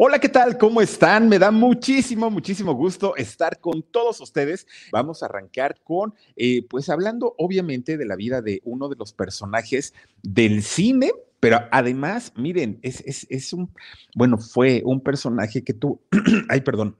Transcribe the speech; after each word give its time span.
Hola, 0.00 0.20
¿qué 0.20 0.28
tal? 0.28 0.58
¿Cómo 0.58 0.80
están? 0.80 1.28
Me 1.28 1.40
da 1.40 1.50
muchísimo, 1.50 2.30
muchísimo 2.30 2.72
gusto 2.72 3.16
estar 3.16 3.58
con 3.58 3.82
todos 3.82 4.20
ustedes. 4.20 4.64
Vamos 4.92 5.24
a 5.24 5.26
arrancar 5.26 5.74
con, 5.82 6.14
eh, 6.36 6.64
pues 6.70 6.88
hablando 6.88 7.34
obviamente 7.36 7.96
de 7.96 8.06
la 8.06 8.14
vida 8.14 8.40
de 8.40 8.60
uno 8.62 8.88
de 8.88 8.94
los 8.94 9.12
personajes 9.12 9.94
del 10.22 10.62
cine, 10.62 11.10
pero 11.40 11.62
además, 11.72 12.32
miren, 12.36 12.78
es, 12.82 13.00
es, 13.06 13.26
es 13.28 13.52
un, 13.52 13.74
bueno, 14.14 14.38
fue 14.38 14.82
un 14.84 15.00
personaje 15.00 15.64
que 15.64 15.74
tú, 15.74 16.00
ay, 16.48 16.60
perdón, 16.60 16.96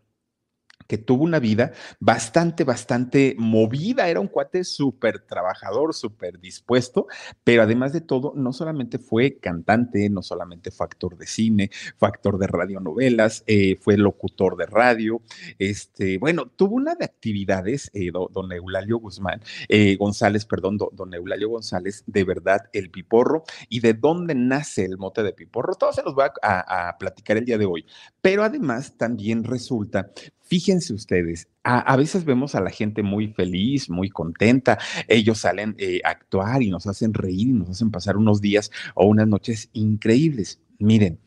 que 0.87 0.99
tuvo 0.99 1.25
una 1.25 1.39
vida 1.39 1.73
bastante, 2.01 2.65
bastante 2.65 3.35
movida. 3.39 4.09
Era 4.09 4.21
un 4.21 4.29
cuate 4.29 4.65
súper 4.65 5.21
trabajador, 5.21 5.95
súper 5.95 6.39
dispuesto, 6.41 7.07
pero 7.45 7.63
además 7.63 7.93
de 7.93 8.01
todo, 8.01 8.33
no 8.35 8.53
solamente 8.53 8.99
fue 8.99 9.39
cantante, 9.39 10.09
no 10.09 10.23
solamente 10.23 10.71
fue 10.71 10.87
actor 10.87 11.17
de 11.17 11.27
cine, 11.27 11.71
fue 11.97 12.09
actor 12.09 12.39
de 12.39 12.47
radionovelas, 12.47 13.45
eh, 13.47 13.77
fue 13.81 13.97
locutor 13.97 14.57
de 14.57 14.67
radio. 14.67 15.23
Este, 15.59 16.19
bueno, 16.19 16.47
tuvo 16.47 16.77
una 16.77 16.95
de 16.95 17.05
actividades, 17.05 17.91
eh, 17.93 18.11
don 18.13 18.53
Eulalio 18.53 18.99
Guzmán, 18.99 19.43
eh, 19.69 19.97
González, 19.97 20.45
perdón, 20.45 20.79
don 20.79 21.15
Eulalio 21.15 21.49
González, 21.51 22.05
de 22.07 22.25
verdad, 22.25 22.69
el 22.73 22.91
piporro 22.91 23.45
y 23.69 23.81
de 23.81 23.95
dónde 23.95 24.35
nace 24.35 24.85
el 24.85 24.99
mote 24.99 25.23
de 25.23 25.33
piporro. 25.33 25.75
Todo 25.75 25.93
se 25.93 26.03
los 26.03 26.15
voy 26.15 26.25
a 26.43 26.97
platicar 26.99 27.37
el 27.37 27.45
día 27.45 27.59
de 27.59 27.67
hoy. 27.67 27.85
Pero 28.29 28.45
además 28.45 28.93
también 28.99 29.43
resulta 29.43 30.13
Fíjense 30.49 30.95
ustedes, 30.95 31.47
a, 31.63 31.95
veces 31.97 32.25
vemos 32.25 32.55
a 32.55 32.63
la 32.63 32.71
gente 32.71 33.03
muy 33.03 33.29
feliz, 33.35 33.91
muy 33.91 34.09
contenta. 34.09 34.79
Ellos 35.07 35.41
salen 35.41 35.75
eh, 35.77 36.01
a 36.05 36.09
actuar 36.09 36.63
y 36.63 36.71
nos 36.71 36.87
hacen 36.87 37.13
reír 37.13 37.49
y 37.49 37.53
nos 37.53 37.69
hacen 37.69 37.91
pasar 37.91 38.17
unos 38.17 38.41
días 38.41 38.71
o 38.95 39.05
unas 39.05 39.29
noches 39.29 39.69
increíbles. 39.75 40.59
Miren, 40.79 41.21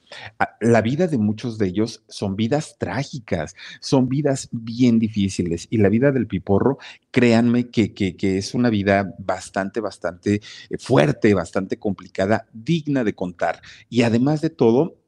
la 0.59 0.81
vida 0.81 1.05
de 1.05 1.19
muchos 1.19 1.59
de 1.59 1.67
ellos 1.67 2.03
son 2.07 2.35
vidas 2.35 2.77
trágicas, 2.79 3.53
son 3.79 4.09
vidas 4.09 4.49
bien 4.51 4.97
difíciles 4.97 5.67
y 5.69 5.77
la 5.77 5.89
vida 5.89 6.11
del 6.11 6.25
piporro, 6.25 6.79
créanme 7.11 7.69
que, 7.69 7.93
que, 7.93 8.15
que, 8.15 8.39
es 8.39 8.55
una 8.55 8.71
vida 8.71 9.13
bastante, 9.19 9.81
bastante 9.81 10.41
eh, 10.69 10.77
fuerte, 10.79 11.35
bastante 11.35 11.77
complicada, 11.77 12.47
digna 12.53 13.03
de 13.03 13.13
contar. 13.13 13.61
Y 13.87 14.01
además 14.01 14.41
de 14.41 14.49
todo, 14.49 15.00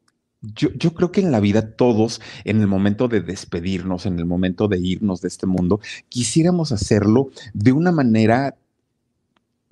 yo, 0.44 0.94
creo 0.94 1.12
que 1.12 1.22
en 1.22 1.32
la 1.32 1.40
vida 1.40 1.72
todos, 1.72 2.22
en 2.44 2.60
el 2.60 2.68
momento 2.68 3.08
de 3.08 3.22
despedirnos, 3.22 4.06
en 4.06 4.20
el 4.20 4.26
momento 4.26 4.68
de 4.68 4.78
irnos 4.80 5.22
de 5.22 5.30
este 5.30 5.48
mundo, 5.48 5.80
quisiéramos 6.10 6.72
hacerlo 6.72 7.30
de 7.54 7.72
una 7.72 7.92
manera 7.92 8.56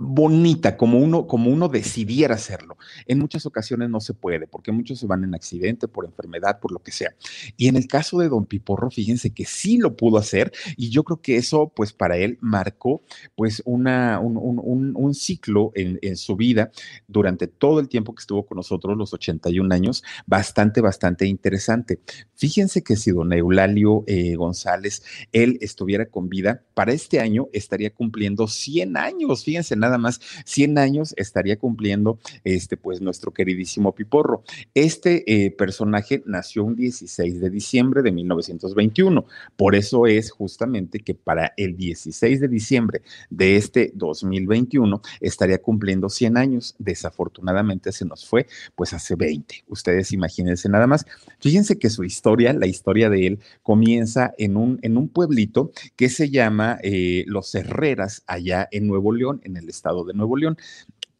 bonita, 0.01 0.77
como 0.77 0.97
uno, 0.97 1.27
como 1.27 1.51
uno 1.51 1.69
decidiera 1.69 2.35
hacerlo. 2.35 2.77
En 3.05 3.19
muchas 3.19 3.45
ocasiones 3.45 3.89
no 3.89 3.99
se 3.99 4.13
puede, 4.13 4.47
porque 4.47 4.71
muchos 4.71 4.99
se 4.99 5.05
van 5.05 5.23
en 5.23 5.35
accidente, 5.35 5.87
por 5.87 6.05
enfermedad, 6.05 6.59
por 6.59 6.71
lo 6.71 6.79
que 6.79 6.91
sea. 6.91 7.13
Y 7.55 7.67
en 7.67 7.75
el 7.75 7.87
caso 7.87 8.19
de 8.19 8.29
Don 8.29 8.45
Piporro, 8.45 8.89
fíjense 8.89 9.31
que 9.31 9.45
sí 9.45 9.77
lo 9.77 9.95
pudo 9.95 10.17
hacer 10.17 10.51
y 10.75 10.89
yo 10.89 11.03
creo 11.03 11.21
que 11.21 11.37
eso, 11.37 11.71
pues 11.75 11.93
para 11.93 12.17
él 12.17 12.37
marcó 12.41 13.03
pues 13.35 13.61
una, 13.65 14.19
un, 14.19 15.13
ciclo 15.13 15.71
en, 15.75 15.99
en, 16.01 16.17
su 16.17 16.35
vida 16.35 16.71
durante 17.07 17.47
todo 17.47 17.79
el 17.79 17.89
tiempo 17.89 18.15
que 18.15 18.21
estuvo 18.21 18.45
con 18.45 18.55
nosotros, 18.55 18.97
los 18.97 19.13
81 19.13 19.73
años, 19.73 20.03
bastante, 20.25 20.81
bastante 20.81 21.27
interesante. 21.27 21.99
Fíjense 22.35 22.81
que 22.83 22.95
si 22.95 23.11
Don 23.11 23.31
Eulalio 23.33 24.03
eh, 24.07 24.35
González, 24.35 25.03
él 25.31 25.57
estuviera 25.61 26.07
con 26.07 26.29
vida, 26.29 26.63
para 26.73 26.93
este 26.93 27.19
año 27.19 27.49
estaría 27.53 27.93
cumpliendo 27.93 28.47
100 28.47 28.97
años, 28.97 29.43
fíjense 29.43 29.75
nada 29.75 29.90
nada 29.91 29.97
más 29.97 30.21
100 30.45 30.77
años 30.77 31.13
estaría 31.17 31.57
cumpliendo 31.57 32.19
este, 32.43 32.77
pues 32.77 33.01
nuestro 33.01 33.31
queridísimo 33.31 33.93
Piporro. 33.93 34.43
Este 34.73 35.23
eh, 35.45 35.51
personaje 35.51 36.23
nació 36.25 36.63
un 36.63 36.75
16 36.75 37.41
de 37.41 37.49
diciembre 37.49 38.01
de 38.01 38.11
1921. 38.11 39.25
Por 39.55 39.75
eso 39.75 40.07
es 40.07 40.31
justamente 40.31 40.99
que 40.99 41.13
para 41.13 41.53
el 41.57 41.75
16 41.75 42.39
de 42.39 42.47
diciembre 42.47 43.01
de 43.29 43.57
este 43.57 43.91
2021 43.95 45.01
estaría 45.19 45.61
cumpliendo 45.61 46.09
100 46.09 46.37
años. 46.37 46.75
Desafortunadamente 46.79 47.91
se 47.91 48.05
nos 48.05 48.25
fue 48.25 48.47
pues 48.75 48.93
hace 48.93 49.15
20. 49.15 49.65
Ustedes 49.67 50.13
imagínense 50.13 50.69
nada 50.69 50.87
más. 50.87 51.05
Fíjense 51.39 51.77
que 51.77 51.89
su 51.89 52.03
historia, 52.03 52.53
la 52.53 52.67
historia 52.67 53.09
de 53.09 53.27
él, 53.27 53.39
comienza 53.61 54.33
en 54.37 54.55
un, 54.55 54.79
en 54.83 54.97
un 54.97 55.09
pueblito 55.09 55.71
que 55.95 56.09
se 56.09 56.29
llama 56.29 56.79
eh, 56.81 57.25
Los 57.27 57.53
Herreras, 57.55 58.23
allá 58.27 58.67
en 58.71 58.87
Nuevo 58.87 59.11
León, 59.11 59.41
en 59.43 59.57
el 59.57 59.69
estado 59.81 60.03
de 60.03 60.13
Nuevo 60.13 60.37
León. 60.37 60.57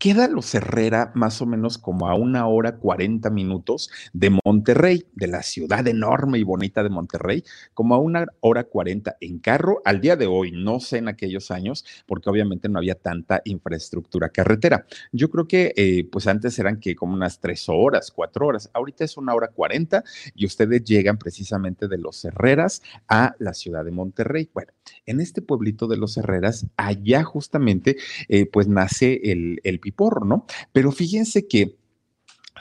Queda 0.01 0.28
Los 0.28 0.56
Herrera 0.56 1.12
más 1.13 1.44
o 1.44 1.45
menos 1.45 1.78
como 1.78 2.07
a 2.07 2.16
una 2.16 2.47
hora 2.47 2.78
40 2.78 3.29
minutos 3.29 3.91
de 4.13 4.35
Monterrey, 4.44 5.06
de 5.13 5.28
la 5.28 5.44
ciudad 5.44 5.88
enorme 5.88 6.39
y 6.39 6.44
bonita 6.44 6.81
de 6.81 6.89
Monterrey, 6.89 7.44
como 7.75 7.94
a 7.94 8.00
una 8.00 8.25
hora 8.40 8.63
40 8.63 9.17
en 9.22 9.38
carro 9.38 9.79
al 9.85 10.01
día 10.01 10.16
de 10.16 10.25
hoy, 10.25 10.53
no 10.53 10.79
sé 10.79 10.97
en 10.97 11.07
aquellos 11.07 11.51
años, 11.51 11.85
porque 12.07 12.31
obviamente 12.31 12.67
no 12.67 12.79
había 12.79 12.95
tanta 12.95 13.44
infraestructura 13.45 14.29
carretera. 14.29 14.88
Yo 15.11 15.29
creo 15.29 15.47
que 15.47 15.72
eh, 15.78 16.09
pues 16.11 16.25
antes 16.25 16.57
eran 16.57 16.79
que 16.79 16.95
como 16.95 17.13
unas 17.13 17.40
tres 17.40 17.69
horas, 17.69 18.09
cuatro 18.09 18.47
horas, 18.47 18.72
ahorita 18.73 19.03
es 19.03 19.17
una 19.17 19.35
hora 19.35 19.50
40 19.50 20.03
y 20.34 20.47
ustedes 20.47 20.84
llegan 20.84 21.19
precisamente 21.19 21.88
de 21.88 22.00
Los 22.00 22.25
Herreras 22.25 22.81
a 23.07 23.35
la 23.38 23.53
ciudad 23.53 23.85
de 23.85 23.91
Monterrey. 23.91 24.50
Bueno, 24.51 24.73
en 25.06 25.22
este 25.22 25.44
pueblito 25.44 25.85
de 25.85 25.97
Los 25.97 26.17
Herreras, 26.17 26.66
allá 26.75 27.23
justamente 27.23 27.97
eh, 28.29 28.47
pues 28.47 28.67
nace 28.67 29.22
el, 29.25 29.61
el 29.63 29.79
porro, 29.91 30.25
¿no? 30.25 30.46
Pero 30.72 30.91
fíjense 30.91 31.47
que 31.47 31.78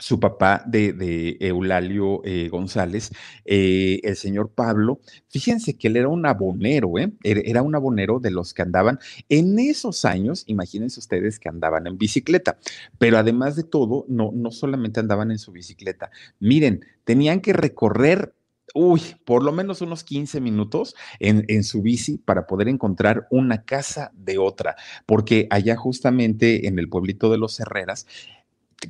su 0.01 0.19
papá 0.19 0.63
de, 0.65 1.37
Eulalio 1.39 2.21
eh, 2.25 2.49
González, 2.49 3.11
eh, 3.45 3.99
el 4.03 4.15
señor 4.15 4.49
Pablo, 4.49 4.99
fíjense 5.29 5.77
que 5.77 5.87
él 5.87 5.97
era 5.97 6.07
un 6.07 6.25
abonero, 6.25 6.97
¿eh? 6.97 7.13
Era 7.23 7.61
un 7.61 7.75
abonero 7.75 8.19
de 8.19 8.31
los 8.31 8.53
que 8.53 8.63
andaban 8.63 8.99
en 9.29 9.59
esos 9.59 10.05
años, 10.05 10.43
imagínense 10.47 10.99
ustedes 10.99 11.39
que 11.39 11.49
andaban 11.49 11.87
en 11.87 11.97
bicicleta, 11.97 12.57
pero 12.97 13.17
además 13.17 13.55
de 13.55 13.63
todo, 13.63 14.05
no, 14.07 14.31
no 14.33 14.51
solamente 14.51 14.99
andaban 14.99 15.29
en 15.29 15.37
su 15.37 15.51
bicicleta, 15.51 16.09
miren, 16.39 16.83
tenían 17.03 17.41
que 17.41 17.53
recorrer 17.53 18.33
uy, 18.73 19.01
por 19.25 19.43
lo 19.43 19.51
menos 19.51 19.81
unos 19.81 20.03
15 20.03 20.41
minutos 20.41 20.95
en, 21.19 21.63
su 21.63 21.81
bici 21.81 22.17
para 22.17 22.47
poder 22.47 22.67
encontrar 22.67 23.27
una 23.29 23.63
casa 23.63 24.11
de 24.15 24.37
otra, 24.37 24.75
porque 25.05 25.47
allá 25.49 25.75
justamente 25.75 26.67
en 26.67 26.79
el 26.79 26.89
pueblito 26.89 27.31
de 27.31 27.37
los 27.37 27.59
Herreras, 27.59 28.07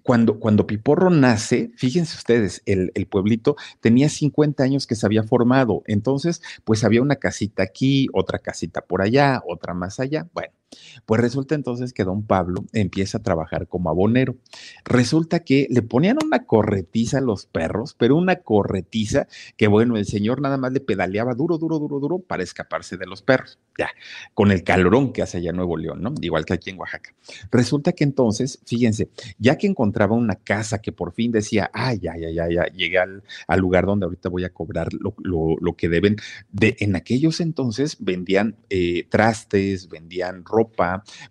cuando, 0.03 0.39
cuando 0.39 0.67
Piporro 0.67 1.09
nace, 1.09 1.71
fíjense 1.75 2.15
ustedes, 2.17 2.61
el, 2.65 2.91
el, 2.95 3.07
pueblito 3.07 3.57
tenía 3.81 4.07
50 4.07 4.63
años 4.63 4.87
que 4.87 4.95
se 4.95 5.05
había 5.05 5.23
formado, 5.23 5.83
entonces 5.85 6.41
pues 6.63 6.83
había 6.85 7.01
una 7.01 7.17
casita 7.17 7.63
aquí, 7.63 8.07
otra 8.13 8.39
casita 8.39 8.81
por 8.81 9.01
allá, 9.01 9.41
otra 9.45 9.73
más 9.73 9.99
allá, 9.99 10.27
bueno. 10.33 10.60
Pues 11.05 11.21
resulta 11.21 11.55
entonces 11.55 11.93
que 11.93 12.03
don 12.03 12.23
Pablo 12.23 12.65
empieza 12.73 13.17
a 13.17 13.23
trabajar 13.23 13.67
como 13.67 13.89
abonero. 13.89 14.35
Resulta 14.85 15.39
que 15.39 15.67
le 15.69 15.81
ponían 15.81 16.17
una 16.23 16.45
corretiza 16.45 17.17
a 17.17 17.21
los 17.21 17.45
perros, 17.45 17.95
pero 17.97 18.15
una 18.15 18.37
corretiza 18.37 19.27
que 19.57 19.67
bueno, 19.67 19.97
el 19.97 20.05
señor 20.05 20.41
nada 20.41 20.57
más 20.57 20.71
le 20.71 20.79
pedaleaba 20.79 21.33
duro, 21.33 21.57
duro, 21.57 21.79
duro, 21.79 21.99
duro 21.99 22.19
para 22.19 22.43
escaparse 22.43 22.97
de 22.97 23.05
los 23.05 23.21
perros. 23.21 23.59
Ya, 23.77 23.89
con 24.33 24.51
el 24.51 24.63
calorón 24.63 25.13
que 25.13 25.21
hace 25.21 25.37
allá 25.37 25.53
Nuevo 25.53 25.77
León, 25.77 26.01
¿no? 26.01 26.13
Igual 26.21 26.45
que 26.45 26.53
aquí 26.53 26.69
en 26.69 26.79
Oaxaca. 26.79 27.13
Resulta 27.51 27.93
que 27.93 28.03
entonces, 28.03 28.59
fíjense, 28.65 29.09
ya 29.39 29.57
que 29.57 29.67
encontraba 29.67 30.15
una 30.15 30.35
casa 30.35 30.81
que 30.81 30.91
por 30.91 31.13
fin 31.13 31.31
decía, 31.31 31.71
ay, 31.73 31.99
ya, 31.99 32.15
ya, 32.17 32.29
ya, 32.29 32.49
ya, 32.49 32.65
llegué 32.73 32.99
al, 32.99 33.23
lugar 33.57 33.85
donde 33.85 34.05
ahorita 34.05 34.29
voy 34.29 34.43
a 34.43 34.53
cobrar 34.53 34.89
lo, 34.93 35.75
que 35.77 35.89
deben, 35.89 36.17
de, 36.51 36.75
en 36.79 36.95
aquellos 36.95 37.39
entonces 37.39 37.97
vendían 37.99 38.55
eh, 38.69 39.07
trastes, 39.09 39.87
vendían 39.89 40.43
ropa, 40.45 40.60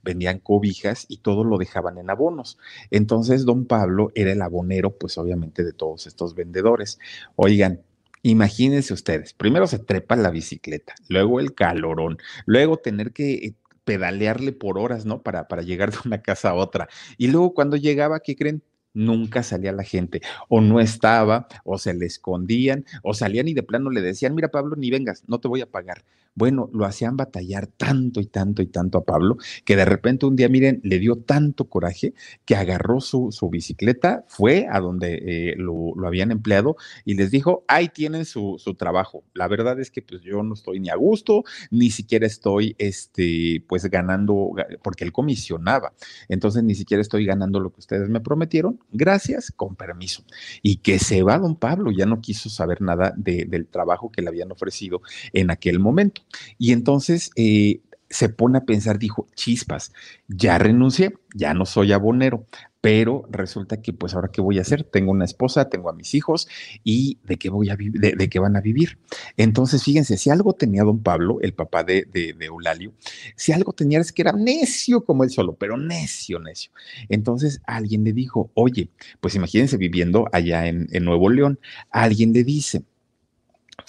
vendían 0.02 0.38
cobijas 0.38 1.06
y 1.08 1.18
todo 1.18 1.44
lo 1.44 1.58
dejaban 1.58 1.98
en 1.98 2.10
abonos. 2.10 2.58
Entonces, 2.90 3.44
don 3.44 3.66
Pablo 3.66 4.10
era 4.14 4.32
el 4.32 4.42
abonero, 4.42 4.96
pues 4.96 5.18
obviamente, 5.18 5.64
de 5.64 5.72
todos 5.72 6.06
estos 6.06 6.34
vendedores. 6.34 6.98
Oigan, 7.36 7.82
Imagínense 8.22 8.92
ustedes, 8.92 9.32
primero 9.32 9.66
se 9.66 9.78
trepa 9.78 10.14
la 10.14 10.28
bicicleta, 10.30 10.94
luego 11.08 11.40
el 11.40 11.54
calorón, 11.54 12.18
luego 12.44 12.76
tener 12.76 13.12
que 13.12 13.32
eh, 13.32 13.54
pedalearle 13.84 14.52
por 14.52 14.78
horas, 14.78 15.06
¿no? 15.06 15.22
Para, 15.22 15.48
para 15.48 15.62
llegar 15.62 15.90
de 15.90 15.98
una 16.04 16.20
casa 16.20 16.50
a 16.50 16.54
otra. 16.54 16.88
Y 17.16 17.28
luego 17.28 17.54
cuando 17.54 17.76
llegaba, 17.76 18.20
¿qué 18.20 18.36
creen? 18.36 18.62
nunca 18.92 19.42
salía 19.42 19.72
la 19.72 19.84
gente, 19.84 20.20
o 20.48 20.60
no 20.60 20.80
estaba, 20.80 21.46
o 21.64 21.78
se 21.78 21.94
le 21.94 22.06
escondían, 22.06 22.84
o 23.02 23.14
salían 23.14 23.48
y 23.48 23.54
de 23.54 23.62
plano 23.62 23.90
le 23.90 24.00
decían, 24.00 24.34
mira 24.34 24.48
Pablo, 24.48 24.76
ni 24.76 24.90
vengas, 24.90 25.22
no 25.28 25.38
te 25.38 25.48
voy 25.48 25.60
a 25.60 25.70
pagar. 25.70 26.04
Bueno, 26.34 26.70
lo 26.72 26.86
hacían 26.86 27.16
batallar 27.16 27.66
tanto 27.66 28.20
y 28.20 28.26
tanto 28.26 28.62
y 28.62 28.66
tanto 28.66 28.98
a 28.98 29.04
Pablo, 29.04 29.36
que 29.64 29.76
de 29.76 29.84
repente 29.84 30.26
un 30.26 30.36
día, 30.36 30.48
miren, 30.48 30.80
le 30.84 30.98
dio 30.98 31.16
tanto 31.16 31.68
coraje 31.68 32.14
que 32.44 32.56
agarró 32.56 33.00
su, 33.00 33.28
su 33.32 33.50
bicicleta, 33.50 34.24
fue 34.28 34.66
a 34.70 34.80
donde 34.80 35.14
eh, 35.26 35.54
lo, 35.56 35.92
lo, 35.96 36.06
habían 36.06 36.30
empleado 36.30 36.76
y 37.04 37.14
les 37.14 37.30
dijo, 37.30 37.64
ahí 37.68 37.88
tienen 37.88 38.24
su, 38.24 38.56
su, 38.58 38.74
trabajo. 38.74 39.24
La 39.34 39.48
verdad 39.48 39.78
es 39.80 39.90
que 39.90 40.02
pues 40.02 40.22
yo 40.22 40.42
no 40.42 40.54
estoy 40.54 40.80
ni 40.80 40.88
a 40.88 40.96
gusto, 40.96 41.44
ni 41.70 41.90
siquiera 41.90 42.26
estoy, 42.26 42.74
este, 42.78 43.64
pues 43.68 43.84
ganando, 43.86 44.52
porque 44.82 45.04
él 45.04 45.12
comisionaba. 45.12 45.92
Entonces 46.28 46.62
ni 46.62 46.74
siquiera 46.74 47.00
estoy 47.00 47.26
ganando 47.26 47.60
lo 47.60 47.72
que 47.72 47.80
ustedes 47.80 48.08
me 48.08 48.20
prometieron 48.20 48.80
gracias, 48.92 49.52
con 49.54 49.76
permiso. 49.76 50.24
Y 50.62 50.76
que 50.76 50.98
se 50.98 51.22
va 51.22 51.38
don 51.38 51.56
Pablo, 51.56 51.90
ya 51.90 52.06
no 52.06 52.20
quiso 52.20 52.48
saber 52.50 52.80
nada 52.80 53.12
del 53.16 53.66
trabajo 53.66 54.10
que 54.10 54.22
le 54.22 54.28
habían 54.28 54.52
ofrecido 54.52 55.02
en 55.32 55.50
aquel 55.50 55.78
momento. 55.78 56.22
Y 56.58 56.72
entonces 56.72 57.30
eh, 57.36 57.80
se 58.10 58.28
pone 58.28 58.58
a 58.58 58.64
pensar, 58.64 58.98
dijo, 58.98 59.28
chispas, 59.34 59.92
ya 60.26 60.58
renuncié, 60.58 61.14
ya 61.32 61.54
no 61.54 61.64
soy 61.64 61.92
abonero, 61.92 62.46
pero 62.80 63.24
resulta 63.30 63.80
que 63.82 63.92
pues 63.92 64.14
ahora 64.14 64.30
qué 64.32 64.40
voy 64.40 64.58
a 64.58 64.62
hacer, 64.62 64.84
tengo 64.84 65.12
una 65.12 65.24
esposa, 65.24 65.68
tengo 65.68 65.90
a 65.90 65.92
mis 65.92 66.14
hijos 66.14 66.48
y 66.82 67.18
de 67.24 67.36
qué 67.36 67.50
voy 67.50 67.70
a 67.70 67.76
vivir, 67.76 68.00
de, 68.00 68.28
qué 68.28 68.38
van 68.40 68.56
a 68.56 68.60
vivir. 68.60 68.98
Entonces, 69.36 69.84
fíjense, 69.84 70.16
si 70.16 70.30
algo 70.30 70.54
tenía 70.54 70.82
don 70.82 71.02
Pablo, 71.02 71.38
el 71.40 71.54
papá 71.54 71.84
de, 71.84 72.06
de, 72.10 72.34
Eulalio, 72.40 72.92
si 73.36 73.52
algo 73.52 73.72
tenía 73.72 74.00
es 74.00 74.12
que 74.12 74.22
era 74.22 74.32
necio 74.32 75.04
como 75.04 75.22
él 75.22 75.30
solo, 75.30 75.54
pero 75.54 75.76
necio, 75.76 76.40
necio. 76.40 76.72
Entonces 77.08 77.60
alguien 77.64 78.02
le 78.02 78.12
dijo, 78.12 78.50
oye, 78.54 78.90
pues 79.20 79.34
imagínense 79.36 79.76
viviendo 79.76 80.26
allá 80.32 80.66
en, 80.66 80.88
en 80.90 81.04
Nuevo 81.04 81.28
León, 81.30 81.60
alguien 81.90 82.32
le 82.32 82.42
dice, 82.42 82.82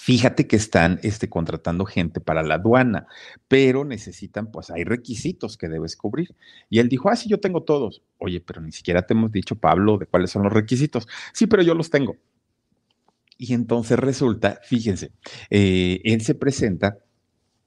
Fíjate 0.04 0.48
que 0.48 0.56
están 0.56 0.98
este, 1.04 1.28
contratando 1.28 1.84
gente 1.84 2.18
para 2.20 2.42
la 2.42 2.56
aduana, 2.56 3.06
pero 3.46 3.84
necesitan, 3.84 4.50
pues 4.50 4.68
hay 4.72 4.82
requisitos 4.82 5.56
que 5.56 5.68
debes 5.68 5.94
cubrir. 5.94 6.34
Y 6.68 6.80
él 6.80 6.88
dijo, 6.88 7.08
ah, 7.08 7.14
sí, 7.14 7.28
yo 7.28 7.38
tengo 7.38 7.62
todos. 7.62 8.02
Oye, 8.18 8.40
pero 8.40 8.60
ni 8.60 8.72
siquiera 8.72 9.06
te 9.06 9.14
hemos 9.14 9.30
dicho, 9.30 9.54
Pablo, 9.54 9.98
de 9.98 10.06
cuáles 10.06 10.32
son 10.32 10.42
los 10.42 10.52
requisitos. 10.52 11.06
Sí, 11.32 11.46
pero 11.46 11.62
yo 11.62 11.74
los 11.74 11.88
tengo. 11.88 12.16
Y 13.38 13.54
entonces 13.54 13.96
resulta, 13.96 14.58
fíjense, 14.64 15.12
eh, 15.50 16.00
él 16.02 16.20
se 16.22 16.34
presenta 16.34 16.98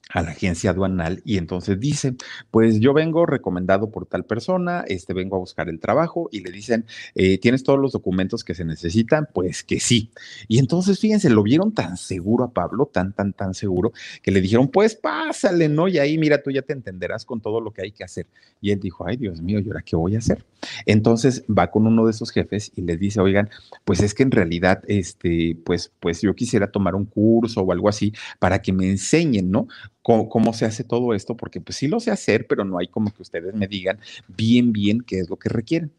a 0.10 0.22
la 0.22 0.32
agencia 0.32 0.70
aduanal 0.70 1.22
y 1.26 1.38
entonces 1.38 1.80
dice, 1.80 2.16
pues 2.52 2.80
yo 2.80 2.94
vengo 2.94 3.26
recomendado 3.26 3.90
por 3.90 4.06
tal 4.06 4.24
persona, 4.24 4.84
este 4.88 5.14
vengo 5.14 5.36
a 5.36 5.40
buscar 5.40 5.68
el 5.68 5.80
trabajo 5.80 6.30
y 6.32 6.42
le 6.42 6.52
dicen, 6.52 6.86
eh, 7.16 7.38
¿tienes 7.40 7.64
todos 7.64 7.80
los 7.80 7.92
documentos 7.92 8.44
que 8.44 8.54
se 8.54 8.66
necesitan? 8.66 9.28
Pues 9.34 9.64
que 9.64 9.80
sí. 9.80 10.12
Y 10.48 10.60
entonces, 10.60 11.00
fíjense, 11.00 11.30
lo 11.30 11.44
vieron 11.44 11.74
tan 11.74 11.98
seguro 11.98 12.44
a 12.46 12.52
Pablo, 12.52 12.86
tan, 12.86 13.14
tan, 13.14 13.34
tan 13.34 13.54
seguro, 13.54 13.94
que 14.22 14.32
le 14.32 14.42
dijeron, 14.42 14.68
pues 14.68 14.96
pásale, 14.96 15.70
¿no? 15.70 15.88
Y 15.88 15.98
ahí, 15.98 16.18
mira, 16.18 16.42
tú 16.42 16.52
ya 16.52 16.62
te 16.62 16.74
entenderás 16.74 17.26
con 17.26 17.42
todo 17.42 17.60
lo 17.60 17.72
que 17.72 17.82
hay 17.82 17.92
que 17.92 18.04
hacer. 18.04 18.28
Y 18.62 18.72
él 18.72 18.80
dijo, 18.80 19.06
ay, 19.08 19.18
Dios 19.18 19.42
mío, 19.42 19.60
¿y 19.60 19.68
ahora 19.68 19.82
qué 19.82 19.96
voy 19.96 20.16
a 20.16 20.20
hacer? 20.20 20.46
Entonces 20.86 21.44
va 21.50 21.72
con 21.72 21.88
uno 21.88 22.06
de 22.06 22.12
esos 22.12 22.32
jefes 22.32 22.72
y 22.76 22.82
les 22.82 23.00
dice, 23.00 23.20
oigan, 23.22 23.50
pues 23.84 24.02
es 24.02 24.14
que 24.14 24.24
en 24.24 24.32
realidad, 24.32 24.84
este, 24.88 25.58
pues, 25.66 25.92
pues 26.00 26.22
yo 26.22 26.34
quisiera 26.36 26.72
tomar 26.72 26.96
un 26.96 27.06
curso 27.06 27.62
o 27.62 27.72
algo 27.72 27.90
así 27.90 28.14
para 28.40 28.62
que 28.62 28.72
me 28.72 28.90
enseñen, 28.90 29.52
¿no? 29.52 29.68
Cómo, 30.06 30.54
se 30.54 30.66
hace 30.66 30.84
todo 30.84 31.16
esto, 31.16 31.36
porque 31.36 31.60
pues 31.60 31.78
sí 31.78 31.88
lo 31.88 32.00
sé 32.00 32.12
hacer, 32.12 32.46
pero 32.46 32.64
no 32.64 32.78
hay 32.78 32.88
como 32.88 33.12
que 33.12 33.24
ustedes 33.24 33.56
me 33.56 33.68
digan 33.68 34.00
bien, 34.28 34.72
bien 34.72 35.02
qué 35.02 35.20
es 35.20 35.30
lo 35.30 35.38
que 35.38 35.50
requieren 35.50 35.92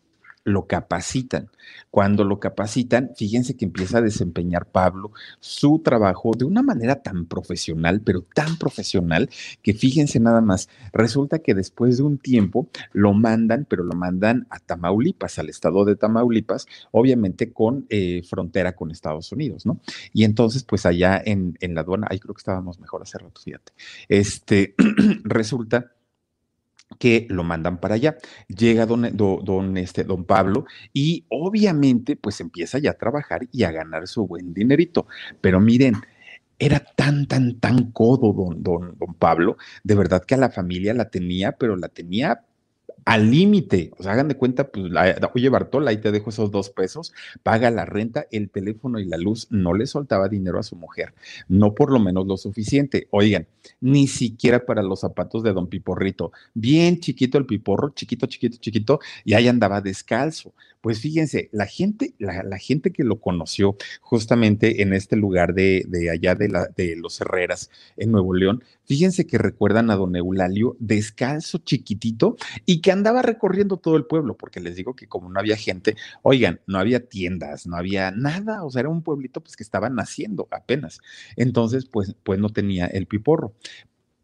lo 0.46 0.66
capacitan. 0.68 1.50
Cuando 1.90 2.22
lo 2.24 2.38
capacitan, 2.38 3.10
fíjense 3.16 3.56
que 3.56 3.64
empieza 3.64 3.98
a 3.98 4.00
desempeñar 4.00 4.66
Pablo 4.66 5.10
su 5.40 5.80
trabajo 5.80 6.30
de 6.38 6.44
una 6.44 6.62
manera 6.62 7.02
tan 7.02 7.26
profesional, 7.26 8.00
pero 8.00 8.22
tan 8.22 8.56
profesional, 8.56 9.28
que 9.60 9.74
fíjense 9.74 10.20
nada 10.20 10.40
más, 10.40 10.68
resulta 10.92 11.40
que 11.40 11.54
después 11.54 11.96
de 11.96 12.04
un 12.04 12.18
tiempo 12.18 12.68
lo 12.92 13.12
mandan, 13.12 13.66
pero 13.68 13.82
lo 13.82 13.94
mandan 13.94 14.46
a 14.48 14.60
Tamaulipas, 14.60 15.40
al 15.40 15.48
estado 15.48 15.84
de 15.84 15.96
Tamaulipas, 15.96 16.66
obviamente 16.92 17.52
con 17.52 17.86
eh, 17.88 18.22
frontera 18.22 18.76
con 18.76 18.92
Estados 18.92 19.32
Unidos, 19.32 19.66
¿no? 19.66 19.80
Y 20.12 20.22
entonces, 20.22 20.62
pues 20.62 20.86
allá 20.86 21.20
en, 21.24 21.58
en 21.60 21.74
la 21.74 21.80
aduana, 21.80 22.06
ahí 22.08 22.20
creo 22.20 22.34
que 22.34 22.40
estábamos 22.40 22.78
mejor 22.78 23.02
hace 23.02 23.18
rato, 23.18 23.40
fíjate, 23.40 23.72
este, 24.08 24.76
resulta 25.24 25.95
que 26.98 27.26
lo 27.28 27.44
mandan 27.44 27.78
para 27.78 27.96
allá. 27.96 28.16
Llega 28.48 28.86
don, 28.86 29.16
don, 29.16 29.76
este, 29.76 30.04
don 30.04 30.24
Pablo 30.24 30.66
y 30.92 31.24
obviamente 31.28 32.16
pues 32.16 32.40
empieza 32.40 32.78
ya 32.78 32.90
a 32.92 32.94
trabajar 32.94 33.48
y 33.52 33.64
a 33.64 33.72
ganar 33.72 34.08
su 34.08 34.26
buen 34.26 34.54
dinerito. 34.54 35.06
Pero 35.40 35.60
miren, 35.60 35.94
era 36.58 36.80
tan, 36.80 37.26
tan, 37.26 37.60
tan 37.60 37.92
codo 37.92 38.32
don, 38.32 38.62
don, 38.62 38.96
don 38.98 39.14
Pablo, 39.14 39.56
de 39.84 39.94
verdad 39.94 40.24
que 40.24 40.34
a 40.34 40.38
la 40.38 40.50
familia 40.50 40.94
la 40.94 41.10
tenía, 41.10 41.52
pero 41.52 41.76
la 41.76 41.88
tenía 41.88 42.45
al 43.06 43.30
límite. 43.30 43.92
O 43.96 44.02
sea, 44.02 44.12
hagan 44.12 44.28
de 44.28 44.36
cuenta, 44.36 44.68
pues, 44.68 44.92
oye, 45.34 45.48
Bartol, 45.48 45.86
ahí 45.88 45.98
te 45.98 46.10
dejo 46.10 46.30
esos 46.30 46.50
dos 46.50 46.70
pesos, 46.70 47.14
paga 47.42 47.70
la 47.70 47.84
renta, 47.86 48.26
el 48.32 48.50
teléfono 48.50 48.98
y 48.98 49.06
la 49.06 49.16
luz. 49.16 49.46
No 49.50 49.74
le 49.74 49.86
soltaba 49.86 50.28
dinero 50.28 50.58
a 50.58 50.64
su 50.64 50.76
mujer, 50.76 51.14
no 51.48 51.74
por 51.74 51.92
lo 51.92 52.00
menos 52.00 52.26
lo 52.26 52.36
suficiente. 52.36 53.06
Oigan, 53.10 53.46
ni 53.80 54.08
siquiera 54.08 54.66
para 54.66 54.82
los 54.82 55.00
zapatos 55.00 55.44
de 55.44 55.52
don 55.52 55.68
Piporrito. 55.68 56.32
Bien 56.52 56.98
chiquito 56.98 57.38
el 57.38 57.46
Piporro, 57.46 57.90
chiquito, 57.90 58.26
chiquito, 58.26 58.58
chiquito, 58.58 59.00
y 59.24 59.34
ahí 59.34 59.46
andaba 59.46 59.80
descalzo. 59.80 60.52
Pues 60.80 61.00
fíjense, 61.00 61.48
la 61.52 61.66
gente, 61.66 62.14
la, 62.18 62.58
gente 62.58 62.92
que 62.92 63.02
lo 63.02 63.20
conoció 63.20 63.76
justamente 64.00 64.82
en 64.82 64.92
este 64.92 65.16
lugar 65.16 65.54
de, 65.54 65.84
de 65.88 66.10
allá 66.10 66.34
de, 66.34 66.48
la, 66.48 66.68
de 66.76 66.96
los 66.96 67.20
Herreras, 67.20 67.70
en 67.96 68.12
Nuevo 68.12 68.34
León, 68.34 68.62
fíjense 68.84 69.26
que 69.26 69.38
recuerdan 69.38 69.90
a 69.90 69.96
don 69.96 70.14
Eulalio 70.14 70.76
descalzo, 70.78 71.58
chiquitito, 71.58 72.36
y 72.66 72.80
que 72.80 72.95
andaba 72.96 73.22
recorriendo 73.22 73.76
todo 73.76 73.96
el 73.96 74.06
pueblo, 74.06 74.36
porque 74.36 74.60
les 74.60 74.76
digo 74.76 74.94
que 74.94 75.06
como 75.08 75.28
no 75.30 75.40
había 75.40 75.56
gente, 75.56 75.96
oigan, 76.22 76.60
no 76.66 76.78
había 76.78 77.08
tiendas, 77.08 77.66
no 77.66 77.76
había 77.76 78.10
nada, 78.10 78.64
o 78.64 78.70
sea, 78.70 78.80
era 78.80 78.88
un 78.88 79.02
pueblito 79.02 79.40
pues 79.40 79.56
que 79.56 79.62
estaba 79.62 79.90
naciendo 79.90 80.48
apenas. 80.50 80.98
Entonces, 81.36 81.86
pues, 81.86 82.14
pues 82.22 82.38
no 82.38 82.50
tenía 82.50 82.86
el 82.86 83.06
piporro 83.06 83.54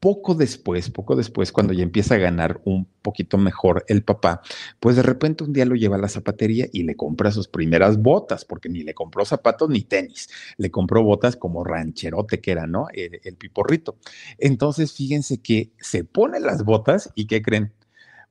poco 0.03 0.35
después, 0.35 0.91
poco 0.91 1.15
después, 1.15 1.53
cuando 1.53 1.73
ya 1.73 1.85
empieza 1.85 2.17
a 2.17 2.19
ganar 2.19 2.61
un 2.65 2.87
poquito 3.03 3.39
mejor 3.39 3.85
el 3.87 4.03
papá, 4.03 4.43
pues 4.81 4.97
de 4.97 5.03
repente 5.05 5.45
un 5.45 5.53
día 5.53 5.65
lo 5.65 5.77
lleva 5.77 5.95
a 5.95 6.01
la 6.01 6.09
zapatería 6.09 6.67
y 6.73 6.83
le 6.83 6.97
compra 6.97 7.31
sus 7.31 7.47
primeras 7.47 8.03
botas, 8.03 8.45
porque 8.45 8.69
ni 8.69 8.83
le 8.83 8.95
compró 8.95 9.25
zapatos 9.25 9.69
ni 9.71 9.83
tenis, 9.83 10.29
le 10.57 10.73
compró 10.73 11.05
botas 11.05 11.37
como 11.37 11.63
rancherote 11.63 12.41
que 12.41 12.51
era, 12.51 12.67
¿no? 12.67 12.89
El, 12.93 13.21
el 13.23 13.37
piporrito. 13.37 13.97
Entonces, 14.39 14.93
fíjense 14.93 15.41
que 15.41 15.71
se 15.79 16.03
pone 16.03 16.41
las 16.41 16.65
botas 16.65 17.13
y 17.15 17.29
¿qué 17.29 17.41
creen? 17.41 17.73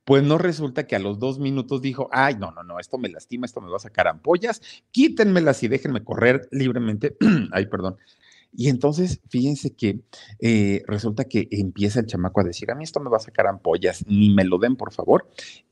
Pues 0.04 0.24
no 0.24 0.36
resulta 0.36 0.86
que 0.86 0.96
a 0.96 0.98
los 0.98 1.20
dos 1.20 1.38
minutos 1.38 1.80
dijo, 1.80 2.08
ay, 2.10 2.34
no, 2.34 2.50
no, 2.50 2.64
no, 2.64 2.80
esto 2.80 2.98
me 2.98 3.08
lastima, 3.08 3.46
esto 3.46 3.60
me 3.60 3.70
va 3.70 3.76
a 3.76 3.80
sacar 3.80 4.08
ampollas, 4.08 4.60
quítenmelas 4.90 5.62
y 5.62 5.68
déjenme 5.68 6.02
correr 6.02 6.48
libremente, 6.50 7.16
ay, 7.52 7.66
perdón, 7.66 7.98
Y 8.54 8.68
entonces, 8.68 9.20
fíjense 9.28 9.70
que 9.70 10.00
eh, 10.38 10.82
resulta 10.86 11.24
que 11.24 11.48
empieza 11.50 12.00
el 12.00 12.06
chamaco 12.06 12.40
a 12.40 12.44
decir, 12.44 12.70
a 12.70 12.74
mí 12.74 12.84
esto 12.84 13.00
me 13.00 13.08
va 13.08 13.16
a 13.16 13.20
sacar 13.20 13.46
ampollas, 13.46 14.04
ni 14.06 14.28
me 14.28 14.44
lo 14.44 14.58
den, 14.58 14.76
por 14.76 14.92
favor. 14.92 15.26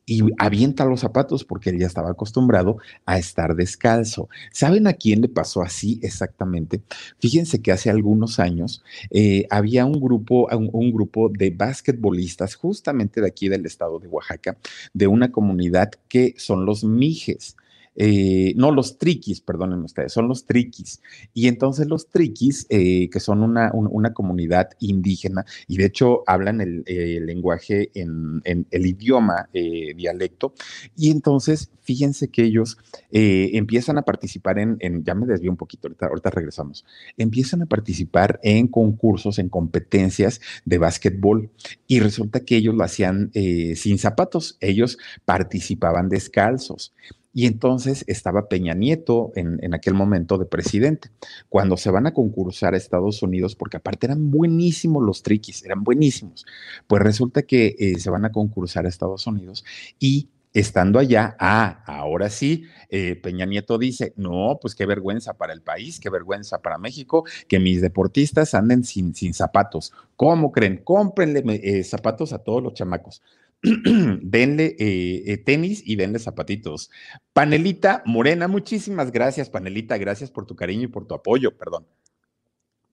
Y 0.07 0.21
avienta 0.39 0.83
los 0.85 1.01
zapatos 1.01 1.45
porque 1.45 1.69
él 1.69 1.79
ya 1.79 1.85
estaba 1.85 2.09
acostumbrado 2.09 2.77
a 3.05 3.19
estar 3.19 3.55
descalzo. 3.55 4.29
¿Saben 4.51 4.87
a 4.87 4.93
quién 4.93 5.21
le 5.21 5.29
pasó 5.29 5.61
así 5.61 5.99
exactamente? 6.01 6.81
Fíjense 7.19 7.61
que 7.61 7.71
hace 7.71 7.91
algunos 7.91 8.39
años 8.39 8.83
eh, 9.11 9.45
había 9.51 9.85
un 9.85 10.01
grupo, 10.01 10.47
un, 10.51 10.91
grupo 10.91 11.29
de 11.29 11.51
basquetbolistas 11.51 12.55
justamente 12.55 13.21
de 13.21 13.27
aquí 13.27 13.47
del 13.47 13.65
estado 13.67 13.99
de 13.99 14.07
Oaxaca, 14.07 14.57
de 14.93 15.05
una 15.05 15.31
comunidad 15.31 15.91
que 16.09 16.33
son 16.37 16.65
los 16.65 16.83
Mijes. 16.83 17.55
Eh, 17.95 18.53
no, 18.55 18.71
los 18.71 18.97
triquis, 18.97 19.41
perdonen 19.41 19.83
ustedes, 19.83 20.13
son 20.13 20.27
los 20.27 20.45
triquis. 20.45 21.01
Y 21.33 21.47
entonces 21.47 21.87
los 21.87 22.09
triquis, 22.09 22.65
eh, 22.69 23.09
que 23.09 23.19
son 23.19 23.43
una, 23.43 23.71
una, 23.73 24.13
comunidad 24.13 24.69
indígena, 24.79 25.45
y 25.67 25.77
de 25.77 25.85
hecho 25.85 26.23
hablan 26.25 26.61
el, 26.61 26.83
lenguaje 27.25 27.91
en, 27.93 28.41
el 28.43 28.85
idioma 28.85 29.49
eh, 29.53 29.93
dialecto, 29.95 30.53
y 30.95 31.11
entonces 31.11 31.71
fíjense 31.81 32.29
que 32.29 32.43
ellos 32.43 32.77
empiezan 33.09 33.97
a 33.97 34.03
participar 34.03 34.59
en, 34.59 35.03
ya 35.03 35.15
me 35.15 35.25
desvío 35.25 35.51
un 35.51 35.57
poquito, 35.57 35.89
ahorita 35.99 36.29
regresamos, 36.29 36.85
empiezan 37.17 37.63
a 37.63 37.65
participar 37.65 38.39
en 38.43 38.67
concursos, 38.67 39.39
en 39.39 39.49
competencias 39.49 40.41
de 40.65 40.77
básquetbol, 40.77 41.49
y 41.87 41.99
resulta 41.99 42.41
que 42.41 42.57
ellos 42.57 42.75
lo 42.75 42.83
hacían 42.83 43.31
sin 43.33 43.97
zapatos, 43.97 44.57
ellos 44.61 44.97
participaban 45.25 46.09
descalzos. 46.09 46.93
Y 47.33 47.45
entonces 47.45 48.03
estaba 48.07 48.49
Peña 48.49 48.73
Nieto 48.73 49.31
en, 49.35 49.73
aquel 49.73 49.93
momento 49.93 50.37
de 50.37 50.45
presidente. 50.45 51.09
Cuando 51.47 51.77
se 51.77 51.89
van 51.89 52.05
a 52.07 52.13
concursar 52.13 52.73
a 52.73 52.77
Estados 52.77 53.23
Unidos, 53.23 53.55
porque 53.55 53.77
aparte 53.77 54.07
eran 54.07 54.31
buenísimos 54.31 55.03
los 55.03 55.23
triquis, 55.23 55.63
eran 55.63 55.83
buenísimos, 55.83 56.45
pues 56.87 57.01
resulta 57.01 57.43
que 57.43 57.75
eh, 57.79 57.99
se 57.99 58.09
van 58.09 58.25
a 58.25 58.31
concursar 58.31 58.85
a 58.85 58.89
Estados 58.89 59.27
Unidos 59.27 59.63
y 59.97 60.27
estando 60.53 60.99
allá, 60.99 61.35
ah, 61.39 61.83
ahora 61.85 62.29
sí, 62.29 62.65
eh, 62.89 63.15
Peña 63.15 63.45
Nieto 63.45 63.77
dice, 63.77 64.13
no, 64.17 64.59
pues 64.61 64.75
qué 64.75 64.85
vergüenza 64.85 65.33
para 65.33 65.53
el 65.53 65.61
país, 65.61 65.99
qué 65.99 66.09
vergüenza 66.09 66.61
para 66.61 66.77
México, 66.77 67.23
que 67.47 67.59
mis 67.59 67.81
deportistas 67.81 68.53
anden 68.53 68.83
sin, 68.83 69.15
sin 69.15 69.33
zapatos. 69.33 69.93
¿Cómo 70.15 70.51
creen? 70.51 70.81
Cómprenle 70.83 71.43
eh, 71.63 71.83
zapatos 71.83 72.33
a 72.33 72.39
todos 72.39 72.61
los 72.61 72.73
chamacos. 72.73 73.21
denle 74.21 74.75
eh, 74.79 75.23
eh, 75.27 75.37
tenis 75.37 75.83
y 75.85 75.95
denle 75.95 76.19
zapatitos. 76.19 76.89
Panelita 77.33 78.01
Morena, 78.05 78.47
muchísimas 78.47 79.11
gracias, 79.11 79.49
Panelita, 79.49 79.97
gracias 79.97 80.31
por 80.31 80.45
tu 80.45 80.55
cariño 80.55 80.83
y 80.83 80.87
por 80.87 81.05
tu 81.05 81.13
apoyo, 81.13 81.57
perdón. 81.57 81.85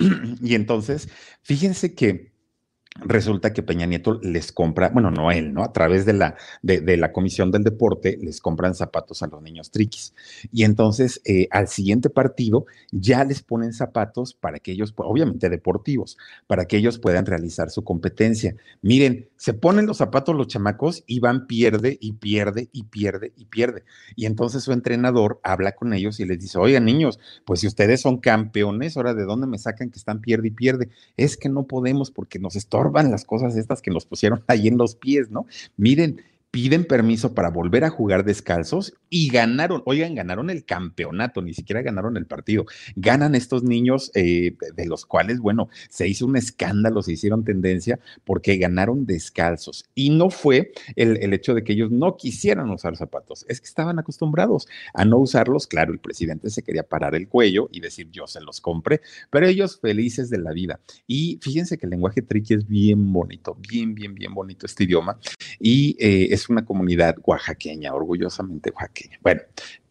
y 0.42 0.54
entonces, 0.54 1.08
fíjense 1.42 1.94
que 1.94 2.29
resulta 2.96 3.52
que 3.52 3.62
Peña 3.62 3.86
Nieto 3.86 4.18
les 4.20 4.50
compra, 4.52 4.88
bueno, 4.88 5.10
no 5.10 5.30
él, 5.30 5.54
¿no? 5.54 5.62
A 5.62 5.72
través 5.72 6.04
de 6.04 6.12
la, 6.12 6.36
de, 6.62 6.96
la 6.96 7.12
Comisión 7.12 7.50
del 7.52 7.62
Deporte 7.62 8.18
les 8.20 8.40
compran 8.40 8.74
zapatos 8.74 9.22
a 9.22 9.28
los 9.28 9.40
niños 9.42 9.70
triquis. 9.70 10.12
Y 10.52 10.64
entonces 10.64 11.20
eh, 11.24 11.46
al 11.50 11.68
siguiente 11.68 12.10
partido 12.10 12.66
ya 12.90 13.24
les 13.24 13.42
ponen 13.42 13.72
zapatos 13.72 14.34
para 14.34 14.58
que 14.58 14.72
ellos, 14.72 14.92
obviamente 14.96 15.48
deportivos, 15.48 16.18
para 16.46 16.64
que 16.64 16.76
ellos 16.76 16.98
puedan 16.98 17.26
realizar 17.26 17.70
su 17.70 17.84
competencia. 17.84 18.56
Miren, 18.82 19.28
se 19.36 19.54
ponen 19.54 19.86
los 19.86 19.98
zapatos 19.98 20.34
los 20.34 20.48
chamacos 20.48 21.04
y 21.06 21.20
van, 21.20 21.46
pierde 21.46 21.96
y 22.00 22.14
pierde 22.14 22.68
y 22.72 22.84
pierde 22.84 23.32
y 23.36 23.44
pierde. 23.46 23.84
Y 24.16 24.26
entonces 24.26 24.64
su 24.64 24.72
entrenador 24.72 25.40
habla 25.44 25.72
con 25.72 25.94
ellos 25.94 26.18
y 26.18 26.24
les 26.24 26.40
dice, 26.40 26.58
oigan 26.58 26.84
niños, 26.84 27.20
pues 27.44 27.60
si 27.60 27.68
ustedes 27.68 28.00
son 28.00 28.18
campeones, 28.18 28.96
ahora 28.96 29.14
de 29.14 29.24
dónde 29.24 29.46
me 29.46 29.58
sacan 29.58 29.90
que 29.90 29.98
están 29.98 30.20
pierde 30.20 30.48
y 30.48 30.50
pierde. 30.50 30.88
Es 31.16 31.36
que 31.36 31.48
no 31.48 31.66
podemos 31.66 32.10
porque 32.10 32.38
nos 32.40 32.56
está 32.56 32.80
van 32.90 33.10
las 33.10 33.24
cosas 33.24 33.56
estas 33.56 33.82
que 33.82 33.90
nos 33.90 34.06
pusieron 34.06 34.42
ahí 34.46 34.68
en 34.68 34.78
los 34.78 34.94
pies, 34.94 35.30
¿no? 35.30 35.46
Miren, 35.76 36.22
piden 36.50 36.84
permiso 36.84 37.34
para 37.34 37.50
volver 37.50 37.84
a 37.84 37.90
jugar 37.90 38.24
descalzos 38.24 38.94
y 39.08 39.28
ganaron, 39.28 39.82
oigan, 39.86 40.14
ganaron 40.14 40.50
el 40.50 40.64
campeonato, 40.64 41.42
ni 41.42 41.54
siquiera 41.54 41.82
ganaron 41.82 42.16
el 42.16 42.26
partido. 42.26 42.66
Ganan 42.96 43.34
estos 43.34 43.62
niños 43.62 44.10
eh, 44.14 44.56
de 44.74 44.86
los 44.86 45.06
cuales, 45.06 45.38
bueno, 45.38 45.68
se 45.88 46.08
hizo 46.08 46.26
un 46.26 46.36
escándalo, 46.36 47.02
se 47.02 47.12
hicieron 47.12 47.44
tendencia 47.44 48.00
porque 48.24 48.56
ganaron 48.56 49.06
descalzos. 49.06 49.84
Y 49.94 50.10
no 50.10 50.30
fue 50.30 50.72
el, 50.96 51.18
el 51.18 51.32
hecho 51.34 51.54
de 51.54 51.62
que 51.62 51.72
ellos 51.72 51.90
no 51.90 52.16
quisieran 52.16 52.70
usar 52.70 52.96
zapatos, 52.96 53.44
es 53.48 53.60
que 53.60 53.66
estaban 53.66 53.98
acostumbrados 53.98 54.66
a 54.94 55.04
no 55.04 55.18
usarlos. 55.18 55.66
Claro, 55.66 55.92
el 55.92 55.98
presidente 56.00 56.50
se 56.50 56.62
quería 56.62 56.82
parar 56.82 57.14
el 57.14 57.28
cuello 57.28 57.68
y 57.72 57.80
decir 57.80 58.08
yo 58.10 58.26
se 58.26 58.40
los 58.40 58.60
compré, 58.60 59.00
pero 59.30 59.46
ellos 59.46 59.78
felices 59.80 60.30
de 60.30 60.38
la 60.38 60.52
vida. 60.52 60.80
Y 61.06 61.38
fíjense 61.42 61.78
que 61.78 61.86
el 61.86 61.90
lenguaje 61.90 62.22
triqui 62.22 62.54
es 62.54 62.66
bien 62.66 63.12
bonito, 63.12 63.56
bien, 63.68 63.94
bien, 63.94 64.14
bien 64.14 64.34
bonito 64.34 64.66
este 64.66 64.84
idioma. 64.84 65.18
Y 65.58 65.96
eh, 66.00 66.28
es 66.30 66.39
una 66.48 66.64
comunidad 66.64 67.16
oaxaqueña, 67.24 67.94
orgullosamente 67.94 68.70
oaxaqueña. 68.70 69.18
Bueno, 69.22 69.42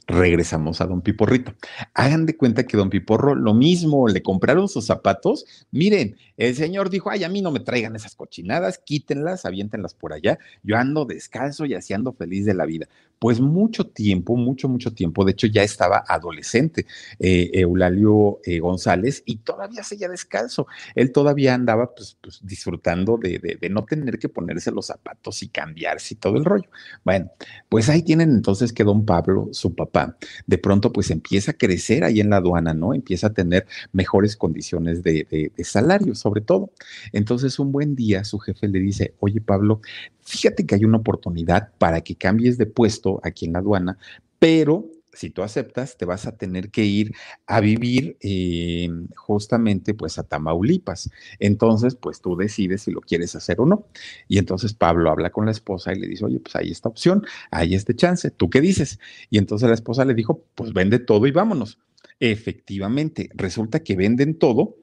regresamos 0.09 0.81
a 0.81 0.87
don 0.87 1.01
Piporrito. 1.01 1.53
Hagan 1.93 2.25
de 2.25 2.35
cuenta 2.35 2.65
que 2.65 2.75
don 2.75 2.89
Piporro 2.89 3.35
lo 3.35 3.53
mismo, 3.53 4.07
le 4.07 4.21
compraron 4.21 4.67
sus 4.67 4.85
zapatos. 4.85 5.45
Miren, 5.71 6.17
el 6.35 6.55
señor 6.55 6.89
dijo, 6.89 7.09
ay, 7.09 7.23
a 7.23 7.29
mí 7.29 7.41
no 7.41 7.51
me 7.51 7.59
traigan 7.59 7.95
esas 7.95 8.15
cochinadas, 8.15 8.79
quítenlas, 8.79 9.45
aviéntenlas 9.45 9.93
por 9.93 10.13
allá. 10.13 10.39
Yo 10.63 10.77
ando 10.77 11.05
descalzo 11.05 11.65
y 11.65 11.75
así 11.75 11.93
ando 11.93 12.13
feliz 12.13 12.45
de 12.45 12.53
la 12.53 12.65
vida. 12.65 12.87
Pues 13.19 13.41
mucho 13.41 13.85
tiempo, 13.85 14.37
mucho, 14.37 14.69
mucho 14.69 14.93
tiempo. 14.93 15.25
De 15.25 15.33
hecho, 15.33 15.47
ya 15.47 15.61
estaba 15.61 16.03
adolescente 16.07 16.85
eh, 17.19 17.51
Eulalio 17.53 18.39
eh, 18.45 18.59
González 18.59 19.21
y 19.25 19.37
todavía 19.39 19.83
seguía 19.83 20.07
descalzo. 20.07 20.67
Él 20.95 21.11
todavía 21.11 21.53
andaba 21.53 21.93
pues, 21.93 22.17
pues 22.21 22.39
disfrutando 22.41 23.17
de, 23.17 23.57
de, 23.59 23.69
no 23.69 23.83
tener 23.83 24.17
que 24.17 24.29
ponerse 24.29 24.71
los 24.71 24.87
zapatos 24.87 25.43
y 25.43 25.49
cambiarse 25.49 26.13
y 26.13 26.17
todo 26.17 26.37
el 26.37 26.45
rollo. 26.45 26.69
Bueno, 27.03 27.29
pues 27.67 27.89
ahí 27.89 28.01
tienen 28.01 28.29
entonces 28.31 28.71
que 28.71 28.85
don 28.85 29.05
Pablo, 29.05 29.49
su 29.51 29.75
papá, 29.75 29.98
de 30.45 30.57
pronto 30.57 30.91
pues 30.91 31.11
empieza 31.11 31.51
a 31.51 31.53
crecer 31.55 32.03
ahí 32.03 32.19
en 32.19 32.29
la 32.29 32.37
aduana, 32.37 32.73
¿no? 32.73 32.93
Empieza 32.93 33.27
a 33.27 33.33
tener 33.33 33.65
mejores 33.91 34.35
condiciones 34.35 35.03
de, 35.03 35.51
de 35.55 35.63
salario, 35.63 36.15
sobre 36.15 36.41
todo. 36.41 36.71
Entonces 37.11 37.59
un 37.59 37.71
buen 37.71 37.95
día 37.95 38.23
su 38.23 38.39
jefe 38.39 38.67
le 38.67 38.79
dice, 38.79 39.13
oye 39.19 39.41
Pablo, 39.41 39.81
fíjate 40.21 40.65
que 40.65 40.75
hay 40.75 40.85
una 40.85 40.97
oportunidad 40.97 41.71
para 41.77 42.01
que 42.01 42.15
cambies 42.15 42.57
de 42.57 42.65
puesto 42.65 43.19
aquí 43.23 43.45
en 43.45 43.53
la 43.53 43.59
aduana, 43.59 43.97
pero 44.39 44.85
si 45.13 45.29
tú 45.29 45.43
aceptas, 45.43 45.97
te 45.97 46.05
vas 46.05 46.27
a 46.27 46.37
tener 46.37 46.69
que 46.71 46.85
ir 46.85 47.13
a 47.47 47.59
vivir 47.59 48.17
em, 48.21 49.07
justamente 49.15 49.93
pues 49.93 50.19
a 50.19 50.23
Tamaulipas. 50.23 51.09
Entonces, 51.39 51.95
pues 51.95 52.21
tú 52.21 52.35
decides 52.35 52.83
si 52.83 52.91
lo 52.91 53.01
quieres 53.01 53.35
hacer 53.35 53.59
o 53.59 53.65
no. 53.65 53.87
Y 54.27 54.37
entonces 54.37 54.73
Pablo 54.73 55.09
habla 55.11 55.31
con 55.31 55.45
la 55.45 55.51
esposa 55.51 55.93
y 55.93 55.99
le 55.99 56.07
dice, 56.07 56.25
oye, 56.25 56.39
pues 56.39 56.55
hay 56.55 56.71
esta 56.71 56.89
opción, 56.89 57.25
hay 57.51 57.75
este 57.75 57.95
chance, 57.95 58.31
¿tú 58.31 58.49
qué 58.49 58.61
dices? 58.61 58.99
Y 59.29 59.37
entonces 59.37 59.67
la 59.67 59.75
esposa 59.75 60.05
le 60.05 60.13
dijo, 60.13 60.45
pues 60.55 60.73
vende 60.73 60.99
todo 60.99 61.27
y 61.27 61.31
vámonos. 61.31 61.79
Efectivamente, 62.19 63.29
resulta 63.33 63.81
que 63.81 63.95
venden 63.95 64.37
todo 64.37 64.77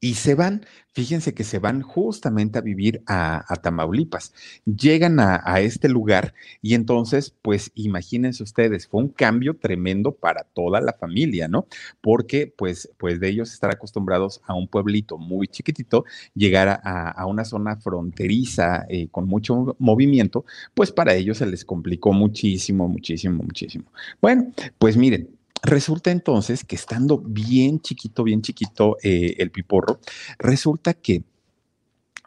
y 0.00 0.14
se 0.14 0.34
van, 0.34 0.66
fíjense 0.92 1.32
que 1.32 1.42
se 1.42 1.58
van 1.58 1.80
justamente 1.80 2.58
a 2.58 2.62
vivir 2.62 3.02
a, 3.06 3.44
Tamaulipas. 3.62 4.34
Llegan 4.64 5.18
a, 5.20 5.60
este 5.60 5.88
lugar 5.88 6.34
y 6.60 6.74
entonces, 6.74 7.34
pues 7.42 7.72
imagínense 7.74 8.42
ustedes, 8.42 8.86
fue 8.86 9.00
un 9.00 9.08
cambio 9.08 9.56
tremendo 9.56 10.12
para 10.12 10.44
toda 10.44 10.80
la 10.80 10.92
familia, 10.92 11.48
¿no? 11.48 11.66
Porque 12.00 12.46
pues, 12.46 12.90
pues 12.98 13.20
de 13.20 13.28
ellos 13.28 13.52
estar 13.52 13.70
acostumbrados 13.70 14.42
a 14.46 14.54
un 14.54 14.68
pueblito 14.68 15.18
muy 15.18 15.48
chiquitito, 15.48 16.04
llegar 16.34 16.80
a, 16.84 17.26
una 17.26 17.44
zona 17.44 17.76
fronteriza 17.76 18.86
eh, 18.88 19.08
con 19.10 19.26
mucho 19.26 19.74
movimiento, 19.78 20.44
pues 20.74 20.92
para 20.92 21.14
ellos 21.14 21.38
se 21.38 21.46
les 21.46 21.64
complicó 21.64 22.12
muchísimo, 22.12 22.88
muchísimo, 22.88 23.42
muchísimo. 23.42 23.84
Bueno, 24.20 24.52
pues 24.78 24.96
miren, 24.96 25.35
Resulta 25.62 26.10
entonces 26.10 26.64
que 26.64 26.76
estando 26.76 27.18
bien 27.18 27.80
chiquito, 27.80 28.22
bien 28.24 28.42
chiquito 28.42 28.96
eh, 29.02 29.34
el 29.38 29.50
piporro, 29.50 30.00
resulta 30.38 30.94
que 30.94 31.24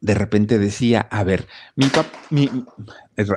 de 0.01 0.13
repente 0.13 0.59
decía, 0.59 1.01
a 1.01 1.23
ver, 1.23 1.47
mi 1.75 1.87
papá, 1.87 2.11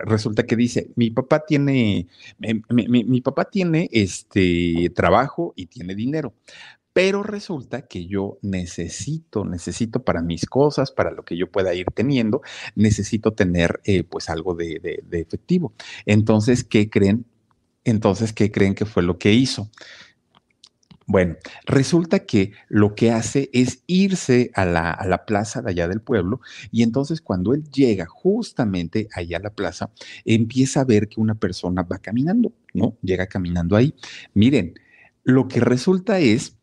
resulta 0.04 0.44
que 0.44 0.56
dice, 0.56 0.90
mi 0.94 1.10
papá 1.10 1.44
tiene, 1.44 2.06
mi, 2.38 3.20
papá 3.20 3.46
tiene 3.46 3.88
este 3.92 4.90
trabajo 4.94 5.54
y 5.56 5.66
tiene 5.66 5.94
dinero, 5.94 6.34
pero 6.92 7.22
resulta 7.22 7.88
que 7.88 8.06
yo 8.06 8.38
necesito, 8.42 9.44
necesito 9.44 10.04
para 10.04 10.22
mis 10.22 10.46
cosas, 10.46 10.92
para 10.92 11.10
lo 11.10 11.24
que 11.24 11.36
yo 11.36 11.50
pueda 11.50 11.74
ir 11.74 11.86
teniendo, 11.92 12.42
necesito 12.76 13.32
tener 13.32 13.80
eh, 13.84 14.04
pues 14.04 14.30
algo 14.30 14.54
de, 14.54 15.02
de 15.04 15.20
efectivo. 15.20 15.72
Entonces, 16.06 16.62
¿qué 16.64 16.88
creen? 16.88 17.24
Entonces, 17.84 18.32
¿qué 18.32 18.50
creen 18.50 18.74
que 18.74 18.86
fue 18.86 19.02
lo 19.02 19.18
que 19.18 19.32
hizo? 19.32 19.70
Bueno, 21.06 21.36
resulta 21.66 22.20
que 22.20 22.52
lo 22.68 22.94
que 22.94 23.10
hace 23.10 23.50
es 23.52 23.82
irse 23.86 24.50
a 24.54 24.64
la, 24.64 25.24
plaza 25.26 25.60
de 25.60 25.70
allá 25.70 25.88
del 25.88 26.00
pueblo 26.00 26.40
y 26.70 26.82
entonces 26.82 27.20
cuando 27.20 27.54
él 27.54 27.64
llega 27.70 28.06
justamente 28.06 29.08
allá 29.14 29.38
a 29.38 29.40
la 29.40 29.50
plaza, 29.50 29.90
empieza 30.24 30.80
a 30.80 30.84
ver 30.84 31.08
que 31.08 31.20
una 31.20 31.34
persona 31.34 31.82
va 31.82 31.98
caminando, 31.98 32.52
¿no? 32.72 32.96
Llega 33.02 33.26
caminando 33.26 33.76
ahí. 33.76 33.94
Miren, 34.32 34.74
lo 35.24 35.48
que 35.48 35.60
resulta 35.60 36.18
es 36.18 36.56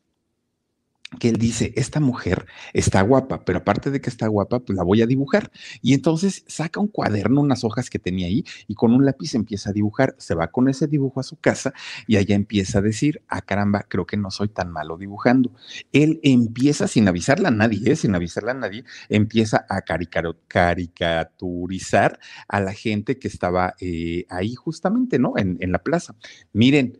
que 1.18 1.30
él 1.30 1.38
dice, 1.38 1.74
esta 1.76 2.00
mujer 2.00 2.46
está 2.74 3.02
guapa, 3.02 3.44
pero 3.44 3.60
aparte 3.60 3.90
de 3.90 4.00
que 4.00 4.10
está 4.10 4.28
guapa, 4.28 4.60
pues 4.60 4.78
la 4.78 4.84
voy 4.84 5.02
a 5.02 5.08
dibujar. 5.08 5.52
Y 5.82 5.94
entonces 5.94 6.44
saca 6.48 6.80
un 6.80 6.88
cuaderno, 6.88 7.42
unas 7.42 7.64
hojas 7.64 7.90
que 7.90 7.98
tenía 7.98 8.28
ahí, 8.28 8.46
y 8.68 8.76
con 8.76 8.94
un 8.94 9.06
lápiz 9.06 9.34
empieza 9.34 9.72
a 9.72 9.74
dibujar. 9.74 10.16
Se 10.20 10.36
va 10.36 10.50
con 10.50 10.70
ese 10.70 10.88
dibujo 10.88 11.20
a 11.20 11.24
su 11.24 11.38
casa 11.38 11.74
y 12.06 12.18
allá 12.18 12.36
empieza 12.36 12.80
a 12.80 12.82
decir, 12.82 13.24
ah, 13.28 13.42
caramba, 13.42 13.86
creo 13.88 14.06
que 14.06 14.18
no 14.18 14.30
soy 14.30 14.50
tan 14.50 14.72
malo 14.72 14.98
dibujando. 14.98 15.52
Él 15.92 16.20
empieza, 16.24 16.88
sin 16.88 17.08
avisarle 17.08 17.48
a 17.48 17.52
nadie, 17.52 17.92
¿eh? 17.92 17.96
sin 17.96 18.14
avisarle 18.14 18.52
a 18.52 18.56
nadie, 18.56 18.84
empieza 19.10 19.66
a 19.68 19.82
caricaturizar 19.82 22.20
a 22.48 22.62
la 22.62 22.74
gente 22.74 23.18
que 23.18 23.28
estaba 23.28 23.74
eh, 23.80 24.26
ahí 24.30 24.54
justamente, 24.54 25.18
¿no? 25.18 25.34
En, 25.38 25.58
en 25.60 25.72
la 25.72 25.80
plaza. 25.80 26.16
Miren, 26.54 27.00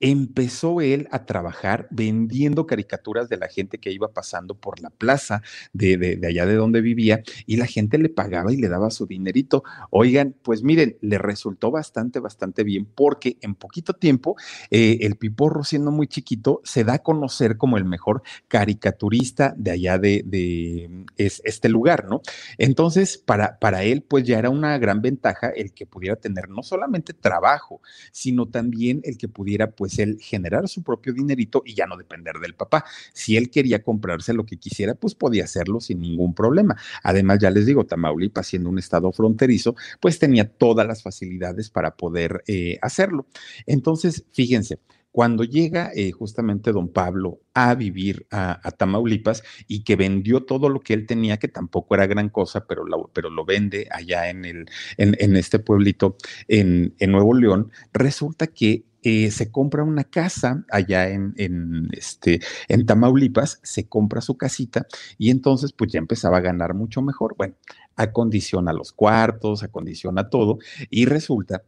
empezó 0.00 0.80
él 0.80 1.08
a 1.10 1.26
trabajar 1.26 1.86
vendiendo 1.90 2.66
caricaturas 2.66 3.28
de 3.28 3.36
la 3.36 3.48
gente 3.48 3.78
que 3.78 3.92
iba 3.92 4.08
pasando 4.08 4.54
por 4.54 4.80
la 4.80 4.88
plaza 4.88 5.42
de, 5.74 6.18
allá 6.26 6.46
de 6.46 6.54
donde 6.54 6.80
vivía 6.80 7.22
y 7.46 7.56
la 7.56 7.66
gente 7.66 7.98
le 7.98 8.08
pagaba 8.08 8.52
y 8.52 8.56
le 8.56 8.68
daba 8.68 8.90
su 8.90 9.06
dinerito. 9.06 9.62
Oigan, 9.90 10.34
pues 10.42 10.62
miren, 10.62 10.96
le 11.02 11.18
resultó 11.18 11.70
bastante, 11.70 12.18
bastante 12.18 12.64
bien 12.64 12.86
porque 12.86 13.36
en 13.42 13.54
poquito 13.54 13.92
tiempo 13.92 14.36
eh, 14.70 14.98
el 15.02 15.16
Piporro, 15.16 15.64
siendo 15.64 15.90
muy 15.90 16.06
chiquito, 16.06 16.62
se 16.64 16.82
da 16.82 16.94
a 16.94 16.98
conocer 17.00 17.58
como 17.58 17.76
el 17.76 17.84
mejor 17.84 18.22
caricaturista 18.48 19.54
de 19.56 19.70
allá 19.70 19.98
de, 19.98 21.04
este 21.16 21.68
lugar, 21.68 22.06
¿no? 22.08 22.22
Entonces, 22.56 23.18
para, 23.18 23.58
para 23.58 23.82
él, 23.84 24.02
pues 24.02 24.24
ya 24.24 24.38
era 24.38 24.48
una 24.48 24.78
gran 24.78 25.02
ventaja 25.02 25.50
el 25.50 25.72
que 25.72 25.84
pudiera 25.86 26.16
tener 26.16 26.48
no 26.48 26.62
solamente 26.62 27.12
trabajo, 27.12 27.82
sino 28.12 28.48
también 28.48 29.00
el 29.04 29.18
que 29.18 29.28
pudiera, 29.28 29.70
pues, 29.70 29.89
el 29.98 30.18
generar 30.20 30.68
su 30.68 30.82
propio 30.82 31.12
dinerito 31.12 31.62
y 31.64 31.74
ya 31.74 31.86
no 31.86 31.96
depender 31.96 32.36
del 32.38 32.54
papá. 32.54 32.84
Si 33.12 33.36
él 33.36 33.50
quería 33.50 33.82
comprarse 33.82 34.32
lo 34.32 34.44
que 34.44 34.56
quisiera, 34.56 34.94
pues 34.94 35.14
podía 35.14 35.44
hacerlo 35.44 35.80
sin 35.80 36.00
ningún 36.00 36.34
problema. 36.34 36.76
Además, 37.02 37.38
ya 37.40 37.50
les 37.50 37.66
digo, 37.66 37.84
Tamaulipas 37.84 38.46
siendo 38.46 38.68
un 38.68 38.78
estado 38.78 39.12
fronterizo, 39.12 39.74
pues 40.00 40.18
tenía 40.18 40.48
todas 40.48 40.86
las 40.86 41.02
facilidades 41.02 41.70
para 41.70 41.96
poder 41.96 42.42
eh, 42.46 42.78
hacerlo. 42.82 43.26
Entonces, 43.66 44.24
fíjense, 44.32 44.78
cuando 45.12 45.42
llega 45.44 45.90
eh, 45.94 46.12
justamente 46.12 46.72
don 46.72 46.88
Pablo 46.92 47.40
a 47.52 47.74
vivir 47.74 48.26
a, 48.30 48.60
Tamaulipas 48.78 49.42
y 49.66 49.82
que 49.82 49.96
vendió 49.96 50.44
todo 50.44 50.68
lo 50.68 50.80
que 50.80 50.94
él 50.94 51.06
tenía, 51.06 51.38
que 51.38 51.48
tampoco 51.48 51.94
era 51.94 52.06
gran 52.06 52.28
cosa, 52.28 52.66
pero 52.66 52.84
pero 53.12 53.28
lo 53.30 53.44
vende 53.44 53.88
allá 53.90 54.30
en, 54.30 54.44
el, 54.44 54.66
en, 54.96 55.36
este 55.36 55.58
pueblito 55.58 56.16
en, 56.48 56.94
en 56.98 57.12
Nuevo 57.12 57.34
León, 57.34 57.70
resulta 57.92 58.46
que 58.46 58.84
eh, 59.02 59.30
se 59.30 59.50
compra 59.50 59.82
una 59.82 60.04
casa 60.04 60.64
allá 60.70 61.08
en, 61.08 61.34
en, 61.36 61.88
este, 61.92 62.40
en 62.68 62.86
Tamaulipas, 62.86 63.60
se 63.62 63.88
compra 63.88 64.20
su 64.20 64.36
casita 64.36 64.86
y 65.18 65.30
entonces 65.30 65.72
pues 65.72 65.92
ya 65.92 65.98
empezaba 65.98 66.38
a 66.38 66.42
ganar 66.42 66.74
mucho 66.74 67.02
mejor. 67.02 67.34
Bueno, 67.36 67.54
acondiciona 67.96 68.72
los 68.72 68.92
cuartos, 68.92 69.62
acondiciona 69.62 70.28
todo 70.28 70.58
y 70.90 71.06
resulta, 71.06 71.62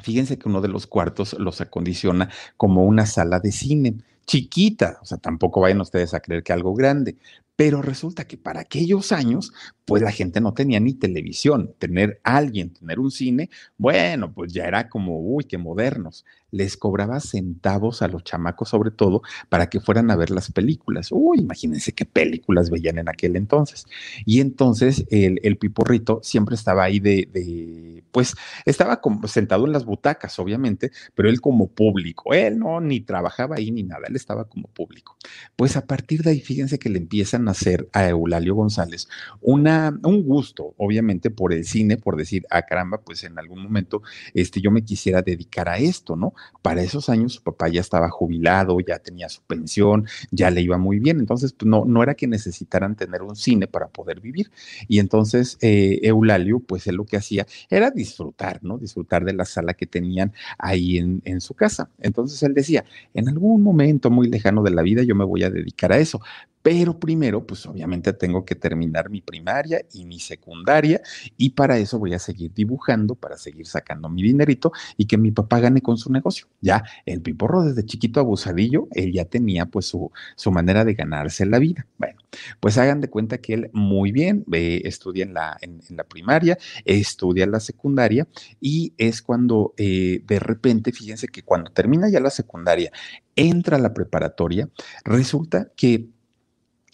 fíjense 0.00 0.38
que 0.38 0.48
uno 0.48 0.60
de 0.60 0.68
los 0.68 0.86
cuartos 0.86 1.34
los 1.38 1.60
acondiciona 1.60 2.30
como 2.56 2.84
una 2.84 3.06
sala 3.06 3.40
de 3.40 3.52
cine 3.52 3.98
chiquita, 4.26 4.98
o 5.00 5.06
sea, 5.06 5.16
tampoco 5.16 5.60
vayan 5.60 5.80
ustedes 5.80 6.12
a 6.12 6.20
creer 6.20 6.42
que 6.42 6.52
algo 6.52 6.74
grande, 6.74 7.16
pero 7.58 7.82
resulta 7.82 8.24
que 8.24 8.36
para 8.36 8.60
aquellos 8.60 9.10
años, 9.10 9.52
pues 9.84 10.00
la 10.00 10.12
gente 10.12 10.40
no 10.40 10.54
tenía 10.54 10.78
ni 10.78 10.94
televisión. 10.94 11.74
Tener 11.78 12.20
alguien, 12.22 12.72
tener 12.72 13.00
un 13.00 13.10
cine, 13.10 13.50
bueno, 13.78 14.32
pues 14.32 14.52
ya 14.52 14.64
era 14.66 14.88
como, 14.88 15.18
uy, 15.18 15.42
qué 15.42 15.58
modernos. 15.58 16.24
Les 16.52 16.76
cobraba 16.76 17.18
centavos 17.18 18.00
a 18.00 18.08
los 18.08 18.22
chamacos, 18.22 18.68
sobre 18.68 18.92
todo, 18.92 19.22
para 19.48 19.68
que 19.68 19.80
fueran 19.80 20.10
a 20.12 20.16
ver 20.16 20.30
las 20.30 20.52
películas. 20.52 21.08
Uy, 21.10 21.40
imagínense 21.40 21.92
qué 21.92 22.04
películas 22.04 22.70
veían 22.70 22.98
en 22.98 23.08
aquel 23.08 23.34
entonces. 23.34 23.86
Y 24.24 24.40
entonces 24.40 25.04
el, 25.10 25.58
piporrito 25.58 26.20
siempre 26.22 26.54
estaba 26.54 26.84
ahí 26.84 27.00
de, 27.00 27.28
de, 27.32 28.04
pues 28.12 28.34
estaba 28.66 29.00
como 29.00 29.26
sentado 29.26 29.66
en 29.66 29.72
las 29.72 29.84
butacas, 29.84 30.38
obviamente, 30.38 30.92
pero 31.14 31.28
él 31.28 31.40
como 31.40 31.66
público. 31.66 32.32
Él 32.32 32.58
no, 32.58 32.80
ni 32.80 33.00
trabajaba 33.00 33.56
ahí 33.56 33.70
ni 33.70 33.82
nada, 33.82 34.06
él 34.08 34.16
estaba 34.16 34.44
como 34.44 34.68
público. 34.68 35.16
Pues 35.56 35.76
a 35.76 35.86
partir 35.86 36.22
de 36.22 36.30
ahí, 36.30 36.40
fíjense 36.40 36.78
que 36.78 36.88
le 36.88 36.98
empiezan 36.98 37.47
hacer 37.48 37.88
a 37.92 38.08
Eulalio 38.08 38.54
González 38.54 39.08
una, 39.40 39.98
un 40.02 40.22
gusto, 40.24 40.74
obviamente, 40.76 41.30
por 41.30 41.52
el 41.52 41.64
cine, 41.64 41.96
por 41.96 42.16
decir, 42.16 42.44
ah, 42.50 42.62
caramba, 42.62 42.98
pues 42.98 43.24
en 43.24 43.38
algún 43.38 43.62
momento 43.62 44.02
este, 44.34 44.60
yo 44.60 44.70
me 44.70 44.84
quisiera 44.84 45.22
dedicar 45.22 45.68
a 45.68 45.78
esto, 45.78 46.16
¿no? 46.16 46.34
Para 46.62 46.82
esos 46.82 47.08
años 47.08 47.34
su 47.34 47.42
papá 47.42 47.68
ya 47.68 47.80
estaba 47.80 48.10
jubilado, 48.10 48.78
ya 48.80 48.98
tenía 48.98 49.28
su 49.28 49.42
pensión, 49.42 50.06
ya 50.30 50.50
le 50.50 50.62
iba 50.62 50.78
muy 50.78 50.98
bien, 50.98 51.20
entonces 51.20 51.52
pues, 51.52 51.68
no, 51.68 51.84
no 51.84 52.02
era 52.02 52.14
que 52.14 52.26
necesitaran 52.26 52.96
tener 52.96 53.22
un 53.22 53.36
cine 53.36 53.66
para 53.66 53.88
poder 53.88 54.20
vivir. 54.20 54.50
Y 54.88 54.98
entonces 54.98 55.58
eh, 55.60 56.00
Eulalio, 56.02 56.60
pues 56.60 56.86
él 56.86 56.96
lo 56.96 57.04
que 57.04 57.16
hacía 57.16 57.46
era 57.70 57.90
disfrutar, 57.90 58.60
¿no? 58.62 58.78
Disfrutar 58.78 59.24
de 59.24 59.32
la 59.32 59.44
sala 59.44 59.74
que 59.74 59.86
tenían 59.86 60.32
ahí 60.58 60.98
en, 60.98 61.22
en 61.24 61.40
su 61.40 61.54
casa. 61.54 61.90
Entonces 61.98 62.42
él 62.42 62.54
decía, 62.54 62.84
en 63.14 63.28
algún 63.28 63.62
momento 63.62 64.10
muy 64.10 64.28
lejano 64.28 64.62
de 64.62 64.70
la 64.70 64.82
vida 64.82 65.02
yo 65.02 65.14
me 65.14 65.24
voy 65.24 65.42
a 65.44 65.50
dedicar 65.50 65.92
a 65.92 65.98
eso, 65.98 66.20
pero 66.68 67.00
primero, 67.00 67.46
pues 67.46 67.64
obviamente 67.64 68.12
tengo 68.12 68.44
que 68.44 68.54
terminar 68.54 69.08
mi 69.08 69.22
primaria 69.22 69.80
y 69.94 70.04
mi 70.04 70.18
secundaria 70.18 71.00
y 71.38 71.48
para 71.48 71.78
eso 71.78 71.98
voy 71.98 72.12
a 72.12 72.18
seguir 72.18 72.52
dibujando, 72.52 73.14
para 73.14 73.38
seguir 73.38 73.66
sacando 73.66 74.10
mi 74.10 74.22
dinerito 74.22 74.70
y 74.98 75.06
que 75.06 75.16
mi 75.16 75.30
papá 75.30 75.60
gane 75.60 75.80
con 75.80 75.96
su 75.96 76.12
negocio. 76.12 76.46
Ya 76.60 76.84
el 77.06 77.22
piporro 77.22 77.62
desde 77.62 77.86
chiquito 77.86 78.20
abusadillo, 78.20 78.86
él 78.90 79.14
ya 79.14 79.24
tenía 79.24 79.64
pues 79.64 79.86
su, 79.86 80.12
su 80.36 80.52
manera 80.52 80.84
de 80.84 80.92
ganarse 80.92 81.46
la 81.46 81.58
vida. 81.58 81.86
Bueno, 81.96 82.18
pues 82.60 82.76
hagan 82.76 83.00
de 83.00 83.08
cuenta 83.08 83.38
que 83.38 83.54
él 83.54 83.70
muy 83.72 84.12
bien 84.12 84.44
eh, 84.52 84.82
estudia 84.84 85.24
en 85.24 85.32
la, 85.32 85.56
en, 85.62 85.80
la 85.96 86.04
primaria, 86.04 86.58
estudia 86.84 87.44
en 87.44 87.52
la 87.52 87.60
secundaria 87.60 88.28
y 88.60 88.92
es 88.98 89.22
cuando 89.22 89.72
eh, 89.78 90.20
de 90.22 90.38
repente, 90.38 90.92
fíjense 90.92 91.28
que 91.28 91.42
cuando 91.44 91.70
termina 91.70 92.10
ya 92.10 92.20
la 92.20 92.28
secundaria, 92.28 92.92
entra 93.36 93.78
a 93.78 93.80
la 93.80 93.94
preparatoria, 93.94 94.68
resulta 95.06 95.72
que 95.74 96.10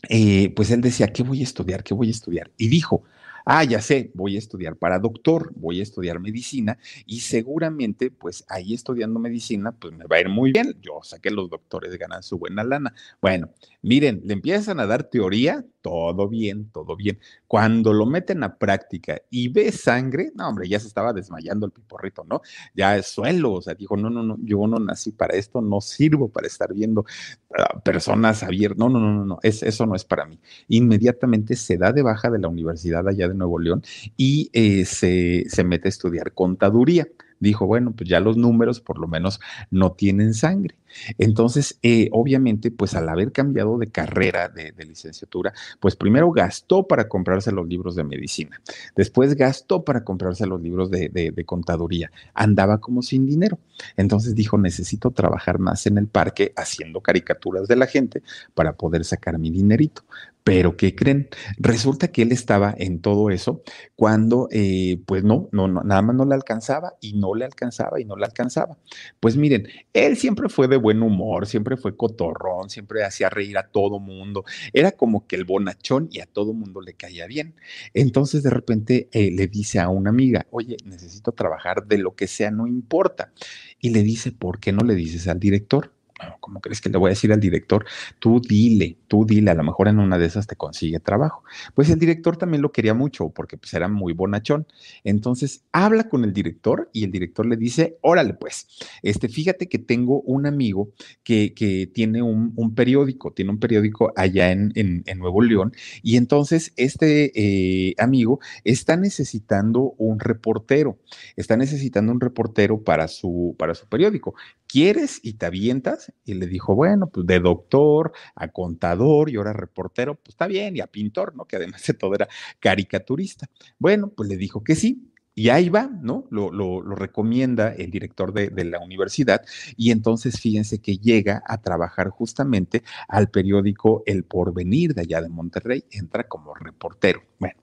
eh, 0.08 0.52
pues 0.54 0.70
él 0.70 0.80
decía, 0.80 1.12
¿qué 1.12 1.22
voy 1.22 1.40
a 1.40 1.44
estudiar? 1.44 1.82
¿Qué 1.82 1.94
voy 1.94 2.08
a 2.08 2.12
estudiar? 2.12 2.50
Y 2.56 2.68
dijo, 2.68 3.02
ah, 3.44 3.64
ya 3.64 3.80
sé, 3.80 4.10
voy 4.14 4.36
a 4.36 4.38
estudiar 4.38 4.76
para 4.76 4.98
doctor, 4.98 5.52
voy 5.56 5.80
a 5.80 5.82
estudiar 5.82 6.20
medicina 6.20 6.78
y 7.06 7.20
seguramente, 7.20 8.10
pues 8.10 8.44
ahí 8.48 8.74
estudiando 8.74 9.20
medicina, 9.20 9.72
pues 9.72 9.92
me 9.94 10.06
va 10.06 10.16
a 10.16 10.20
ir 10.20 10.28
muy 10.28 10.52
bien. 10.52 10.76
Yo 10.80 11.00
sé 11.02 11.20
que 11.20 11.30
los 11.30 11.50
doctores 11.50 11.96
ganan 11.98 12.22
su 12.22 12.38
buena 12.38 12.64
lana. 12.64 12.94
Bueno, 13.20 13.50
miren, 13.82 14.22
le 14.24 14.34
empiezan 14.34 14.80
a 14.80 14.86
dar 14.86 15.04
teoría, 15.04 15.64
todo 15.82 16.28
bien, 16.28 16.70
todo 16.70 16.96
bien. 16.96 17.18
Cuando 17.46 17.92
lo 17.92 18.06
meten 18.06 18.42
a 18.42 18.56
práctica 18.56 19.20
y 19.28 19.48
ve 19.48 19.70
sangre, 19.70 20.32
no, 20.34 20.48
hombre, 20.48 20.68
ya 20.68 20.80
se 20.80 20.86
estaba 20.86 21.12
desmayando 21.12 21.66
el 21.66 21.72
piporrito, 21.72 22.24
¿no? 22.24 22.40
Ya 22.74 22.96
es 22.96 23.08
suelo, 23.08 23.52
o 23.52 23.62
sea, 23.62 23.74
dijo, 23.74 23.96
no, 23.96 24.08
no, 24.08 24.22
no, 24.22 24.38
yo 24.42 24.66
no 24.66 24.78
nací 24.78 25.12
para 25.12 25.36
esto, 25.36 25.60
no 25.60 25.80
sirvo 25.82 26.30
para 26.30 26.46
estar 26.46 26.72
viendo 26.72 27.02
uh, 27.02 27.80
personas 27.82 28.42
abiertas, 28.42 28.78
no, 28.78 28.88
no, 28.88 28.98
no, 28.98 29.12
no, 29.12 29.24
no, 29.26 29.38
es, 29.42 29.62
eso 29.62 29.84
no 29.84 29.94
es 29.94 30.04
para 30.04 30.24
mí. 30.24 30.40
Inmediatamente 30.68 31.54
se 31.54 31.76
da 31.76 31.92
de 31.92 32.02
baja 32.02 32.30
de 32.30 32.38
la 32.38 32.48
universidad 32.48 33.06
allá 33.06 33.28
de 33.28 33.33
Nuevo 33.34 33.58
León 33.58 33.82
y 34.16 34.50
eh, 34.52 34.84
se, 34.84 35.44
se 35.48 35.64
mete 35.64 35.88
a 35.88 35.90
estudiar 35.90 36.32
contaduría 36.32 37.08
dijo, 37.44 37.66
bueno, 37.66 37.92
pues 37.92 38.08
ya 38.08 38.20
los 38.20 38.36
números 38.36 38.80
por 38.80 38.98
lo 38.98 39.06
menos 39.06 39.40
no 39.70 39.92
tienen 39.92 40.34
sangre. 40.34 40.76
Entonces, 41.18 41.78
eh, 41.82 42.08
obviamente, 42.12 42.70
pues 42.70 42.94
al 42.94 43.08
haber 43.08 43.32
cambiado 43.32 43.78
de 43.78 43.88
carrera 43.88 44.48
de, 44.48 44.72
licenciatura, 44.84 45.52
pues 45.80 45.96
primero 45.96 46.30
gastó 46.30 46.86
para 46.86 47.08
comprarse 47.08 47.52
los 47.52 47.66
libros 47.66 47.96
de 47.96 48.04
medicina, 48.04 48.60
después 48.94 49.34
gastó 49.34 49.84
para 49.84 50.04
comprarse 50.04 50.46
los 50.46 50.60
libros 50.60 50.90
de, 50.90 51.44
contaduría, 51.46 52.10
andaba 52.34 52.78
como 52.78 53.02
sin 53.02 53.26
dinero. 53.26 53.58
Entonces 53.96 54.34
dijo, 54.34 54.56
necesito 54.56 55.10
trabajar 55.10 55.58
más 55.58 55.86
en 55.86 55.98
el 55.98 56.06
parque 56.06 56.52
haciendo 56.56 57.00
caricaturas 57.00 57.68
de 57.68 57.76
la 57.76 57.86
gente 57.86 58.22
para 58.54 58.74
poder 58.74 59.04
sacar 59.04 59.38
mi 59.38 59.50
dinerito. 59.50 60.04
Pero 60.44 60.76
¿qué 60.76 60.94
creen? 60.94 61.28
Resulta 61.56 62.08
que 62.08 62.20
él 62.20 62.30
estaba 62.30 62.74
en 62.76 63.00
todo 63.00 63.30
eso 63.30 63.62
cuando, 63.96 64.48
eh, 64.52 65.00
pues 65.06 65.24
no, 65.24 65.48
no, 65.52 65.68
no, 65.68 65.82
nada 65.82 66.02
más 66.02 66.14
no 66.14 66.26
le 66.26 66.34
alcanzaba 66.34 66.92
y 67.00 67.14
no 67.14 67.34
le 67.34 67.46
alcanzaba 67.46 67.98
y 67.98 68.04
no 68.04 68.14
le 68.14 68.26
alcanzaba. 68.26 68.76
Pues 69.20 69.38
miren, 69.38 69.68
él 69.94 70.18
siempre 70.18 70.50
fue 70.50 70.68
de 70.68 70.76
buen 70.84 71.02
humor, 71.02 71.46
siempre 71.46 71.78
fue 71.78 71.96
cotorrón, 71.96 72.68
siempre 72.68 73.04
hacía 73.04 73.30
reír 73.30 73.56
a 73.56 73.68
todo 73.68 73.98
mundo. 73.98 74.44
Era 74.74 74.92
como 74.92 75.26
que 75.26 75.36
el 75.36 75.44
bonachón 75.44 76.10
y 76.12 76.20
a 76.20 76.26
todo 76.26 76.52
mundo 76.52 76.82
le 76.82 76.92
caía 76.92 77.26
bien. 77.26 77.54
Entonces 77.94 78.42
de 78.42 78.50
repente 78.50 79.08
eh, 79.12 79.30
le 79.30 79.46
dice 79.46 79.80
a 79.80 79.88
una 79.88 80.10
amiga, 80.10 80.46
oye, 80.50 80.76
necesito 80.84 81.32
trabajar 81.32 81.86
de 81.86 81.96
lo 81.96 82.14
que 82.14 82.26
sea, 82.26 82.50
no 82.50 82.66
importa. 82.66 83.32
Y 83.80 83.90
le 83.90 84.02
dice, 84.02 84.30
¿por 84.30 84.60
qué 84.60 84.72
no 84.72 84.84
le 84.84 84.94
dices 84.94 85.26
al 85.26 85.40
director? 85.40 85.93
¿Cómo 86.40 86.60
crees 86.60 86.80
que 86.80 86.88
le 86.88 86.98
voy 86.98 87.08
a 87.08 87.10
decir 87.10 87.32
al 87.32 87.40
director? 87.40 87.84
Tú 88.18 88.40
dile, 88.40 88.96
tú 89.08 89.24
dile, 89.26 89.50
a 89.50 89.54
lo 89.54 89.64
mejor 89.64 89.88
en 89.88 89.98
una 89.98 90.18
de 90.18 90.26
esas 90.26 90.46
te 90.46 90.56
consigue 90.56 91.00
trabajo. 91.00 91.42
Pues 91.74 91.90
el 91.90 91.98
director 91.98 92.36
también 92.36 92.62
lo 92.62 92.72
quería 92.72 92.94
mucho 92.94 93.30
porque 93.30 93.56
pues 93.56 93.74
era 93.74 93.88
muy 93.88 94.12
bonachón. 94.12 94.66
Entonces 95.02 95.64
habla 95.72 96.08
con 96.08 96.24
el 96.24 96.32
director 96.32 96.90
y 96.92 97.04
el 97.04 97.10
director 97.10 97.46
le 97.46 97.56
dice, 97.56 97.98
órale 98.00 98.34
pues, 98.34 98.66
este, 99.02 99.28
fíjate 99.28 99.68
que 99.68 99.78
tengo 99.78 100.20
un 100.22 100.46
amigo 100.46 100.90
que, 101.22 101.54
que 101.54 101.86
tiene 101.92 102.22
un, 102.22 102.52
periódico, 102.74 103.32
tiene 103.32 103.50
un 103.50 103.58
periódico 103.58 104.12
allá 104.16 104.50
en, 104.50 104.72
en, 104.74 105.04
Nuevo 105.18 105.42
León 105.42 105.72
y 106.02 106.16
entonces 106.16 106.72
este 106.76 107.32
eh, 107.34 107.94
amigo 107.98 108.40
está 108.64 108.96
necesitando 108.96 109.94
un 109.96 110.18
reportero, 110.18 110.98
está 111.36 111.56
necesitando 111.56 112.12
un 112.12 112.20
reportero 112.20 112.82
para 112.82 113.08
su, 113.08 113.54
para 113.58 113.74
su 113.74 113.86
periódico. 113.86 114.34
¿Quieres 114.66 115.20
y 115.22 115.34
te 115.34 115.46
avientas? 115.46 116.03
Y 116.24 116.34
le 116.34 116.46
dijo, 116.46 116.74
bueno, 116.74 117.08
pues 117.08 117.26
de 117.26 117.40
doctor 117.40 118.12
a 118.34 118.48
contador 118.48 119.30
y 119.30 119.36
ahora 119.36 119.52
reportero, 119.52 120.14
pues 120.14 120.30
está 120.30 120.46
bien, 120.46 120.76
y 120.76 120.80
a 120.80 120.86
pintor, 120.86 121.34
¿no? 121.36 121.44
Que 121.44 121.56
además 121.56 121.84
de 121.86 121.94
todo 121.94 122.14
era 122.14 122.28
caricaturista. 122.60 123.48
Bueno, 123.78 124.08
pues 124.08 124.28
le 124.28 124.36
dijo 124.36 124.62
que 124.62 124.74
sí. 124.74 125.10
Y 125.36 125.48
ahí 125.48 125.68
va, 125.68 125.90
¿no? 126.00 126.26
Lo, 126.30 126.52
lo, 126.52 126.80
recomienda 126.94 127.74
el 127.74 127.90
director 127.90 128.32
de, 128.32 128.50
de, 128.50 128.64
la 128.64 128.78
universidad 128.78 129.42
y 129.76 129.90
entonces 129.90 130.40
fíjense 130.40 130.78
que 130.78 130.98
llega 130.98 131.42
a 131.48 131.60
trabajar 131.60 132.08
justamente 132.10 132.84
al 133.08 133.30
periódico 133.30 134.04
El 134.06 134.22
Porvenir 134.22 134.94
de 134.94 135.02
allá 135.02 135.20
de 135.20 135.28
Monterrey, 135.28 135.84
entra 135.90 136.28
como 136.28 136.54
reportero. 136.54 137.24
Bueno, 137.40 137.56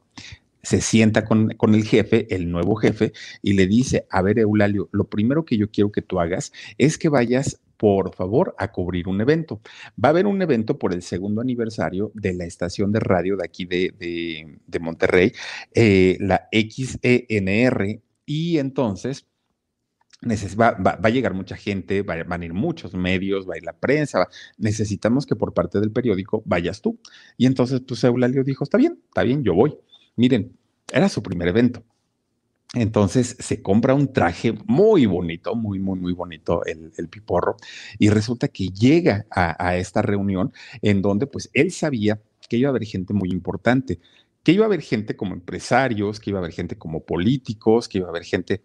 se 0.63 0.81
sienta 0.81 1.25
con, 1.25 1.49
con, 1.55 1.75
el 1.75 1.83
jefe, 1.85 2.33
el 2.33 2.51
nuevo 2.51 2.75
jefe, 2.75 3.13
y 3.41 3.53
le 3.53 3.67
dice, 3.67 4.05
a 4.09 4.21
ver, 4.21 4.39
Eulalio, 4.39 4.89
lo 4.91 5.05
primero 5.05 5.45
que 5.45 5.57
yo 5.57 5.71
quiero 5.71 5.91
que 5.91 6.01
tú 6.01 6.19
hagas 6.19 6.51
es 6.77 6.97
que 6.97 7.09
vayas 7.09 7.59
por 7.81 8.13
favor, 8.13 8.53
a 8.59 8.71
cubrir 8.71 9.07
un 9.07 9.21
evento. 9.21 9.59
Va 9.93 10.09
a 10.09 10.11
haber 10.11 10.27
un 10.27 10.39
evento 10.39 10.77
por 10.77 10.93
el 10.93 11.01
segundo 11.01 11.41
aniversario 11.41 12.11
de 12.13 12.35
la 12.35 12.45
estación 12.45 12.91
de 12.91 12.99
radio 12.99 13.35
de 13.37 13.43
aquí 13.43 13.65
de, 13.65 14.79
Monterrey, 14.79 15.31
eh, 15.73 16.15
la 16.19 16.47
XENR, 16.51 18.03
y 18.23 18.59
entonces... 18.59 19.25
Va, 20.23 20.73
va, 20.73 20.99
a 21.01 21.09
llegar 21.09 21.33
mucha 21.33 21.55
gente, 21.55 22.03
van 22.03 22.43
a 22.43 22.45
ir 22.45 22.53
muchos 22.53 22.93
medios, 22.93 23.49
va 23.49 23.55
a 23.55 23.57
ir 23.57 23.63
la 23.63 23.73
prensa, 23.73 24.27
necesitamos 24.59 25.25
que 25.25 25.35
por 25.35 25.51
parte 25.51 25.79
del 25.79 25.91
periódico 25.91 26.43
vayas 26.45 26.79
tú. 26.79 26.99
Y 27.37 27.47
entonces, 27.47 27.81
pues 27.87 28.03
Eulalio 28.03 28.43
dijo, 28.43 28.63
está 28.63 28.77
bien, 28.77 28.99
está 29.07 29.23
bien, 29.23 29.43
yo 29.43 29.55
voy. 29.55 29.75
Miren, 30.15 30.55
era 30.93 31.09
su 31.09 31.23
primer 31.23 31.47
evento. 31.47 31.83
Entonces 32.73 33.35
se 33.37 33.61
compra 33.61 33.93
un 33.93 34.13
traje 34.13 34.53
muy 34.65 35.05
bonito, 35.05 35.55
muy, 35.55 35.79
muy, 35.79 35.99
muy 35.99 36.13
bonito 36.13 36.63
el, 36.65 37.09
piporro, 37.09 37.57
y 37.99 38.09
resulta 38.09 38.47
que 38.47 38.69
llega 38.69 39.25
a, 39.29 39.75
esta 39.75 40.01
reunión 40.01 40.53
en 40.81 41.01
donde 41.01 41.27
pues 41.27 41.49
él 41.53 41.71
sabía 41.71 42.21
que 42.47 42.55
iba 42.55 42.69
a 42.69 42.71
haber 42.71 42.85
gente 42.85 43.13
muy 43.13 43.29
importante, 43.29 43.99
que 44.43 44.53
iba 44.53 44.63
a 44.63 44.67
haber 44.67 44.81
gente 44.81 45.17
como 45.17 45.33
empresarios, 45.33 46.21
que 46.21 46.29
iba 46.29 46.39
a 46.39 46.43
haber 46.43 46.53
gente 46.53 46.77
como 46.77 47.03
políticos, 47.03 47.89
que 47.89 47.97
iba 47.97 48.07
a 48.07 48.11
haber 48.11 48.23
gente 48.23 48.61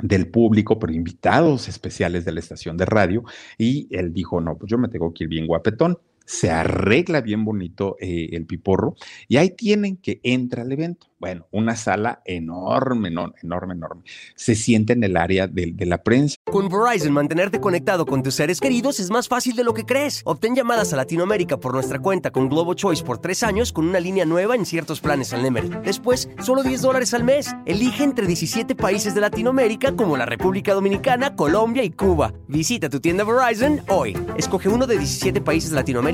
del 0.00 0.28
público, 0.28 0.78
pero 0.78 0.92
invitados 0.92 1.68
especiales 1.68 2.26
de 2.26 2.32
la 2.32 2.40
estación 2.40 2.76
de 2.76 2.84
radio, 2.84 3.24
y 3.56 3.88
él 3.90 4.12
dijo, 4.12 4.40
no, 4.42 4.58
pues 4.58 4.70
yo 4.70 4.76
me 4.76 4.88
tengo 4.88 5.14
que 5.14 5.24
ir 5.24 5.30
bien 5.30 5.46
guapetón 5.46 5.98
se 6.24 6.50
arregla 6.50 7.20
bien 7.20 7.44
bonito 7.44 7.96
eh, 8.00 8.30
el 8.32 8.46
piporro 8.46 8.96
y 9.28 9.36
ahí 9.36 9.50
tienen 9.50 9.96
que 9.96 10.20
entra 10.22 10.62
al 10.62 10.72
evento. 10.72 11.08
Bueno, 11.18 11.46
una 11.52 11.74
sala 11.74 12.20
enorme, 12.26 13.08
enorme, 13.08 13.34
enorme, 13.42 13.74
enorme. 13.74 14.02
Se 14.34 14.54
siente 14.54 14.92
en 14.92 15.04
el 15.04 15.16
área 15.16 15.46
de, 15.46 15.72
de, 15.72 15.86
la 15.86 16.02
prensa. 16.02 16.36
Con 16.44 16.68
Verizon, 16.68 17.12
mantenerte 17.12 17.60
conectado 17.60 18.04
con 18.04 18.22
tus 18.22 18.34
seres 18.34 18.60
queridos 18.60 19.00
es 19.00 19.08
más 19.08 19.26
fácil 19.26 19.56
de 19.56 19.64
lo 19.64 19.72
que 19.72 19.86
crees. 19.86 20.20
Obtén 20.26 20.54
llamadas 20.54 20.92
a 20.92 20.96
Latinoamérica 20.96 21.58
por 21.58 21.72
nuestra 21.72 21.98
cuenta 21.98 22.30
con 22.30 22.50
Globo 22.50 22.74
Choice 22.74 23.02
por 23.02 23.18
tres 23.18 23.42
años 23.42 23.72
con 23.72 23.86
una 23.86 24.00
línea 24.00 24.26
nueva 24.26 24.54
en 24.54 24.66
ciertos 24.66 25.00
planes 25.00 25.32
al 25.32 25.42
Nemer. 25.42 25.82
Después, 25.82 26.28
solo 26.42 26.62
10 26.62 26.82
dólares 26.82 27.14
al 27.14 27.24
mes. 27.24 27.54
Elige 27.64 28.04
entre 28.04 28.26
17 28.26 28.74
países 28.74 29.14
de 29.14 29.22
Latinoamérica 29.22 29.96
como 29.96 30.18
la 30.18 30.26
República 30.26 30.74
Dominicana, 30.74 31.36
Colombia 31.36 31.84
y 31.84 31.90
Cuba. 31.90 32.34
Visita 32.48 32.90
tu 32.90 33.00
tienda 33.00 33.24
Verizon 33.24 33.80
hoy. 33.88 34.14
Escoge 34.36 34.68
uno 34.68 34.86
de 34.86 34.98
17 34.98 35.40
países 35.40 35.70
de 35.70 35.76
Latinoamérica 35.76 36.13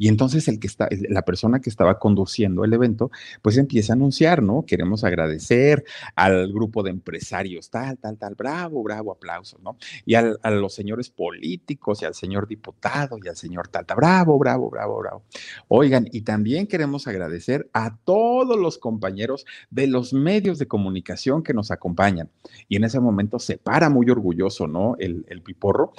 Y 0.00 0.08
entonces 0.08 0.48
el 0.48 0.58
que 0.58 0.66
está, 0.66 0.88
la 1.10 1.26
persona 1.26 1.60
que 1.60 1.68
estaba 1.68 1.98
conduciendo 1.98 2.64
el 2.64 2.72
evento, 2.72 3.10
pues 3.42 3.58
empieza 3.58 3.92
a 3.92 3.96
anunciar, 3.96 4.42
¿no? 4.42 4.64
Queremos 4.66 5.04
agradecer 5.04 5.84
al 6.16 6.50
grupo 6.50 6.82
de 6.82 6.88
empresarios, 6.88 7.68
tal, 7.68 7.98
tal, 7.98 8.16
tal, 8.16 8.34
bravo, 8.34 8.82
bravo, 8.82 9.12
aplausos, 9.12 9.60
¿no? 9.60 9.76
Y 10.06 10.14
a 10.14 10.22
los 10.22 10.72
señores 10.72 11.10
políticos 11.10 12.00
y 12.00 12.06
al 12.06 12.14
señor 12.14 12.48
diputado 12.48 13.18
y 13.22 13.28
al 13.28 13.36
señor 13.36 13.68
tal, 13.68 13.84
tal, 13.84 13.98
bravo, 13.98 14.38
bravo, 14.38 14.70
bravo, 14.70 15.00
bravo. 15.00 15.22
Oigan, 15.68 16.08
y 16.10 16.22
también 16.22 16.66
queremos 16.66 17.06
agradecer 17.06 17.68
a 17.74 17.98
todos 17.98 18.58
los 18.58 18.78
compañeros 18.78 19.44
de 19.68 19.86
los 19.86 20.14
medios 20.14 20.58
de 20.58 20.66
comunicación 20.66 21.42
que 21.42 21.52
nos 21.52 21.70
acompañan. 21.70 22.30
Y 22.70 22.76
en 22.76 22.84
ese 22.84 23.00
momento 23.00 23.38
se 23.38 23.58
para 23.58 23.90
muy 23.90 24.08
orgulloso, 24.08 24.66
¿no? 24.66 24.96
El, 24.98 25.26
el 25.28 25.42
piporro 25.42 25.92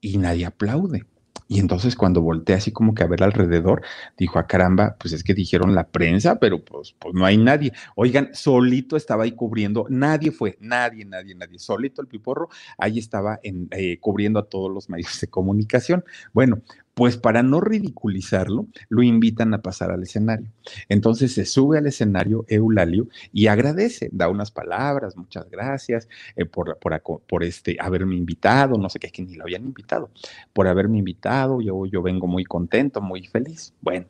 y 0.00 0.16
nadie 0.16 0.46
aplaude. 0.46 1.04
Y 1.46 1.60
entonces 1.60 1.94
cuando 1.96 2.20
volteé 2.20 2.56
así 2.56 2.72
como 2.72 2.94
que 2.94 3.02
a 3.02 3.06
ver 3.06 3.22
alrededor, 3.22 3.82
dijo, 4.16 4.38
a 4.38 4.42
ah, 4.42 4.46
caramba, 4.46 4.96
pues 4.98 5.14
es 5.14 5.22
que 5.22 5.34
dijeron 5.34 5.74
la 5.74 5.88
prensa, 5.88 6.38
pero 6.38 6.64
pues, 6.64 6.94
pues 6.98 7.14
no 7.14 7.24
hay 7.24 7.36
nadie. 7.36 7.72
Oigan, 7.96 8.30
solito 8.34 8.96
estaba 8.96 9.24
ahí 9.24 9.32
cubriendo, 9.32 9.86
nadie 9.88 10.30
fue, 10.30 10.56
nadie, 10.60 11.04
nadie, 11.04 11.34
nadie, 11.34 11.58
solito 11.58 12.02
el 12.02 12.08
piporro, 12.08 12.48
ahí 12.76 12.98
estaba 12.98 13.38
en, 13.42 13.68
eh, 13.70 13.98
cubriendo 14.00 14.38
a 14.38 14.46
todos 14.46 14.70
los 14.72 14.88
medios 14.90 15.20
de 15.20 15.28
comunicación. 15.28 16.04
Bueno, 16.32 16.60
pues 16.98 17.16
para 17.16 17.44
no 17.44 17.60
ridiculizarlo, 17.60 18.66
lo 18.88 19.04
invitan 19.04 19.54
a 19.54 19.62
pasar 19.62 19.92
al 19.92 20.02
escenario. 20.02 20.50
Entonces 20.88 21.32
se 21.32 21.44
sube 21.44 21.78
al 21.78 21.86
escenario 21.86 22.44
Eulalio 22.48 23.06
y 23.32 23.46
agradece, 23.46 24.08
da 24.10 24.28
unas 24.28 24.50
palabras, 24.50 25.16
muchas 25.16 25.48
gracias 25.48 26.08
eh, 26.34 26.44
por, 26.44 26.76
por, 26.76 27.44
este, 27.44 27.76
haberme 27.78 28.16
invitado, 28.16 28.76
no 28.78 28.88
sé 28.88 28.98
qué, 28.98 29.10
que 29.10 29.22
ni 29.22 29.36
lo 29.36 29.44
habían 29.44 29.64
invitado, 29.64 30.10
por 30.52 30.66
haberme 30.66 30.98
invitado, 30.98 31.60
yo, 31.60 31.86
yo 31.86 32.02
vengo 32.02 32.26
muy 32.26 32.44
contento, 32.44 33.00
muy 33.00 33.28
feliz. 33.28 33.72
Bueno, 33.80 34.06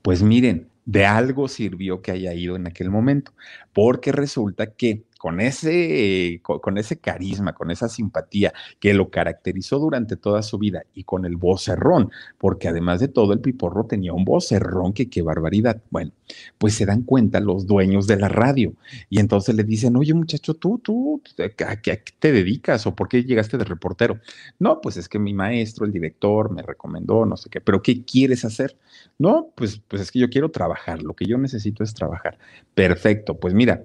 pues 0.00 0.22
miren, 0.22 0.70
de 0.86 1.04
algo 1.04 1.46
sirvió 1.46 2.00
que 2.00 2.12
haya 2.12 2.32
ido 2.32 2.56
en 2.56 2.66
aquel 2.66 2.88
momento, 2.88 3.34
porque 3.74 4.12
resulta 4.12 4.72
que 4.72 5.02
con 5.20 5.38
ese, 5.42 6.40
con, 6.42 6.78
ese 6.78 6.98
carisma, 6.98 7.52
con 7.52 7.70
esa 7.70 7.90
simpatía 7.90 8.54
que 8.78 8.94
lo 8.94 9.10
caracterizó 9.10 9.78
durante 9.78 10.16
toda 10.16 10.42
su 10.42 10.56
vida 10.56 10.84
y 10.94 11.04
con 11.04 11.26
el 11.26 11.36
vocerrón, 11.36 12.10
porque 12.38 12.68
además 12.68 13.00
de 13.00 13.08
todo 13.08 13.34
el 13.34 13.40
piporro 13.40 13.84
tenía 13.84 14.14
un 14.14 14.24
vocerrón 14.24 14.94
que 14.94 15.10
qué 15.10 15.20
barbaridad. 15.20 15.82
Bueno, 15.90 16.12
pues 16.56 16.72
se 16.72 16.86
dan 16.86 17.02
cuenta 17.02 17.38
los 17.38 17.66
dueños 17.66 18.06
de 18.06 18.16
la 18.16 18.28
radio 18.28 18.72
y 19.10 19.20
entonces 19.20 19.54
le 19.54 19.62
dicen, 19.62 19.94
oye 19.94 20.14
muchacho, 20.14 20.54
tú, 20.54 20.78
tú, 20.78 21.20
¿a 21.66 21.76
qué, 21.76 22.02
te 22.18 22.32
dedicas 22.32 22.86
o 22.86 22.94
por 22.94 23.06
qué 23.06 23.22
llegaste 23.22 23.58
de 23.58 23.64
reportero? 23.64 24.20
No, 24.58 24.80
pues 24.80 24.96
es 24.96 25.06
que 25.06 25.18
mi 25.18 25.34
maestro, 25.34 25.84
el 25.84 25.92
director, 25.92 26.50
me 26.50 26.62
recomendó, 26.62 27.26
no 27.26 27.36
sé 27.36 27.50
qué, 27.50 27.60
pero 27.60 27.82
¿qué 27.82 28.06
quieres 28.06 28.46
hacer? 28.46 28.74
No, 29.18 29.50
pues, 29.54 29.82
pues 29.86 30.00
es 30.00 30.10
que 30.10 30.18
yo 30.18 30.30
quiero 30.30 30.50
trabajar, 30.50 31.02
lo 31.02 31.12
que 31.12 31.26
yo 31.26 31.36
necesito 31.36 31.84
es 31.84 31.92
trabajar. 31.92 32.38
Perfecto, 32.74 33.38
pues 33.38 33.52
mira, 33.52 33.84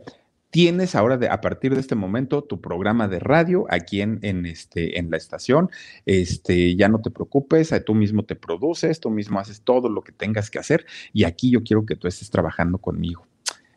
tienes 0.55 0.95
ahora 0.95 1.17
de, 1.17 1.27
a 1.27 1.41
partir 1.41 1.73
de 1.73 1.81
este 1.81 1.95
momento 1.95 2.41
tu 2.41 2.61
programa 2.61 3.09
de 3.09 3.19
radio 3.19 3.65
aquí 3.69 3.99
en, 3.99 4.19
en, 4.21 4.45
este, 4.45 4.97
en 4.97 5.11
la 5.11 5.17
estación, 5.17 5.69
este, 6.05 6.77
ya 6.77 6.87
no 6.87 7.01
te 7.01 7.11
preocupes, 7.11 7.73
tú 7.85 7.93
mismo 7.93 8.23
te 8.23 8.37
produces, 8.37 9.01
tú 9.01 9.09
mismo 9.09 9.37
haces 9.37 9.63
todo 9.63 9.89
lo 9.89 10.01
que 10.01 10.13
tengas 10.13 10.49
que 10.49 10.57
hacer 10.57 10.85
y 11.11 11.25
aquí 11.25 11.51
yo 11.51 11.61
quiero 11.61 11.85
que 11.85 11.97
tú 11.97 12.07
estés 12.07 12.29
trabajando 12.29 12.77
conmigo. 12.77 13.27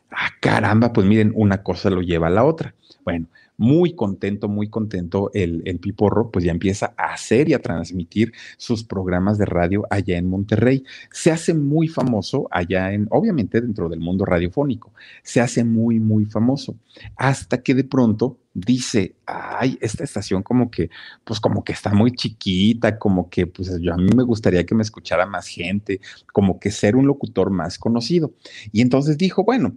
Ah, 0.09 0.29
caramba, 0.39 0.93
pues 0.93 1.05
miren, 1.05 1.33
una 1.35 1.63
cosa 1.63 1.89
lo 1.89 2.01
lleva 2.01 2.27
a 2.27 2.29
la 2.29 2.45
otra. 2.45 2.73
Bueno, 3.03 3.27
muy 3.59 3.93
contento, 3.93 4.47
muy 4.47 4.69
contento 4.69 5.31
el, 5.33 5.61
el, 5.65 5.79
Piporro, 5.79 6.31
pues 6.31 6.45
ya 6.45 6.51
empieza 6.51 6.93
a 6.97 7.13
hacer 7.13 7.49
y 7.49 7.53
a 7.53 7.61
transmitir 7.61 8.31
sus 8.57 8.85
programas 8.85 9.37
de 9.37 9.45
radio 9.45 9.85
allá 9.89 10.17
en 10.17 10.29
Monterrey. 10.29 10.85
Se 11.11 11.29
hace 11.29 11.53
muy 11.53 11.89
famoso 11.89 12.47
allá 12.51 12.93
en, 12.93 13.07
obviamente 13.11 13.59
dentro 13.59 13.89
del 13.89 13.99
mundo 13.99 14.23
radiofónico, 14.23 14.93
se 15.23 15.41
hace 15.41 15.65
muy, 15.65 15.99
muy 15.99 16.23
famoso, 16.23 16.77
hasta 17.17 17.61
que 17.61 17.75
de 17.75 17.83
pronto 17.83 18.37
dice, 18.53 19.15
ay, 19.25 19.77
esta 19.81 20.05
estación 20.05 20.41
como 20.41 20.71
que, 20.71 20.89
pues 21.25 21.41
como 21.41 21.63
que 21.65 21.73
está 21.73 21.93
muy 21.93 22.13
chiquita, 22.13 22.97
como 22.97 23.29
que, 23.29 23.45
pues 23.45 23.77
yo 23.81 23.93
a 23.93 23.97
mí 23.97 24.09
me 24.15 24.23
gustaría 24.23 24.65
que 24.65 24.73
me 24.73 24.83
escuchara 24.83 25.25
más 25.25 25.47
gente, 25.47 25.99
como 26.31 26.61
que 26.61 26.71
ser 26.71 26.95
un 26.95 27.07
locutor 27.07 27.49
más 27.49 27.77
conocido. 27.77 28.33
Y 28.71 28.81
entonces 28.81 29.17
dijo, 29.17 29.43
bueno, 29.43 29.75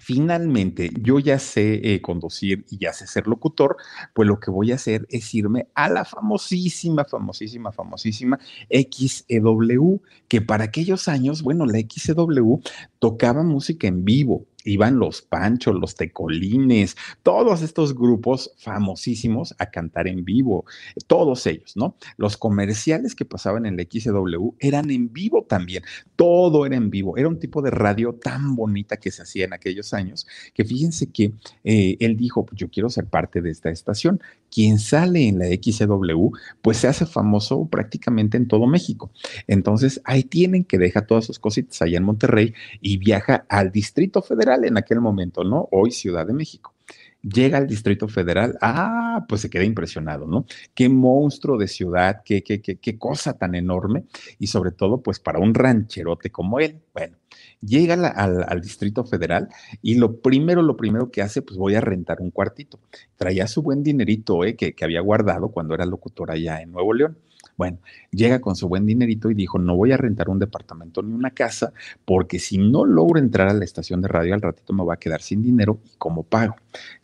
finalmente 0.00 0.90
yo 1.00 1.18
ya 1.18 1.38
sé 1.38 1.94
eh, 1.94 2.00
conducir 2.00 2.64
y 2.70 2.78
ya 2.78 2.92
sé 2.92 3.06
ser 3.06 3.26
locutor, 3.26 3.76
pues 4.14 4.26
lo 4.26 4.40
que 4.40 4.50
voy 4.50 4.72
a 4.72 4.76
hacer 4.76 5.06
es 5.10 5.34
irme 5.34 5.68
a 5.74 5.88
la 5.88 6.04
famosísima, 6.04 7.04
famosísima, 7.04 7.72
famosísima 7.72 8.38
XEW, 8.70 10.02
que 10.28 10.40
para 10.40 10.64
aquellos 10.64 11.08
años, 11.08 11.42
bueno, 11.42 11.66
la 11.66 11.78
XEW 11.78 12.60
tocaba 12.98 13.42
música 13.42 13.86
en 13.86 14.04
vivo 14.04 14.47
iban 14.64 14.98
los 14.98 15.22
Panchos, 15.22 15.74
los 15.74 15.94
Tecolines, 15.94 16.96
todos 17.22 17.62
estos 17.62 17.94
grupos 17.94 18.52
famosísimos 18.58 19.54
a 19.58 19.66
cantar 19.66 20.08
en 20.08 20.24
vivo, 20.24 20.64
todos 21.06 21.46
ellos, 21.46 21.76
¿no? 21.76 21.96
Los 22.16 22.36
comerciales 22.36 23.14
que 23.14 23.24
pasaban 23.24 23.66
en 23.66 23.76
la 23.76 23.84
XW 23.84 24.50
eran 24.58 24.90
en 24.90 25.12
vivo 25.12 25.44
también, 25.48 25.84
todo 26.16 26.66
era 26.66 26.76
en 26.76 26.90
vivo, 26.90 27.16
era 27.16 27.28
un 27.28 27.38
tipo 27.38 27.62
de 27.62 27.70
radio 27.70 28.14
tan 28.14 28.56
bonita 28.56 28.96
que 28.96 29.10
se 29.10 29.22
hacía 29.22 29.44
en 29.44 29.52
aquellos 29.52 29.94
años, 29.94 30.26
que 30.54 30.64
fíjense 30.64 31.10
que 31.10 31.32
eh, 31.64 31.96
él 32.00 32.16
dijo, 32.16 32.44
pues 32.44 32.58
yo 32.58 32.68
quiero 32.68 32.90
ser 32.90 33.06
parte 33.06 33.40
de 33.40 33.50
esta 33.50 33.70
estación, 33.70 34.20
quien 34.50 34.78
sale 34.78 35.28
en 35.28 35.38
la 35.38 35.46
XW, 35.46 36.30
pues 36.62 36.78
se 36.78 36.88
hace 36.88 37.06
famoso 37.06 37.66
prácticamente 37.66 38.36
en 38.36 38.48
todo 38.48 38.66
México. 38.66 39.10
Entonces, 39.46 40.00
ahí 40.04 40.22
tienen 40.22 40.64
que 40.64 40.78
dejar 40.78 41.06
todas 41.06 41.26
sus 41.26 41.38
cositas 41.38 41.82
allá 41.82 41.98
en 41.98 42.04
Monterrey 42.04 42.54
y 42.80 42.96
viaja 42.96 43.44
al 43.48 43.70
Distrito 43.70 44.22
Federal 44.22 44.47
en 44.54 44.76
aquel 44.76 45.00
momento, 45.00 45.44
¿no? 45.44 45.68
Hoy 45.72 45.90
Ciudad 45.90 46.26
de 46.26 46.32
México. 46.32 46.74
Llega 47.22 47.58
al 47.58 47.66
Distrito 47.66 48.06
Federal, 48.06 48.56
ah, 48.60 49.26
pues 49.28 49.40
se 49.40 49.50
queda 49.50 49.64
impresionado, 49.64 50.26
¿no? 50.26 50.46
Qué 50.74 50.88
monstruo 50.88 51.58
de 51.58 51.66
ciudad, 51.66 52.22
qué, 52.24 52.42
qué, 52.42 52.62
qué, 52.62 52.76
qué 52.76 52.96
cosa 52.96 53.36
tan 53.36 53.56
enorme 53.56 54.04
y 54.38 54.46
sobre 54.46 54.70
todo, 54.70 55.02
pues 55.02 55.18
para 55.18 55.40
un 55.40 55.52
rancherote 55.52 56.30
como 56.30 56.60
él. 56.60 56.80
Bueno, 56.94 57.16
llega 57.60 57.94
al, 57.94 58.60
Distrito 58.60 59.04
Federal 59.04 59.48
y 59.82 59.96
lo 59.96 60.20
primero, 60.20 60.62
lo 60.62 60.76
primero 60.76 61.10
que 61.10 61.22
hace, 61.22 61.42
pues 61.42 61.58
voy 61.58 61.74
a 61.74 61.80
rentar 61.80 62.20
un 62.20 62.30
cuartito. 62.30 62.78
Traía 63.16 63.48
su 63.48 63.62
buen 63.62 63.82
dinerito 63.82 64.44
eh, 64.44 64.54
que, 64.56 64.74
que 64.74 64.84
había 64.84 65.00
guardado 65.00 65.48
cuando 65.48 65.74
era 65.74 65.86
locutor 65.86 66.30
allá 66.30 66.62
en 66.62 66.70
Nuevo 66.70 66.94
León. 66.94 67.18
Bueno, 67.58 67.78
llega 68.12 68.40
con 68.40 68.54
su 68.54 68.68
buen 68.68 68.86
dinerito 68.86 69.30
y 69.30 69.34
dijo, 69.34 69.58
no 69.58 69.76
voy 69.76 69.90
a 69.90 69.96
rentar 69.96 70.28
un 70.28 70.38
departamento 70.38 71.02
ni 71.02 71.12
una 71.12 71.32
casa, 71.32 71.72
porque 72.04 72.38
si 72.38 72.56
no 72.56 72.84
logro 72.84 73.18
entrar 73.18 73.48
a 73.48 73.52
la 73.52 73.64
estación 73.64 74.00
de 74.00 74.08
radio 74.08 74.34
al 74.34 74.42
ratito 74.42 74.72
me 74.72 74.84
va 74.84 74.94
a 74.94 74.98
quedar 74.98 75.22
sin 75.22 75.42
dinero 75.42 75.80
y 75.84 75.96
como 75.98 76.22
pago. 76.22 76.54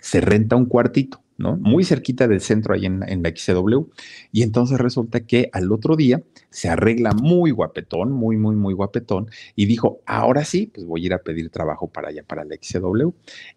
Se 0.01 0.21
renta 0.21 0.55
un 0.55 0.67
cuartito. 0.67 1.24
¿No? 1.37 1.57
Muy 1.57 1.85
cerquita 1.85 2.29
del 2.29 2.41
centro 2.41 2.75
ahí 2.75 2.87
en, 2.87 3.03
en, 3.09 3.23
la 3.23 3.31
XW. 3.31 3.87
Y 4.33 4.43
entonces 4.43 4.79
resulta 4.79 5.21
que 5.21 5.51
al 5.53 5.73
otro 5.73 5.97
día 5.97 6.23
se 6.51 6.69
arregla 6.69 7.13
muy 7.13 7.51
guapetón, 7.51 8.13
muy, 8.13 8.37
muy, 8.37 8.55
muy 8.55 8.75
guapetón, 8.75 9.29
y 9.57 9.67
dijo, 9.67 10.01
ahora 10.07 10.45
sí, 10.45 10.71
pues 10.73 10.87
voy 10.87 11.03
a 11.03 11.07
ir 11.07 11.15
a 11.15 11.19
pedir 11.19 11.51
trabajo 11.51 11.89
para 11.89 12.09
allá, 12.09 12.23
para 12.23 12.45
la 12.45 12.55
XW. 12.55 13.11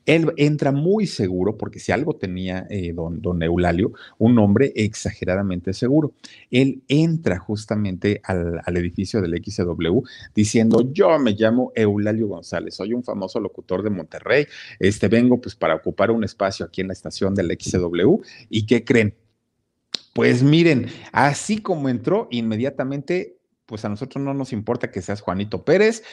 Él 0.06 0.34
entra 0.38 0.72
muy 0.72 1.06
seguro, 1.06 1.58
porque 1.58 1.80
si 1.80 1.92
algo 1.92 2.16
tenía 2.16 2.66
eh, 2.70 2.94
don, 2.94 3.22
don 3.22 3.44
Eulalio, 3.44 3.94
un 4.18 4.40
hombre 4.40 4.74
exageradamente 4.76 5.74
seguro. 5.74 6.14
Él 6.50 6.82
entra 6.88 7.38
justamente 7.38 8.22
al, 8.24 8.62
al 8.66 8.78
edificio 8.78 9.22
del 9.22 9.42
XW 9.44 10.02
diciendo, 10.34 10.92
yo 10.92 11.18
me 11.20 11.34
llamo 11.34 11.72
Eulalio 11.76 12.28
González, 12.28 12.76
soy 12.76 12.94
un 12.94 13.04
famoso 13.04 13.40
locutor 13.40 13.84
de 13.84 13.90
Monterrey, 13.90 14.48
este 14.80 15.08
vengo 15.08 15.40
pues 15.40 15.56
para 15.56 15.76
ocupar 15.76 16.12
un 16.12 16.24
espacio 16.24 16.66
aquí 16.66 16.82
en 16.82 16.88
la 16.88 16.94
estación 16.94 17.36
del 17.36 17.56
XW, 17.72 18.22
¿y 18.50 18.66
qué 18.66 18.84
creen? 18.84 19.16
Pues 20.14 20.42
miren, 20.42 20.88
así 21.12 21.62
como 21.62 21.90
entró, 21.90 22.28
inmediatamente, 22.32 23.38
pues 23.66 23.86
a 23.86 23.90
nosotros 23.90 24.24
no 24.24 24.34
nos 24.34 24.52
importa 24.54 24.90
que 24.90 25.02
seas 25.02 25.22
Juanito 25.22 25.64
Pérez. 25.64 26.04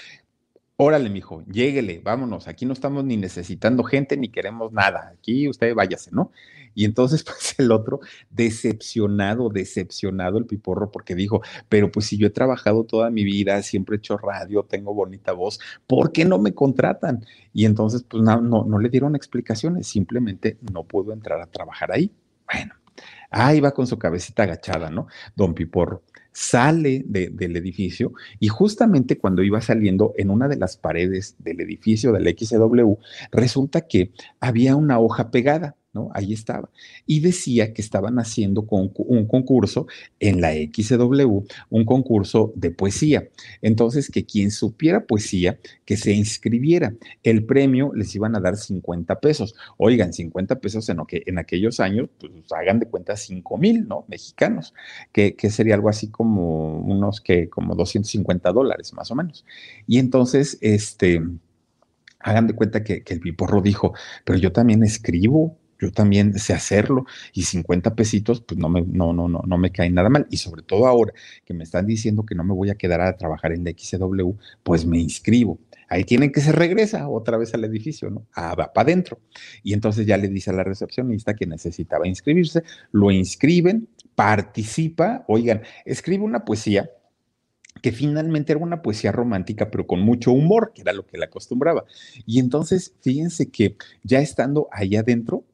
Órale, 0.76 1.08
mijo, 1.08 1.44
lléguele, 1.44 2.00
vámonos. 2.02 2.48
Aquí 2.48 2.66
no 2.66 2.72
estamos 2.72 3.04
ni 3.04 3.16
necesitando 3.16 3.84
gente 3.84 4.16
ni 4.16 4.28
queremos 4.28 4.72
nada. 4.72 5.12
Aquí 5.16 5.48
usted 5.48 5.72
váyase, 5.72 6.10
¿no? 6.12 6.32
Y 6.74 6.84
entonces, 6.84 7.22
pues 7.24 7.54
el 7.58 7.70
otro, 7.70 8.00
decepcionado, 8.30 9.50
decepcionado 9.50 10.36
el 10.36 10.46
piporro, 10.46 10.90
porque 10.90 11.14
dijo, 11.14 11.42
pero 11.68 11.92
pues 11.92 12.06
si 12.06 12.18
yo 12.18 12.26
he 12.26 12.30
trabajado 12.30 12.82
toda 12.84 13.10
mi 13.10 13.22
vida, 13.22 13.62
siempre 13.62 13.94
he 13.96 13.98
hecho 13.98 14.18
radio, 14.18 14.64
tengo 14.64 14.92
bonita 14.94 15.32
voz, 15.32 15.60
¿por 15.86 16.10
qué 16.10 16.24
no 16.24 16.40
me 16.40 16.54
contratan? 16.54 17.24
Y 17.52 17.66
entonces, 17.66 18.02
pues 18.02 18.24
no, 18.24 18.40
no, 18.40 18.64
no 18.64 18.78
le 18.80 18.88
dieron 18.88 19.14
explicaciones, 19.14 19.86
simplemente 19.86 20.58
no 20.72 20.82
pudo 20.82 21.12
entrar 21.12 21.40
a 21.40 21.46
trabajar 21.46 21.92
ahí. 21.92 22.10
Bueno, 22.52 22.74
Ahí 23.30 23.60
va 23.60 23.72
con 23.72 23.86
su 23.86 23.98
cabecita 23.98 24.44
agachada, 24.44 24.90
¿no? 24.90 25.08
Don 25.34 25.54
Piporro 25.54 26.02
sale 26.34 27.04
del 27.06 27.56
edificio 27.56 28.12
y 28.40 28.48
justamente 28.48 29.18
cuando 29.18 29.42
iba 29.42 29.60
saliendo 29.60 30.12
en 30.16 30.30
una 30.30 30.48
de 30.48 30.56
las 30.56 30.76
paredes 30.76 31.36
del 31.38 31.60
edificio 31.60 32.12
del 32.12 32.36
XW, 32.36 32.94
resulta 33.30 33.82
que 33.86 34.12
había 34.40 34.76
una 34.76 34.98
hoja 34.98 35.30
pegada. 35.30 35.76
¿No? 35.94 36.10
Ahí 36.12 36.32
estaba. 36.32 36.68
Y 37.06 37.20
decía 37.20 37.72
que 37.72 37.80
estaban 37.80 38.18
haciendo 38.18 38.66
un 38.68 39.26
concurso 39.26 39.86
en 40.20 40.40
la 40.40 40.52
XW, 40.52 41.44
un 41.70 41.84
concurso 41.84 42.52
de 42.56 42.70
poesía. 42.70 43.28
Entonces, 43.62 44.10
que 44.10 44.24
quien 44.24 44.50
supiera 44.50 45.06
poesía, 45.06 45.58
que 45.84 45.96
se 45.96 46.12
inscribiera. 46.12 46.94
El 47.22 47.44
premio 47.44 47.92
les 47.94 48.14
iban 48.14 48.36
a 48.36 48.40
dar 48.40 48.56
50 48.56 49.20
pesos. 49.20 49.54
Oigan, 49.76 50.12
50 50.12 50.60
pesos 50.60 50.88
en, 50.88 50.98
que, 51.06 51.22
en 51.26 51.38
aquellos 51.38 51.80
años, 51.80 52.08
pues 52.18 52.32
hagan 52.52 52.80
de 52.80 52.86
cuenta 52.86 53.16
5 53.16 53.58
mil, 53.58 53.86
¿no? 53.86 54.04
Mexicanos, 54.08 54.74
que, 55.12 55.34
sería 55.50 55.74
algo 55.74 55.88
así 55.88 56.08
como 56.08 56.78
unos 56.78 57.20
que, 57.20 57.48
como 57.48 57.74
250 57.74 58.50
dólares 58.52 58.92
más 58.92 59.10
o 59.10 59.14
menos. 59.14 59.44
Y 59.86 59.98
entonces, 59.98 60.58
este 60.60 61.22
hagan 62.20 62.46
de 62.46 62.54
cuenta 62.54 62.82
que, 62.82 63.02
que, 63.02 63.12
el 63.14 63.20
piporro 63.20 63.60
dijo, 63.60 63.92
pero 64.24 64.38
yo 64.38 64.50
también 64.50 64.82
escribo, 64.82 65.58
yo 65.80 65.92
también 65.92 66.38
sé 66.38 66.52
hacerlo 66.52 67.06
y 67.32 67.42
50 67.42 67.94
pesitos, 67.94 68.40
pues 68.40 68.58
no 68.58 68.68
me, 68.68 68.82
no, 68.82 69.12
no, 69.12 69.28
no, 69.28 69.42
no 69.46 69.58
me 69.58 69.70
cae 69.70 69.90
nada 69.90 70.08
mal. 70.08 70.26
Y 70.30 70.38
sobre 70.38 70.62
todo 70.62 70.86
ahora 70.86 71.12
que 71.44 71.54
me 71.54 71.64
están 71.64 71.86
diciendo 71.86 72.24
que 72.24 72.34
no 72.34 72.44
me 72.44 72.54
voy 72.54 72.70
a 72.70 72.76
quedar 72.76 73.00
a 73.00 73.16
trabajar 73.16 73.52
en 73.52 73.64
la 73.64 73.70
XW, 73.70 74.32
pues 74.62 74.86
me 74.86 74.98
inscribo. 74.98 75.58
Ahí 75.88 76.04
tienen 76.04 76.32
que 76.32 76.40
se 76.40 76.52
regresa 76.52 77.08
otra 77.08 77.36
vez 77.36 77.54
al 77.54 77.64
edificio, 77.64 78.10
¿no? 78.10 78.26
Ah, 78.34 78.54
va 78.54 78.72
para 78.72 78.86
adentro. 78.86 79.20
Y 79.62 79.74
entonces 79.74 80.06
ya 80.06 80.16
le 80.16 80.28
dice 80.28 80.50
a 80.50 80.54
la 80.54 80.64
recepcionista 80.64 81.34
que 81.34 81.46
necesitaba 81.46 82.08
inscribirse, 82.08 82.62
lo 82.92 83.10
inscriben, 83.10 83.88
participa, 84.14 85.24
oigan, 85.28 85.62
escribe 85.84 86.24
una 86.24 86.44
poesía 86.44 86.90
que 87.82 87.92
finalmente 87.92 88.52
era 88.52 88.62
una 88.62 88.82
poesía 88.82 89.12
romántica, 89.12 89.70
pero 89.70 89.86
con 89.86 90.00
mucho 90.00 90.32
humor, 90.32 90.72
que 90.74 90.82
era 90.82 90.92
lo 90.92 91.04
que 91.06 91.18
le 91.18 91.24
acostumbraba. 91.24 91.84
Y 92.24 92.38
entonces, 92.38 92.94
fíjense 93.02 93.50
que 93.50 93.76
ya 94.02 94.20
estando 94.20 94.68
ahí 94.72 94.96
adentro, 94.96 95.44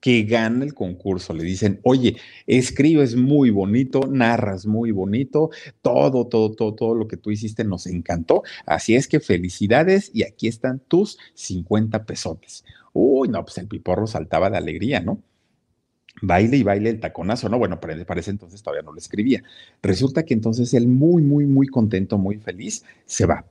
que 0.00 0.22
gana 0.22 0.64
el 0.64 0.74
concurso. 0.74 1.32
Le 1.32 1.44
dicen, 1.44 1.80
oye, 1.82 2.16
escribes 2.46 3.16
muy 3.16 3.50
bonito, 3.50 4.06
narras 4.08 4.66
muy 4.66 4.90
bonito, 4.90 5.50
todo, 5.82 6.26
todo, 6.26 6.52
todo, 6.52 6.74
todo 6.74 6.94
lo 6.94 7.08
que 7.08 7.16
tú 7.16 7.30
hiciste 7.30 7.64
nos 7.64 7.86
encantó. 7.86 8.42
Así 8.66 8.94
es 8.94 9.08
que 9.08 9.20
felicidades 9.20 10.10
y 10.14 10.24
aquí 10.24 10.48
están 10.48 10.80
tus 10.80 11.18
50 11.34 12.04
pesotes. 12.04 12.64
Uy, 12.92 13.28
no, 13.28 13.44
pues 13.44 13.58
el 13.58 13.68
piporro 13.68 14.06
saltaba 14.06 14.50
de 14.50 14.58
alegría, 14.58 15.00
¿no? 15.00 15.22
Baile 16.22 16.56
y 16.56 16.62
baile 16.62 16.88
el 16.88 17.00
taconazo, 17.00 17.48
¿no? 17.50 17.58
Bueno, 17.58 17.78
para, 17.78 18.02
para 18.06 18.20
ese 18.20 18.30
entonces 18.30 18.62
todavía 18.62 18.82
no 18.82 18.92
lo 18.92 18.98
escribía. 18.98 19.42
Resulta 19.82 20.24
que 20.24 20.32
entonces 20.32 20.72
él 20.72 20.88
muy, 20.88 21.22
muy, 21.22 21.44
muy 21.44 21.66
contento, 21.66 22.16
muy 22.16 22.38
feliz, 22.38 22.84
se 23.04 23.26
va 23.26 23.44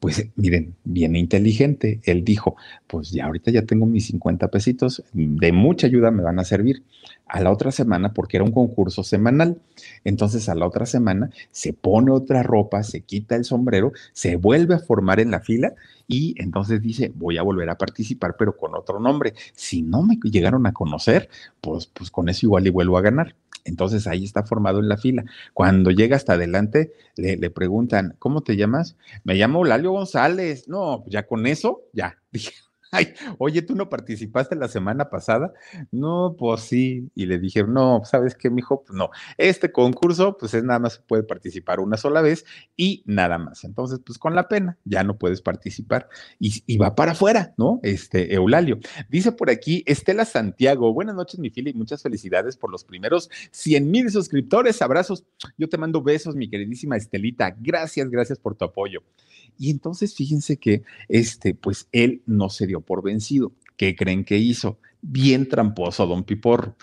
Pues 0.00 0.28
miren, 0.34 0.74
bien 0.84 1.14
inteligente, 1.14 2.00
él 2.04 2.24
dijo, 2.24 2.56
pues 2.86 3.10
ya 3.10 3.26
ahorita 3.26 3.50
ya 3.50 3.66
tengo 3.66 3.84
mis 3.84 4.06
50 4.06 4.48
pesitos, 4.48 5.04
de 5.12 5.52
mucha 5.52 5.88
ayuda 5.88 6.10
me 6.10 6.22
van 6.22 6.38
a 6.38 6.44
servir. 6.44 6.82
A 7.26 7.40
la 7.40 7.52
otra 7.52 7.70
semana, 7.70 8.14
porque 8.14 8.38
era 8.38 8.44
un 8.44 8.50
concurso 8.50 9.04
semanal, 9.04 9.60
entonces 10.02 10.48
a 10.48 10.54
la 10.54 10.66
otra 10.66 10.86
semana 10.86 11.28
se 11.52 11.74
pone 11.74 12.10
otra 12.12 12.42
ropa, 12.42 12.82
se 12.82 13.02
quita 13.02 13.36
el 13.36 13.44
sombrero, 13.44 13.92
se 14.12 14.36
vuelve 14.36 14.74
a 14.74 14.78
formar 14.78 15.20
en 15.20 15.30
la 15.30 15.40
fila 15.40 15.74
y 16.08 16.34
entonces 16.42 16.80
dice, 16.80 17.12
voy 17.14 17.36
a 17.36 17.42
volver 17.42 17.68
a 17.68 17.76
participar, 17.78 18.36
pero 18.38 18.56
con 18.56 18.74
otro 18.74 18.98
nombre. 19.00 19.34
Si 19.54 19.82
no 19.82 20.02
me 20.02 20.16
llegaron 20.24 20.66
a 20.66 20.72
conocer, 20.72 21.28
pues, 21.60 21.86
pues 21.86 22.10
con 22.10 22.28
eso 22.30 22.46
igual 22.46 22.66
y 22.66 22.70
vuelvo 22.70 22.96
a 22.98 23.02
ganar. 23.02 23.34
Entonces 23.64 24.06
ahí 24.06 24.24
está 24.24 24.44
formado 24.44 24.80
en 24.80 24.88
la 24.88 24.96
fila. 24.96 25.24
Cuando 25.54 25.90
llega 25.90 26.16
hasta 26.16 26.34
adelante, 26.34 26.92
le, 27.16 27.50
preguntan, 27.50 28.16
¿cómo 28.18 28.42
te 28.42 28.56
llamas? 28.56 28.96
Me 29.24 29.34
llamo 29.34 29.64
Lalio 29.64 29.92
González. 29.92 30.68
No, 30.68 31.04
ya 31.06 31.26
con 31.26 31.46
eso, 31.46 31.82
ya. 31.92 32.18
Dije, 32.32 32.52
Ay, 32.92 33.14
oye, 33.38 33.62
¿tú 33.62 33.76
no 33.76 33.88
participaste 33.88 34.56
la 34.56 34.66
semana 34.66 35.10
pasada? 35.10 35.52
No, 35.92 36.34
pues 36.36 36.62
sí. 36.62 37.08
Y 37.14 37.26
le 37.26 37.38
dijeron, 37.38 37.72
no, 37.72 38.02
¿sabes 38.04 38.34
qué, 38.34 38.50
mijo? 38.50 38.82
Pues 38.82 38.96
no. 38.96 39.10
Este 39.38 39.70
concurso, 39.70 40.36
pues 40.36 40.54
es 40.54 40.64
nada 40.64 40.80
más 40.80 40.98
puede 40.98 41.22
participar 41.22 41.78
una 41.78 41.96
sola 41.96 42.20
vez 42.20 42.44
y 42.76 43.04
nada 43.06 43.38
más. 43.38 43.62
Entonces, 43.62 44.00
pues 44.04 44.18
con 44.18 44.34
la 44.34 44.48
pena, 44.48 44.76
ya 44.84 45.04
no 45.04 45.18
puedes 45.18 45.40
participar. 45.40 46.08
Y, 46.40 46.76
va 46.78 46.96
para 46.96 47.12
afuera, 47.12 47.54
¿no? 47.56 47.78
Este, 47.84 48.34
Eulalio. 48.34 48.80
Dice 49.08 49.32
por 49.32 49.50
aquí 49.50 49.84
Estela 49.86 50.24
Santiago, 50.24 50.92
buenas 50.92 51.14
noches, 51.14 51.38
mi 51.38 51.50
fila, 51.50 51.70
y 51.70 51.74
muchas 51.74 52.02
felicidades 52.02 52.56
por 52.56 52.70
los 52.72 52.84
primeros 52.84 53.30
100 53.52 53.88
mil 53.88 54.10
suscriptores. 54.10 54.82
Abrazos. 54.82 55.24
Yo 55.56 55.68
te 55.68 55.78
mando 55.78 56.02
besos, 56.02 56.34
mi 56.34 56.50
queridísima 56.50 56.96
Estelita. 56.96 57.54
Gracias, 57.60 58.10
gracias 58.10 58.38
por 58.38 58.56
tu 58.56 58.64
apoyo. 58.64 59.02
Y 59.58 59.70
entonces 59.70 60.14
fíjense 60.14 60.56
que 60.56 60.82
este, 61.08 61.54
pues 61.54 61.86
él 61.92 62.22
no 62.26 62.48
se 62.48 62.66
dio 62.66 62.79
por 62.82 63.02
vencido. 63.02 63.52
¿Qué 63.76 63.96
creen 63.96 64.24
que 64.24 64.38
hizo? 64.38 64.78
Bien 65.02 65.48
tramposo, 65.48 66.06
don 66.06 66.24
Piporro. 66.24 66.76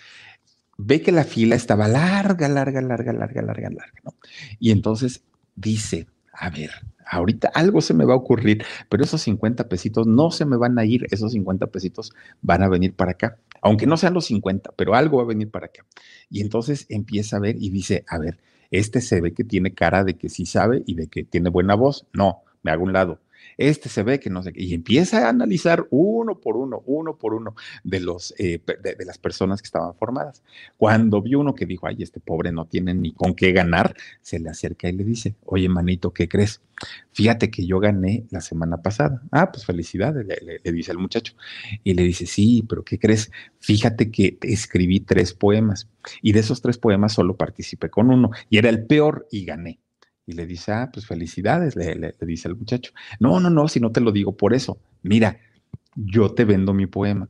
Ve 0.77 1.01
que 1.01 1.12
la 1.12 1.23
fila 1.23 1.55
estaba 1.55 1.88
larga, 1.88 2.47
larga, 2.47 2.81
larga, 2.81 3.13
larga, 3.13 3.41
larga, 3.41 3.69
larga, 3.69 3.99
¿no? 4.03 4.15
Y 4.60 4.71
entonces 4.71 5.23
dice, 5.55 6.07
a 6.33 6.49
ver, 6.49 6.69
ahorita 7.05 7.49
algo 7.53 7.81
se 7.81 7.93
me 7.93 8.05
va 8.05 8.13
a 8.13 8.17
ocurrir, 8.17 8.63
pero 8.89 9.03
esos 9.03 9.21
50 9.21 9.67
pesitos 9.69 10.05
no 10.05 10.29
se 10.31 10.45
me 10.45 10.57
van 10.57 10.77
a 10.77 10.86
ir, 10.86 11.07
esos 11.10 11.31
50 11.31 11.67
pesitos 11.67 12.13
van 12.41 12.63
a 12.63 12.69
venir 12.69 12.93
para 12.93 13.12
acá, 13.12 13.39
aunque 13.62 13.88
no 13.88 13.97
sean 13.97 14.13
los 14.13 14.25
50, 14.25 14.71
pero 14.75 14.93
algo 14.95 15.17
va 15.17 15.23
a 15.23 15.27
venir 15.27 15.49
para 15.49 15.67
acá. 15.67 15.83
Y 16.29 16.41
entonces 16.41 16.86
empieza 16.89 17.38
a 17.38 17.39
ver 17.39 17.55
y 17.60 17.69
dice, 17.69 18.05
a 18.07 18.19
ver, 18.19 18.39
este 18.71 19.01
se 19.01 19.21
ve 19.21 19.33
que 19.33 19.43
tiene 19.43 19.73
cara 19.73 20.03
de 20.03 20.15
que 20.17 20.29
sí 20.29 20.45
sabe 20.45 20.83
y 20.86 20.95
de 20.95 21.07
que 21.07 21.23
tiene 21.23 21.49
buena 21.49 21.75
voz. 21.75 22.05
No, 22.13 22.43
me 22.63 22.71
hago 22.71 22.83
un 22.83 22.93
lado. 22.93 23.19
Este 23.57 23.89
se 23.89 24.03
ve 24.03 24.19
que 24.19 24.29
no 24.29 24.43
sé 24.43 24.53
qué. 24.53 24.63
Y 24.63 24.73
empieza 24.73 25.25
a 25.25 25.29
analizar 25.29 25.88
uno 25.89 26.39
por 26.39 26.57
uno, 26.57 26.83
uno 26.86 27.17
por 27.17 27.33
uno 27.33 27.55
de, 27.83 27.99
los, 27.99 28.33
eh, 28.38 28.60
de, 28.65 29.05
las 29.05 29.17
personas 29.17 29.62
que 29.62 29.67
estaban 29.67 29.95
formadas. 29.95 30.43
Cuando 30.77 31.21
vio 31.21 31.39
uno 31.39 31.55
que 31.55 31.65
dijo, 31.65 31.88
ay, 31.88 31.97
este 31.99 32.19
pobre 32.19 32.51
no 32.51 32.65
tiene 32.65 32.93
ni 32.93 33.13
con 33.13 33.33
qué 33.33 33.51
ganar, 33.51 33.95
se 34.21 34.39
le 34.39 34.49
acerca 34.49 34.89
y 34.89 34.93
le 34.93 35.03
dice, 35.03 35.36
oye, 35.45 35.69
manito, 35.69 36.12
¿qué 36.12 36.27
crees? 36.27 36.62
Fíjate 37.12 37.49
que 37.49 37.65
yo 37.65 37.79
gané 37.79 38.25
la 38.29 38.41
semana 38.41 38.77
pasada. 38.77 39.23
Ah, 39.31 39.51
pues 39.51 39.65
felicidades, 39.65 40.25
le, 40.25 40.62
le 40.63 40.71
dice 40.71 40.91
el 40.91 40.99
muchacho. 40.99 41.33
Y 41.83 41.93
le 41.93 42.03
dice, 42.03 42.25
sí, 42.25 42.63
pero 42.67 42.83
¿qué 42.83 42.99
crees? 42.99 43.31
Fíjate 43.60 44.12
que 44.12 44.38
escribí 44.41 44.99
tres 44.99 45.33
poemas 45.33 45.88
y 46.21 46.31
de 46.33 46.39
esos 46.39 46.62
tres 46.62 46.77
poemas 46.77 47.13
solo 47.13 47.36
participé 47.36 47.89
con 47.89 48.10
uno 48.10 48.31
y 48.49 48.57
era 48.57 48.69
el 48.69 48.86
peor 48.86 49.27
y 49.31 49.45
gané. 49.45 49.79
Y 50.28 50.34
le 50.34 50.46
dice, 50.46 50.74
ah, 50.74 50.90
pues 50.94 51.08
felicidades, 51.08 51.78
le, 51.78 52.13
dice 52.22 52.50
el 52.50 52.58
muchacho. 52.58 52.92
No, 53.20 53.40
no, 53.40 53.50
no, 53.50 53.70
si 53.70 53.80
no 53.80 53.94
te 53.94 54.02
lo 54.02 54.12
digo 54.12 54.36
por 54.36 54.54
eso. 54.54 54.78
Mira, 55.02 55.40
yo 55.96 56.34
te 56.34 56.44
vendo 56.44 56.74
mi 56.74 56.86
poema. 56.86 57.30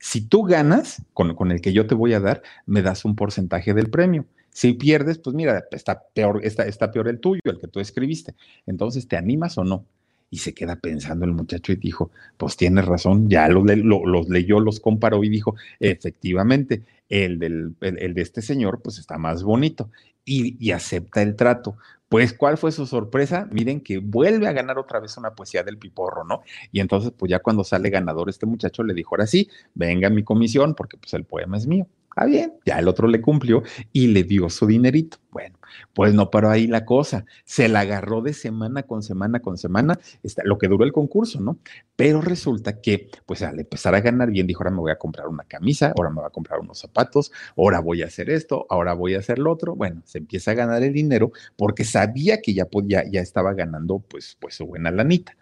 Si 0.00 0.22
tú 0.22 0.44
ganas 0.44 1.02
con, 1.12 1.34
con, 1.34 1.52
el 1.52 1.60
que 1.60 1.74
yo 1.74 1.86
te 1.86 1.94
voy 1.94 2.14
a 2.14 2.20
dar, 2.20 2.42
me 2.64 2.80
das 2.80 3.04
un 3.04 3.16
porcentaje 3.16 3.74
del 3.74 3.90
premio. 3.90 4.24
Si 4.50 4.72
pierdes, 4.72 5.18
pues 5.18 5.36
mira, 5.36 5.64
está 5.70 6.02
peor, 6.14 6.40
está, 6.42 6.64
está 6.64 6.90
peor 6.90 7.08
el 7.08 7.20
tuyo, 7.20 7.42
el 7.44 7.60
que 7.60 7.68
tú 7.68 7.80
escribiste. 7.80 8.34
Entonces, 8.66 9.06
¿te 9.06 9.16
animas 9.16 9.58
o 9.58 9.64
no? 9.64 9.84
Y 10.30 10.38
se 10.38 10.54
queda 10.54 10.76
pensando 10.76 11.26
el 11.26 11.32
muchacho 11.32 11.72
y 11.72 11.76
dijo, 11.76 12.10
pues 12.38 12.56
tienes 12.56 12.86
razón, 12.86 13.28
ya 13.28 13.48
los, 13.48 13.64
los 13.64 14.28
leyó, 14.28 14.58
los 14.60 14.80
comparó 14.80 15.22
y 15.22 15.28
dijo, 15.28 15.54
efectivamente, 15.80 16.82
el, 17.08 17.38
del, 17.38 17.74
el, 17.80 18.14
de 18.14 18.22
este 18.22 18.42
señor 18.42 18.80
pues 18.82 18.98
está 18.98 19.16
más 19.16 19.42
bonito 19.42 19.90
y 20.24 20.72
acepta 20.72 21.22
el 21.22 21.36
trato. 21.36 21.76
Pues, 22.08 22.32
¿cuál 22.32 22.56
fue 22.56 22.72
su 22.72 22.86
sorpresa? 22.86 23.46
Miren 23.52 23.82
que 23.82 23.98
vuelve 23.98 24.46
a 24.48 24.52
ganar 24.52 24.78
otra 24.78 24.98
vez 24.98 25.16
una 25.18 25.34
poesía 25.34 25.62
del 25.62 25.76
piporro, 25.78 26.24
¿no? 26.24 26.42
Y 26.72 26.80
entonces, 26.80 27.12
pues 27.16 27.28
ya 27.30 27.40
cuando 27.40 27.64
sale 27.64 27.90
ganador 27.90 28.30
este 28.30 28.46
muchacho 28.46 28.82
le 28.82 28.94
dijo, 28.94 29.14
ahora 29.14 29.26
sí, 29.26 29.50
venga 29.74 30.08
mi 30.08 30.24
comisión, 30.24 30.74
porque 30.74 30.96
pues 30.96 31.12
el 31.12 31.24
poema 31.24 31.58
es 31.58 31.66
mío. 31.66 31.86
Ah, 32.16 32.26
bien, 32.26 32.54
ya 32.66 32.78
el 32.80 32.88
otro 32.88 33.06
le 33.06 33.20
cumplió 33.20 33.62
y 33.92 34.08
le 34.08 34.24
dio 34.24 34.50
su 34.50 34.66
dinerito. 34.66 35.18
Bueno, 35.30 35.56
pues 35.94 36.14
no 36.14 36.30
paró 36.30 36.50
ahí 36.50 36.66
la 36.66 36.84
cosa. 36.84 37.24
Se 37.44 37.68
la 37.68 37.80
agarró 37.80 38.22
de 38.22 38.32
semana 38.32 38.82
con 38.82 39.02
semana 39.04 39.38
con 39.40 39.56
semana, 39.56 39.98
lo 40.44 40.58
que 40.58 40.66
duró 40.66 40.84
el 40.84 40.92
concurso, 40.92 41.40
¿no? 41.40 41.58
Pero 41.94 42.20
resulta 42.20 42.80
que, 42.80 43.08
pues 43.24 43.42
al 43.42 43.60
empezar 43.60 43.94
a 43.94 44.00
ganar 44.00 44.30
bien, 44.30 44.48
dijo, 44.48 44.62
ahora 44.64 44.72
me 44.72 44.80
voy 44.80 44.90
a 44.90 44.98
comprar 44.98 45.28
una 45.28 45.44
camisa, 45.44 45.92
ahora 45.96 46.10
me 46.10 46.16
voy 46.16 46.26
a 46.26 46.30
comprar 46.30 46.58
unos 46.60 46.78
zapatos, 46.80 47.30
ahora 47.56 47.78
voy 47.80 48.02
a 48.02 48.06
hacer 48.06 48.30
esto, 48.30 48.66
ahora 48.68 48.94
voy 48.94 49.14
a 49.14 49.18
hacer 49.20 49.38
lo 49.38 49.52
otro. 49.52 49.76
Bueno, 49.76 50.02
se 50.04 50.18
empieza 50.18 50.50
a 50.52 50.54
ganar 50.54 50.82
el 50.82 50.92
dinero 50.92 51.30
porque 51.56 51.84
sabía 51.84 52.40
que 52.40 52.52
ya, 52.54 52.64
podía, 52.64 53.04
ya 53.08 53.20
estaba 53.20 53.52
ganando, 53.54 54.00
pues, 54.00 54.36
pues 54.40 54.54
su 54.56 54.66
buena 54.66 54.90
lanita. 54.90 55.36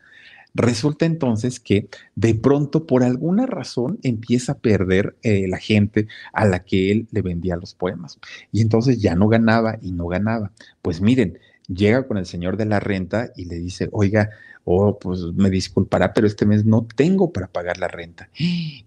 Resulta 0.56 1.04
entonces 1.04 1.60
que 1.60 1.88
de 2.14 2.34
pronto, 2.34 2.86
por 2.86 3.02
alguna 3.02 3.44
razón, 3.44 3.98
empieza 4.02 4.52
a 4.52 4.58
perder 4.58 5.14
eh, 5.22 5.46
la 5.48 5.58
gente 5.58 6.08
a 6.32 6.46
la 6.46 6.64
que 6.64 6.90
él 6.90 7.08
le 7.10 7.20
vendía 7.20 7.56
los 7.56 7.74
poemas. 7.74 8.18
Y 8.52 8.62
entonces 8.62 8.98
ya 8.98 9.14
no 9.14 9.28
ganaba 9.28 9.78
y 9.82 9.92
no 9.92 10.06
ganaba. 10.06 10.52
Pues 10.80 11.02
miren, 11.02 11.38
llega 11.68 12.06
con 12.06 12.16
el 12.16 12.24
señor 12.24 12.56
de 12.56 12.64
la 12.64 12.80
renta 12.80 13.32
y 13.36 13.44
le 13.44 13.56
dice, 13.56 13.90
oiga, 13.92 14.30
oh, 14.64 14.98
pues 14.98 15.20
me 15.34 15.50
disculpará, 15.50 16.14
pero 16.14 16.26
este 16.26 16.46
mes 16.46 16.64
no 16.64 16.86
tengo 16.96 17.34
para 17.34 17.48
pagar 17.48 17.76
la 17.76 17.88
renta. 17.88 18.30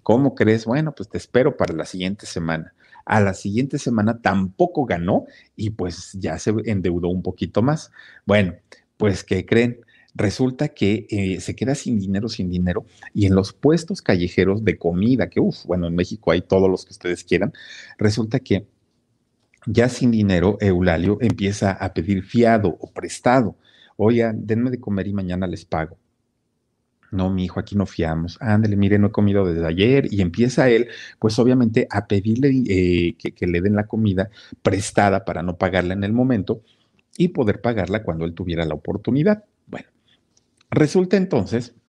¿Cómo 0.02 0.34
crees? 0.34 0.66
Bueno, 0.66 0.96
pues 0.96 1.08
te 1.08 1.20
espero 1.20 1.56
para 1.56 1.76
la 1.76 1.86
siguiente 1.86 2.26
semana. 2.26 2.74
A 3.06 3.22
la 3.22 3.36
siguiente 3.36 3.78
semana 3.78 4.22
tampoco 4.24 4.86
ganó 4.86 5.26
y 5.56 5.70
pues 5.70 6.14
ya 6.14 6.40
se 6.40 6.52
endeudó 6.66 7.10
un 7.10 7.22
poquito 7.22 7.62
más. 7.62 7.92
Bueno, 8.26 8.56
pues 8.98 9.24
¿qué 9.24 9.46
creen? 9.46 9.82
Resulta 10.15 10.69
que 10.69 11.08
eh, 11.10 11.39
se 11.39 11.56
queda 11.56 11.76
sin 11.76 12.00
dinero, 12.00 12.30
sin 12.30 12.50
dinero, 12.50 12.86
y 13.13 13.26
en 13.26 13.36
los 13.36 13.54
puestos 13.54 14.02
callejeros 14.02 14.63
de 14.63 14.78
comida, 14.78 15.30
que, 15.30 15.39
uff, 15.39 15.65
bueno, 15.65 15.88
en 15.88 15.95
México 15.95 16.32
hay 16.32 16.41
todos 16.41 16.69
los 16.69 16.86
que 16.86 16.91
ustedes 16.91 17.24
quieran, 17.24 17.54
resulta 17.98 18.39
que 18.39 18.67
ya 19.65 19.89
sin 19.89 20.12
dinero, 20.12 20.58
Eulalio 20.62 21.17
empieza 21.22 21.72
a 21.72 21.93
pedir 21.93 22.24
fiado 22.24 22.69
o 22.80 22.91
prestado. 22.91 23.58
Oigan, 23.98 24.48
denme 24.48 24.72
de 24.72 24.80
comer 24.80 25.08
y 25.08 25.13
mañana 25.13 25.48
les 25.48 25.65
pago. 25.65 25.98
No, 27.12 27.30
mi 27.30 27.45
hijo, 27.45 27.60
aquí 27.60 27.76
no 27.76 27.86
fiamos. 27.86 28.38
Ándale, 28.39 28.76
mire, 28.76 29.00
no 29.00 29.08
he 29.08 29.12
comido 29.12 29.45
desde 29.45 29.65
ayer. 29.65 30.08
Y 30.12 30.22
empieza 30.22 30.69
él, 30.69 30.88
pues 31.19 31.38
obviamente, 31.39 31.88
a 31.89 32.08
pedirle 32.08 32.50
eh, 32.67 33.15
que, 33.17 33.32
que 33.32 33.48
le 33.48 33.62
den 33.62 33.76
la 33.76 33.88
comida 33.88 34.30
prestada 34.62 35.26
para 35.26 35.41
no 35.43 35.58
pagarla 35.58 35.93
en 35.93 36.04
el 36.04 36.13
momento 36.13 36.62
y 37.17 37.30
poder 37.30 37.62
pagarla 37.62 38.04
cuando 38.04 38.26
él 38.26 38.34
tuviera 38.34 38.65
la 38.65 38.76
oportunidad. 38.76 39.43
Bueno, 39.67 39.88
Resulta 40.72 41.18
entonces 41.18 41.76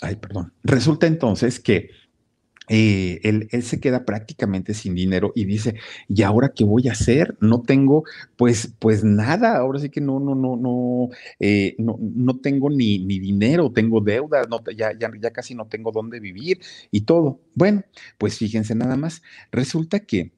Ay, 0.00 0.16
perdón. 0.16 0.52
Resulta 0.62 1.06
entonces 1.06 1.60
que 1.60 1.90
eh, 2.72 3.20
él, 3.24 3.62
se 3.64 3.80
queda 3.80 4.04
prácticamente 4.04 4.74
sin 4.74 4.94
dinero 4.94 5.32
y 5.34 5.44
dice, 5.44 5.74
¿y 6.08 6.22
ahora 6.22 6.52
qué 6.54 6.62
voy 6.62 6.86
a 6.88 6.92
hacer? 6.92 7.36
No 7.40 7.62
tengo, 7.62 8.04
pues, 8.36 8.72
pues 8.78 9.02
nada, 9.02 9.56
ahora 9.56 9.80
sí 9.80 9.90
que 9.90 10.00
no, 10.00 10.20
no, 10.20 10.36
no, 10.36 10.56
no, 10.56 11.08
eh, 11.40 11.74
no, 11.78 11.98
no, 12.00 12.38
tengo 12.38 12.70
ni, 12.70 13.00
ni 13.00 13.18
dinero, 13.18 13.72
tengo 13.72 14.00
deudas, 14.00 14.48
no, 14.48 14.62
ya, 14.76 14.96
ya, 14.96 15.10
ya 15.20 15.32
casi 15.32 15.56
no 15.56 15.66
tengo 15.66 15.90
dónde 15.90 16.20
vivir 16.20 16.60
y 16.92 17.00
todo. 17.00 17.40
Bueno, 17.54 17.82
pues 18.18 18.38
fíjense 18.38 18.76
nada 18.76 18.96
más, 18.96 19.20
resulta 19.50 19.98
que 19.98 20.30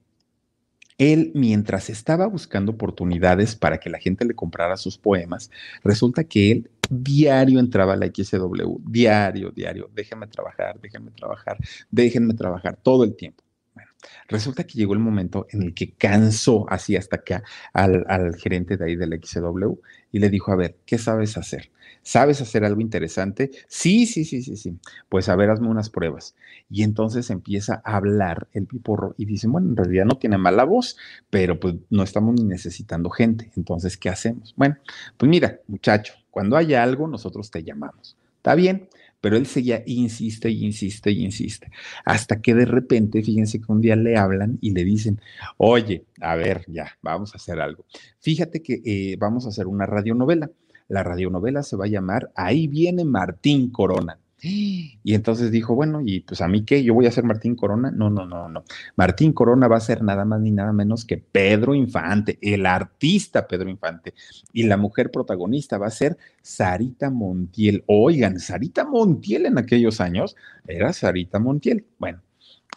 él, 0.97 1.31
mientras 1.35 1.91
estaba 1.91 2.25
buscando 2.25 2.71
oportunidades 2.71 3.55
para 3.55 3.79
que 3.79 3.91
la 3.91 3.99
gente 3.99 4.25
le 4.25 4.33
comprara 4.33 4.77
sus 4.77 4.97
poemas, 4.97 5.51
resulta 5.83 6.23
que 6.23 6.51
él 6.51 6.71
diario 6.89 7.59
entraba 7.59 7.95
la 7.95 8.05
XW, 8.05 8.79
diario, 8.85 9.51
diario, 9.51 9.89
déjenme 9.93 10.27
trabajar, 10.27 10.79
déjenme 10.81 11.11
trabajar, 11.11 11.57
déjenme 11.91 12.33
trabajar 12.33 12.77
todo 12.81 13.03
el 13.03 13.15
tiempo. 13.15 13.43
Bueno, 13.73 13.89
resulta 14.27 14.65
que 14.65 14.77
llegó 14.77 14.93
el 14.93 14.99
momento 14.99 15.47
en 15.49 15.63
el 15.63 15.73
que 15.73 15.93
cansó 15.93 16.65
así 16.69 16.95
hasta 16.95 17.17
acá 17.17 17.43
al, 17.73 18.05
al 18.07 18.35
gerente 18.35 18.77
de 18.77 18.85
ahí 18.85 18.95
de 18.95 19.07
la 19.07 19.15
XW 19.15 19.79
y 20.11 20.19
le 20.19 20.29
dijo, 20.29 20.51
a 20.51 20.55
ver, 20.55 20.77
¿qué 20.85 20.97
sabes 20.97 21.37
hacer? 21.37 21.71
¿Sabes 22.03 22.41
hacer 22.41 22.65
algo 22.65 22.81
interesante? 22.81 23.49
Sí, 23.67 24.05
sí, 24.05 24.25
sí, 24.25 24.43
sí, 24.43 24.57
sí. 24.57 24.77
Pues 25.09 25.29
a 25.29 25.35
ver, 25.35 25.49
hazme 25.49 25.69
unas 25.69 25.89
pruebas. 25.89 26.35
Y 26.69 26.83
entonces 26.83 27.29
empieza 27.29 27.81
a 27.85 27.95
hablar 27.95 28.47
el 28.51 28.67
piporro 28.67 29.15
y 29.17 29.25
dicen, 29.25 29.51
bueno, 29.51 29.69
en 29.69 29.77
realidad 29.77 30.05
no 30.05 30.17
tiene 30.17 30.37
mala 30.37 30.65
voz, 30.65 30.97
pero 31.29 31.59
pues 31.59 31.75
no 31.89 32.03
estamos 32.03 32.35
ni 32.35 32.43
necesitando 32.43 33.09
gente. 33.09 33.51
Entonces, 33.55 33.97
¿qué 33.97 34.09
hacemos? 34.09 34.53
Bueno, 34.57 34.77
pues 35.17 35.29
mira, 35.29 35.59
muchacho, 35.67 36.13
cuando 36.33 36.57
haya 36.57 36.81
algo, 36.81 37.07
nosotros 37.07 37.51
te 37.51 37.63
llamamos. 37.63 38.17
¿Está 38.37 38.55
bien? 38.55 38.89
Pero 39.21 39.37
él 39.37 39.45
seguía, 39.45 39.83
insiste 39.85 40.49
y 40.49 40.65
insiste 40.65 41.11
y 41.11 41.23
insiste. 41.23 41.69
Hasta 42.05 42.41
que 42.41 42.55
de 42.55 42.65
repente, 42.65 43.21
fíjense 43.21 43.61
que 43.61 43.71
un 43.71 43.81
día 43.81 43.95
le 43.95 44.17
hablan 44.17 44.57
y 44.59 44.71
le 44.71 44.83
dicen, 44.83 45.21
oye, 45.57 46.05
a 46.19 46.35
ver, 46.35 46.65
ya, 46.67 46.97
vamos 47.03 47.33
a 47.33 47.37
hacer 47.37 47.61
algo. 47.61 47.85
Fíjate 48.19 48.63
que 48.63 48.81
eh, 48.83 49.15
vamos 49.19 49.45
a 49.45 49.49
hacer 49.49 49.67
una 49.67 49.85
radionovela 49.85 50.49
la 50.87 51.03
radionovela 51.03 51.63
se 51.63 51.75
va 51.75 51.85
a 51.85 51.89
llamar 51.89 52.31
Ahí 52.35 52.67
viene 52.67 53.05
Martín 53.05 53.71
Corona. 53.71 54.19
Y 55.05 55.15
entonces 55.15 55.51
dijo, 55.51 55.75
bueno, 55.75 56.01
y 56.05 56.21
pues 56.21 56.41
a 56.41 56.47
mí 56.47 56.65
qué, 56.65 56.83
yo 56.83 56.93
voy 56.93 57.07
a 57.07 57.11
ser 57.11 57.23
Martín 57.23 57.55
Corona. 57.55 57.91
No, 57.91 58.09
no, 58.09 58.25
no, 58.25 58.49
no. 58.49 58.63
Martín 58.95 59.33
Corona 59.33 59.67
va 59.67 59.77
a 59.77 59.81
ser 59.81 60.03
nada 60.03 60.25
más 60.25 60.41
ni 60.41 60.51
nada 60.51 60.73
menos 60.73 61.05
que 61.05 61.17
Pedro 61.17 61.75
Infante, 61.75 62.37
el 62.41 62.65
artista 62.65 63.47
Pedro 63.47 63.69
Infante. 63.69 64.13
Y 64.51 64.63
la 64.63 64.77
mujer 64.77 65.11
protagonista 65.11 65.77
va 65.77 65.87
a 65.87 65.91
ser 65.91 66.17
Sarita 66.41 67.09
Montiel. 67.09 67.83
Oigan, 67.87 68.39
Sarita 68.39 68.85
Montiel 68.85 69.45
en 69.45 69.57
aquellos 69.57 70.01
años 70.01 70.35
era 70.67 70.93
Sarita 70.93 71.39
Montiel. 71.39 71.85
Bueno, 71.97 72.21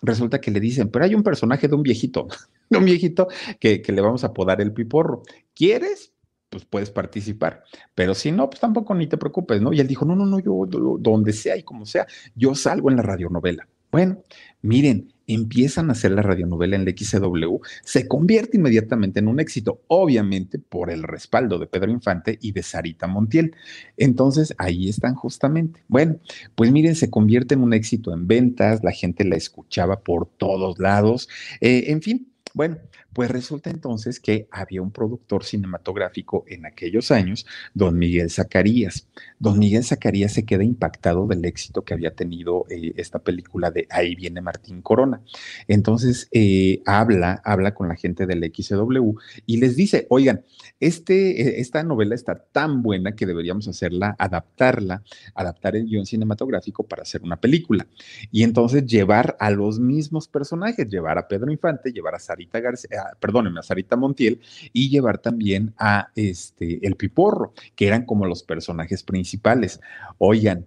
resulta 0.02 0.40
que 0.40 0.50
le 0.50 0.60
dicen, 0.60 0.88
pero 0.88 1.04
hay 1.04 1.14
un 1.14 1.22
personaje 1.22 1.68
de 1.68 1.74
un 1.74 1.82
viejito, 1.82 2.28
de 2.70 2.78
un 2.78 2.84
viejito 2.84 3.28
que, 3.58 3.82
que 3.82 3.92
le 3.92 4.00
vamos 4.00 4.24
a 4.24 4.28
apodar 4.28 4.60
el 4.60 4.72
piporro. 4.72 5.22
¿Quieres? 5.54 6.12
Pues 6.48 6.64
puedes 6.64 6.90
participar. 6.90 7.64
Pero 7.94 8.14
si 8.14 8.32
no, 8.32 8.48
pues 8.48 8.60
tampoco 8.60 8.94
ni 8.94 9.06
te 9.06 9.16
preocupes, 9.16 9.60
¿no? 9.60 9.72
Y 9.72 9.80
él 9.80 9.88
dijo, 9.88 10.04
no, 10.04 10.16
no, 10.16 10.26
no, 10.26 10.38
yo 10.38 10.66
donde 10.98 11.32
sea 11.32 11.56
y 11.56 11.62
como 11.62 11.86
sea, 11.86 12.06
yo 12.34 12.54
salgo 12.54 12.90
en 12.90 12.96
la 12.96 13.02
radionovela. 13.02 13.68
Bueno, 13.90 14.22
miren, 14.62 15.12
empiezan 15.26 15.88
a 15.88 15.92
hacer 15.92 16.12
la 16.12 16.22
radionovela 16.22 16.76
en 16.76 16.84
la 16.84 16.90
XCW, 16.90 17.60
se 17.82 18.06
convierte 18.06 18.56
inmediatamente 18.56 19.20
en 19.20 19.28
un 19.28 19.40
éxito, 19.40 19.82
obviamente 19.88 20.58
por 20.58 20.90
el 20.90 21.02
respaldo 21.02 21.58
de 21.58 21.66
Pedro 21.66 21.90
Infante 21.90 22.38
y 22.40 22.52
de 22.52 22.62
Sarita 22.62 23.06
Montiel. 23.06 23.54
Entonces, 23.96 24.54
ahí 24.58 24.88
están 24.88 25.14
justamente. 25.14 25.82
Bueno, 25.88 26.18
pues 26.54 26.70
miren, 26.72 26.94
se 26.94 27.10
convierte 27.10 27.54
en 27.54 27.62
un 27.62 27.72
éxito 27.72 28.12
en 28.12 28.26
ventas, 28.26 28.82
la 28.84 28.92
gente 28.92 29.24
la 29.24 29.36
escuchaba 29.36 30.00
por 30.00 30.26
todos 30.26 30.78
lados, 30.78 31.28
eh, 31.60 31.84
en 31.88 32.02
fin. 32.02 32.32
Bueno, 32.54 32.78
pues 33.16 33.30
resulta 33.30 33.70
entonces 33.70 34.20
que 34.20 34.46
había 34.50 34.82
un 34.82 34.90
productor 34.90 35.42
cinematográfico 35.42 36.44
en 36.48 36.66
aquellos 36.66 37.10
años, 37.10 37.46
don 37.72 37.98
Miguel 37.98 38.28
Zacarías. 38.28 39.08
Don 39.38 39.58
Miguel 39.58 39.84
Zacarías 39.84 40.34
se 40.34 40.44
queda 40.44 40.64
impactado 40.64 41.26
del 41.26 41.46
éxito 41.46 41.82
que 41.82 41.94
había 41.94 42.14
tenido 42.14 42.66
eh, 42.68 42.92
esta 42.96 43.20
película 43.20 43.70
de 43.70 43.86
Ahí 43.88 44.14
viene 44.14 44.42
Martín 44.42 44.82
Corona. 44.82 45.22
Entonces 45.66 46.28
eh, 46.30 46.82
habla, 46.84 47.40
habla 47.42 47.72
con 47.72 47.88
la 47.88 47.96
gente 47.96 48.26
del 48.26 48.52
XW 48.54 49.12
y 49.46 49.60
les 49.60 49.76
dice, 49.76 50.06
oigan, 50.10 50.44
este, 50.78 51.40
eh, 51.40 51.60
esta 51.62 51.82
novela 51.84 52.14
está 52.14 52.34
tan 52.34 52.82
buena 52.82 53.12
que 53.16 53.24
deberíamos 53.24 53.66
hacerla, 53.66 54.14
adaptarla, 54.18 55.02
adaptar 55.34 55.74
el 55.74 55.86
guion 55.86 56.04
cinematográfico 56.04 56.82
para 56.82 57.00
hacer 57.00 57.22
una 57.22 57.36
película. 57.40 57.86
Y 58.30 58.42
entonces 58.42 58.84
llevar 58.84 59.38
a 59.40 59.50
los 59.50 59.80
mismos 59.80 60.28
personajes, 60.28 60.86
llevar 60.86 61.16
a 61.16 61.26
Pedro 61.26 61.50
Infante, 61.50 61.92
llevar 61.92 62.14
a 62.14 62.18
Sarita 62.18 62.60
García, 62.60 63.05
perdónenme, 63.20 63.60
a 63.60 63.62
Sarita 63.62 63.96
Montiel 63.96 64.40
y 64.72 64.88
llevar 64.88 65.18
también 65.18 65.74
a 65.78 66.08
este, 66.14 66.86
el 66.86 66.96
Piporro, 66.96 67.52
que 67.74 67.86
eran 67.86 68.04
como 68.04 68.26
los 68.26 68.42
personajes 68.42 69.02
principales. 69.02 69.80
Oigan, 70.18 70.66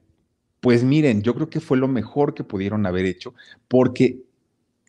pues 0.60 0.84
miren, 0.84 1.22
yo 1.22 1.34
creo 1.36 1.50
que 1.50 1.60
fue 1.60 1.78
lo 1.78 1.88
mejor 1.88 2.34
que 2.34 2.44
pudieron 2.44 2.86
haber 2.86 3.06
hecho, 3.06 3.34
porque 3.68 4.20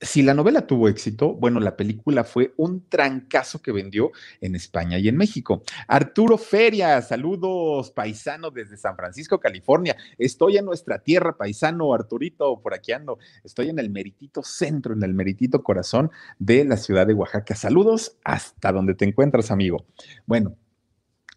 si 0.00 0.22
la 0.22 0.32
novela 0.32 0.66
tuvo 0.66 0.88
éxito, 0.88 1.34
bueno, 1.34 1.60
la 1.60 1.76
película 1.76 2.24
fue 2.24 2.54
un 2.56 2.88
trancazo 2.88 3.60
que 3.60 3.70
vendió 3.70 4.12
en 4.40 4.54
España 4.54 4.98
y 4.98 5.08
en 5.08 5.16
México. 5.16 5.62
Arturo 5.86 6.38
Feria, 6.38 7.02
saludos, 7.02 7.90
paisano 7.90 8.50
desde 8.50 8.78
San 8.78 8.96
Francisco, 8.96 9.38
California. 9.38 9.96
Estoy 10.16 10.56
en 10.56 10.64
nuestra 10.64 11.00
tierra, 11.00 11.36
paisano, 11.36 11.92
Arturito, 11.92 12.60
por 12.62 12.72
aquí 12.72 12.92
ando. 12.92 13.18
Estoy 13.44 13.68
en 13.68 13.78
el 13.78 13.90
meritito 13.90 14.42
centro, 14.42 14.94
en 14.94 15.02
el 15.02 15.12
meritito 15.12 15.62
corazón 15.62 16.10
de 16.38 16.64
la 16.64 16.78
ciudad 16.78 17.06
de 17.06 17.14
Oaxaca. 17.14 17.54
Saludos 17.54 18.16
hasta 18.24 18.72
donde 18.72 18.94
te 18.94 19.04
encuentras, 19.04 19.50
amigo. 19.50 19.84
Bueno, 20.24 20.56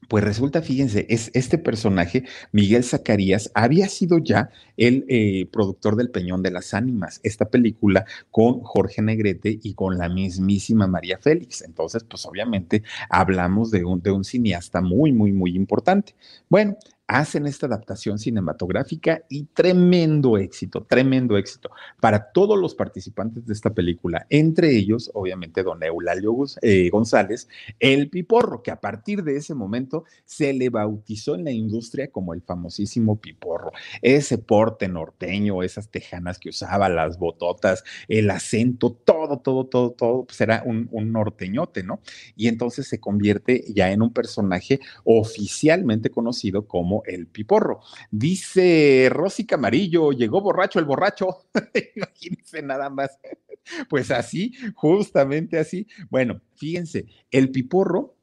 pues 0.07 0.23
resulta, 0.23 0.61
fíjense, 0.61 1.05
es 1.09 1.31
este 1.33 1.57
personaje, 1.57 2.23
Miguel 2.51 2.83
Zacarías, 2.83 3.51
había 3.53 3.87
sido 3.89 4.17
ya 4.19 4.49
el 4.77 5.05
eh, 5.07 5.47
productor 5.51 5.95
del 5.95 6.09
Peñón 6.09 6.43
de 6.43 6.51
las 6.51 6.73
Ánimas, 6.73 7.19
esta 7.23 7.49
película 7.49 8.05
con 8.31 8.61
Jorge 8.61 9.01
Negrete 9.01 9.59
y 9.61 9.73
con 9.73 9.97
la 9.97 10.09
mismísima 10.09 10.87
María 10.87 11.17
Félix. 11.19 11.61
Entonces, 11.61 12.03
pues 12.03 12.25
obviamente 12.25 12.83
hablamos 13.09 13.71
de 13.71 13.85
un, 13.85 14.01
de 14.01 14.11
un 14.11 14.23
cineasta 14.23 14.81
muy, 14.81 15.11
muy, 15.11 15.31
muy 15.31 15.55
importante. 15.55 16.15
Bueno, 16.49 16.77
hacen 17.07 17.45
esta 17.45 17.65
adaptación 17.65 18.17
cinematográfica 18.17 19.23
y 19.29 19.45
tremendo 19.45 20.37
éxito, 20.37 20.85
tremendo 20.87 21.37
éxito 21.37 21.69
para 21.99 22.31
todos 22.31 22.57
los 22.57 22.75
participantes 22.75 23.45
de 23.45 23.53
esta 23.53 23.73
película, 23.73 24.25
entre 24.29 24.75
ellos, 24.75 25.11
obviamente, 25.13 25.63
don 25.63 25.83
Eulalio 25.83 26.33
eh, 26.61 26.89
González, 26.89 27.47
el 27.79 28.09
Piporro, 28.09 28.63
que 28.63 28.71
a 28.71 28.79
partir 28.79 29.23
de 29.23 29.35
ese 29.35 29.53
momento 29.53 30.05
se 30.25 30.53
le 30.53 30.69
bautizó 30.69 31.35
en 31.35 31.43
la 31.43 31.51
industria 31.51 32.09
como 32.09 32.33
el 32.33 32.41
famosísimo 32.41 33.19
Piporro. 33.19 33.71
Ese 34.01 34.37
porte 34.37 34.87
norteño, 34.87 35.61
esas 35.61 35.89
tejanas 35.89 36.39
que 36.39 36.49
usaba, 36.49 36.89
las 36.89 37.19
bototas, 37.19 37.83
el 38.07 38.29
acento, 38.31 38.91
todo, 38.91 39.39
todo, 39.39 39.65
todo, 39.65 39.91
todo, 39.91 40.25
pues 40.25 40.39
era 40.41 40.63
un, 40.65 40.87
un 40.91 41.11
norteñote, 41.11 41.83
¿no? 41.83 41.99
Y 42.35 42.47
entonces 42.47 42.87
se 42.87 42.99
convierte 42.99 43.63
ya 43.73 43.91
en 43.91 44.01
un 44.01 44.13
personaje 44.13 44.79
oficialmente 45.03 46.09
conocido 46.09 46.67
como 46.67 47.02
el 47.05 47.27
piporro. 47.27 47.81
Dice 48.11 49.09
Rosy 49.11 49.45
Camarillo, 49.45 50.11
llegó 50.11 50.41
borracho 50.41 50.79
el 50.79 50.85
borracho. 50.85 51.45
Imagínense 51.95 52.61
nada 52.61 52.89
más. 52.89 53.19
Pues 53.89 54.11
así, 54.11 54.53
justamente 54.75 55.57
así. 55.57 55.87
Bueno, 56.09 56.41
fíjense, 56.55 57.05
el 57.31 57.49
piporro 57.51 58.15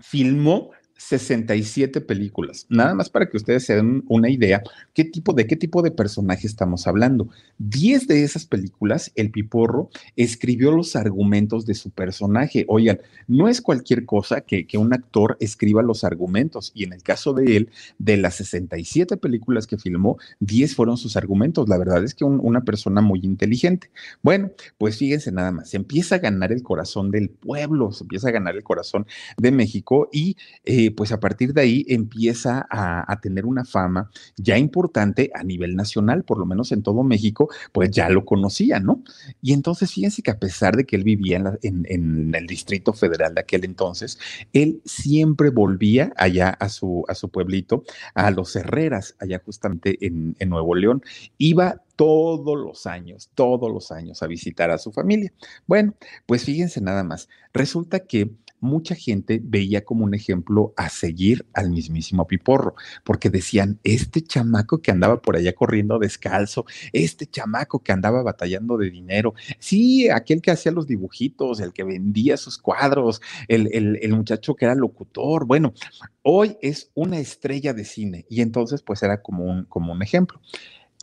filmó 0.00 0.70
67 1.08 2.00
películas. 2.00 2.66
Nada 2.70 2.94
más 2.94 3.10
para 3.10 3.28
que 3.28 3.36
ustedes 3.36 3.64
se 3.64 3.76
den 3.76 4.04
una 4.08 4.30
idea 4.30 4.62
qué 4.94 5.04
tipo, 5.04 5.34
de 5.34 5.46
qué 5.46 5.54
tipo 5.54 5.82
de 5.82 5.90
personaje 5.90 6.46
estamos 6.46 6.86
hablando. 6.86 7.28
Diez 7.58 8.06
de 8.06 8.24
esas 8.24 8.46
películas, 8.46 9.12
el 9.14 9.30
Piporro 9.30 9.90
escribió 10.16 10.70
los 10.70 10.96
argumentos 10.96 11.66
de 11.66 11.74
su 11.74 11.90
personaje. 11.90 12.64
Oigan, 12.68 13.00
no 13.28 13.48
es 13.48 13.60
cualquier 13.60 14.06
cosa 14.06 14.40
que, 14.40 14.66
que 14.66 14.78
un 14.78 14.94
actor 14.94 15.36
escriba 15.40 15.82
los 15.82 16.04
argumentos. 16.04 16.72
Y 16.74 16.84
en 16.84 16.94
el 16.94 17.02
caso 17.02 17.34
de 17.34 17.56
él, 17.56 17.70
de 17.98 18.16
las 18.16 18.36
67 18.36 19.18
películas 19.18 19.66
que 19.66 19.76
filmó, 19.76 20.16
10 20.40 20.74
fueron 20.74 20.96
sus 20.96 21.18
argumentos. 21.18 21.68
La 21.68 21.76
verdad 21.76 22.02
es 22.02 22.14
que 22.14 22.24
una 22.24 22.64
persona 22.64 23.02
muy 23.02 23.20
inteligente. 23.22 23.90
Bueno, 24.22 24.52
pues 24.78 24.96
fíjense 24.96 25.32
nada 25.32 25.52
más, 25.52 25.68
se 25.68 25.76
empieza 25.76 26.14
a 26.14 26.18
ganar 26.18 26.50
el 26.50 26.62
corazón 26.62 27.10
del 27.10 27.28
pueblo, 27.28 27.92
se 27.92 28.04
empieza 28.04 28.28
a 28.28 28.32
ganar 28.32 28.56
el 28.56 28.64
corazón 28.64 29.06
de 29.36 29.52
México 29.52 30.08
y... 30.10 30.36
Eh, 30.64 30.92
pues 30.94 31.12
a 31.12 31.20
partir 31.20 31.52
de 31.52 31.62
ahí 31.62 31.84
empieza 31.88 32.66
a, 32.70 33.20
tener 33.20 33.46
una 33.46 33.64
fama 33.64 34.10
ya 34.36 34.58
importante 34.58 35.30
a 35.34 35.42
nivel 35.44 35.76
nacional, 35.76 36.24
por 36.24 36.38
lo 36.38 36.46
menos 36.46 36.72
en 36.72 36.82
todo 36.82 37.02
México, 37.02 37.48
pues 37.72 37.90
ya 37.90 38.08
lo 38.08 38.24
conocían, 38.24 38.84
¿no? 38.84 39.02
Y 39.40 39.52
entonces 39.52 39.92
fíjense 39.92 40.22
que 40.22 40.30
a 40.30 40.38
pesar 40.38 40.76
de 40.76 40.84
que 40.84 40.96
él 40.96 41.04
vivía 41.04 41.58
en, 41.62 42.34
el 42.34 42.46
Distrito 42.46 42.92
Federal 42.92 43.34
de 43.34 43.40
aquel 43.40 43.64
entonces, 43.64 44.18
él 44.52 44.80
siempre 44.84 45.50
volvía 45.50 46.12
allá 46.16 46.50
a 46.50 46.68
su, 46.68 47.04
a 47.08 47.14
su 47.14 47.28
pueblito, 47.28 47.84
a 48.14 48.30
los 48.30 48.54
Herreras, 48.56 49.14
allá 49.20 49.40
justamente 49.44 50.04
en, 50.06 50.36
en 50.38 50.48
Nuevo 50.48 50.74
León. 50.74 51.02
Iba 51.38 51.82
todos 51.96 52.58
los 52.58 52.86
años, 52.86 53.30
todos 53.34 53.70
los 53.70 53.92
años 53.92 54.22
a 54.22 54.26
visitar 54.26 54.70
a 54.70 54.78
su 54.78 54.92
familia. 54.92 55.32
Bueno, 55.66 55.94
pues 56.26 56.44
fíjense 56.44 56.80
nada 56.80 57.04
más. 57.04 57.28
Resulta 57.52 58.00
que 58.00 58.30
mucha 58.64 58.94
gente 58.94 59.40
veía 59.42 59.84
como 59.84 60.04
un 60.04 60.14
ejemplo 60.14 60.72
a 60.76 60.88
seguir 60.88 61.46
al 61.52 61.70
mismísimo 61.70 62.26
Piporro, 62.26 62.74
porque 63.04 63.30
decían, 63.30 63.78
este 63.84 64.22
chamaco 64.22 64.82
que 64.82 64.90
andaba 64.90 65.20
por 65.20 65.36
allá 65.36 65.54
corriendo 65.54 65.98
descalzo, 65.98 66.64
este 66.92 67.26
chamaco 67.26 67.82
que 67.82 67.92
andaba 67.92 68.22
batallando 68.22 68.76
de 68.76 68.90
dinero, 68.90 69.34
sí, 69.58 70.08
aquel 70.08 70.40
que 70.42 70.50
hacía 70.50 70.72
los 70.72 70.86
dibujitos, 70.86 71.60
el 71.60 71.72
que 71.72 71.84
vendía 71.84 72.36
sus 72.36 72.58
cuadros, 72.58 73.20
el, 73.48 73.68
el 73.72 74.12
muchacho 74.14 74.54
que 74.54 74.64
era 74.64 74.74
locutor, 74.74 75.46
bueno, 75.46 75.74
hoy 76.22 76.56
es 76.62 76.90
una 76.94 77.18
estrella 77.18 77.74
de 77.74 77.84
cine 77.84 78.26
y 78.28 78.40
entonces 78.40 78.82
pues 78.82 79.02
era 79.02 79.22
como 79.22 79.44
un, 79.44 79.64
como 79.64 79.92
un 79.92 80.02
ejemplo. 80.02 80.40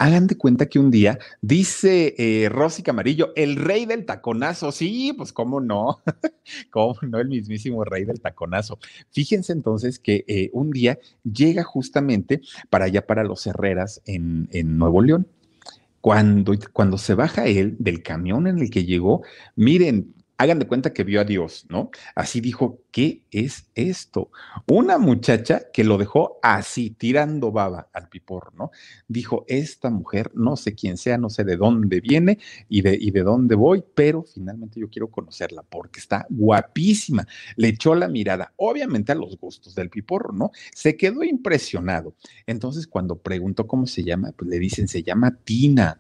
Hagan 0.02 0.26
de 0.26 0.36
cuenta 0.36 0.66
que 0.66 0.80
un 0.80 0.90
día 0.90 1.20
dice 1.42 2.16
eh, 2.18 2.50
Rosy 2.50 2.82
Camarillo, 2.82 3.34
el 3.36 3.56
rey 3.56 3.86
del 3.86 4.04
taconazo. 4.04 4.72
Sí, 4.72 5.14
pues 5.16 5.32
cómo 5.32 5.62
no, 5.62 6.02
cómo 6.72 6.96
no, 7.04 7.20
el 7.20 7.28
mismísimo 7.28 7.84
rey 7.84 8.04
del 8.04 8.20
taconazo. 8.20 8.80
Fíjense 9.12 9.54
entonces 9.54 10.00
que 10.00 10.26
eh, 10.28 10.50
un 10.54 10.72
día 10.72 10.98
llega 11.24 11.64
justamente 11.64 12.42
para 12.72 12.86
allá, 12.86 13.06
para 13.06 13.24
los 13.24 13.46
Herreras 13.46 14.02
en, 14.08 14.50
en 14.52 14.80
Nuevo 14.80 15.04
León. 15.04 15.28
Cuando, 16.02 16.54
cuando 16.74 16.98
se 16.98 17.14
baja 17.14 17.46
él 17.46 17.76
del 17.78 18.02
camión 18.02 18.48
en 18.48 18.58
el 18.58 18.72
que 18.72 18.86
llegó, 18.86 19.22
miren, 19.56 20.16
hagan 20.42 20.60
de 20.60 20.68
cuenta 20.68 20.92
que 20.94 21.04
vio 21.04 21.22
a 21.22 21.24
Dios, 21.24 21.66
¿no? 21.70 21.92
Así 22.16 22.42
dijo, 22.42 22.84
¿qué 22.92 23.24
es 23.30 23.70
esto? 23.76 24.32
Una 24.66 24.98
muchacha 24.98 25.62
que 25.72 25.84
lo 25.84 25.98
dejó 25.98 26.40
así, 26.42 26.90
tirando 26.90 27.52
baba 27.52 27.90
al 27.94 28.10
pipor, 28.10 28.54
¿no? 28.56 28.72
Dijo, 29.08 29.46
esta 29.48 29.92
mujer, 29.92 30.32
no 30.34 30.56
sé 30.58 30.74
quién 30.74 30.98
sea, 30.98 31.18
no 31.18 31.30
sé 31.30 31.44
de 31.44 31.58
dónde 31.58 32.02
viene 32.02 32.40
y 32.70 32.82
de, 32.82 32.98
y 33.00 33.12
de 33.12 33.22
dónde 33.22 33.54
voy, 33.54 33.84
pero 33.94 34.24
finalmente 34.24 34.80
yo 34.80 34.90
quiero 34.90 35.10
conocerla 35.12 35.64
porque 35.64 36.00
está 36.00 36.26
guapísima. 36.30 37.28
Le 37.56 37.68
echó 37.68 37.94
la 37.94 38.08
mirada, 38.08 38.54
obviamente 38.56 39.12
a 39.12 39.16
los 39.16 39.38
gustos 39.38 39.76
del 39.76 39.90
piporro, 39.90 40.34
¿no? 40.34 40.52
Se 40.74 40.98
quedó 40.98 41.24
impresionado. 41.24 42.16
Entonces, 42.48 42.88
cuando 42.88 43.18
preguntó 43.20 43.68
cómo 43.68 43.86
se 43.86 44.04
llama, 44.04 44.32
pues 44.36 44.50
le 44.50 44.58
dicen, 44.58 44.88
se 44.88 45.04
llama 45.04 45.38
Tina. 45.44 46.00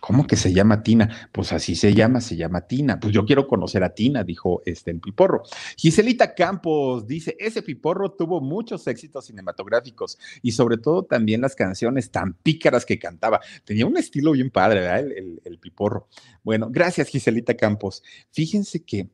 ¿Cómo 0.00 0.26
que 0.26 0.36
se 0.36 0.52
llama 0.52 0.82
Tina? 0.82 1.28
Pues 1.32 1.52
así 1.52 1.74
se 1.74 1.94
llama, 1.94 2.20
se 2.20 2.36
llama 2.36 2.66
Tina. 2.66 3.00
Pues 3.00 3.12
yo 3.12 3.24
quiero 3.24 3.46
conocer 3.46 3.82
a 3.82 3.94
Tina, 3.94 4.24
dijo 4.24 4.62
este 4.66 4.90
el 4.90 5.00
Piporro. 5.00 5.42
Giselita 5.76 6.34
Campos 6.34 7.06
dice, 7.06 7.36
ese 7.38 7.62
Piporro 7.62 8.12
tuvo 8.12 8.40
muchos 8.40 8.86
éxitos 8.86 9.26
cinematográficos 9.26 10.18
y 10.42 10.52
sobre 10.52 10.76
todo 10.78 11.04
también 11.04 11.40
las 11.40 11.54
canciones 11.54 12.10
tan 12.10 12.34
pícaras 12.34 12.84
que 12.84 12.98
cantaba. 12.98 13.40
Tenía 13.64 13.86
un 13.86 13.96
estilo 13.96 14.32
bien 14.32 14.50
padre, 14.50 14.80
¿verdad? 14.80 15.00
El, 15.00 15.40
el 15.44 15.58
Piporro. 15.58 16.08
Bueno, 16.42 16.68
gracias 16.70 17.08
Giselita 17.08 17.54
Campos. 17.54 18.02
Fíjense 18.30 18.84
que 18.84 19.08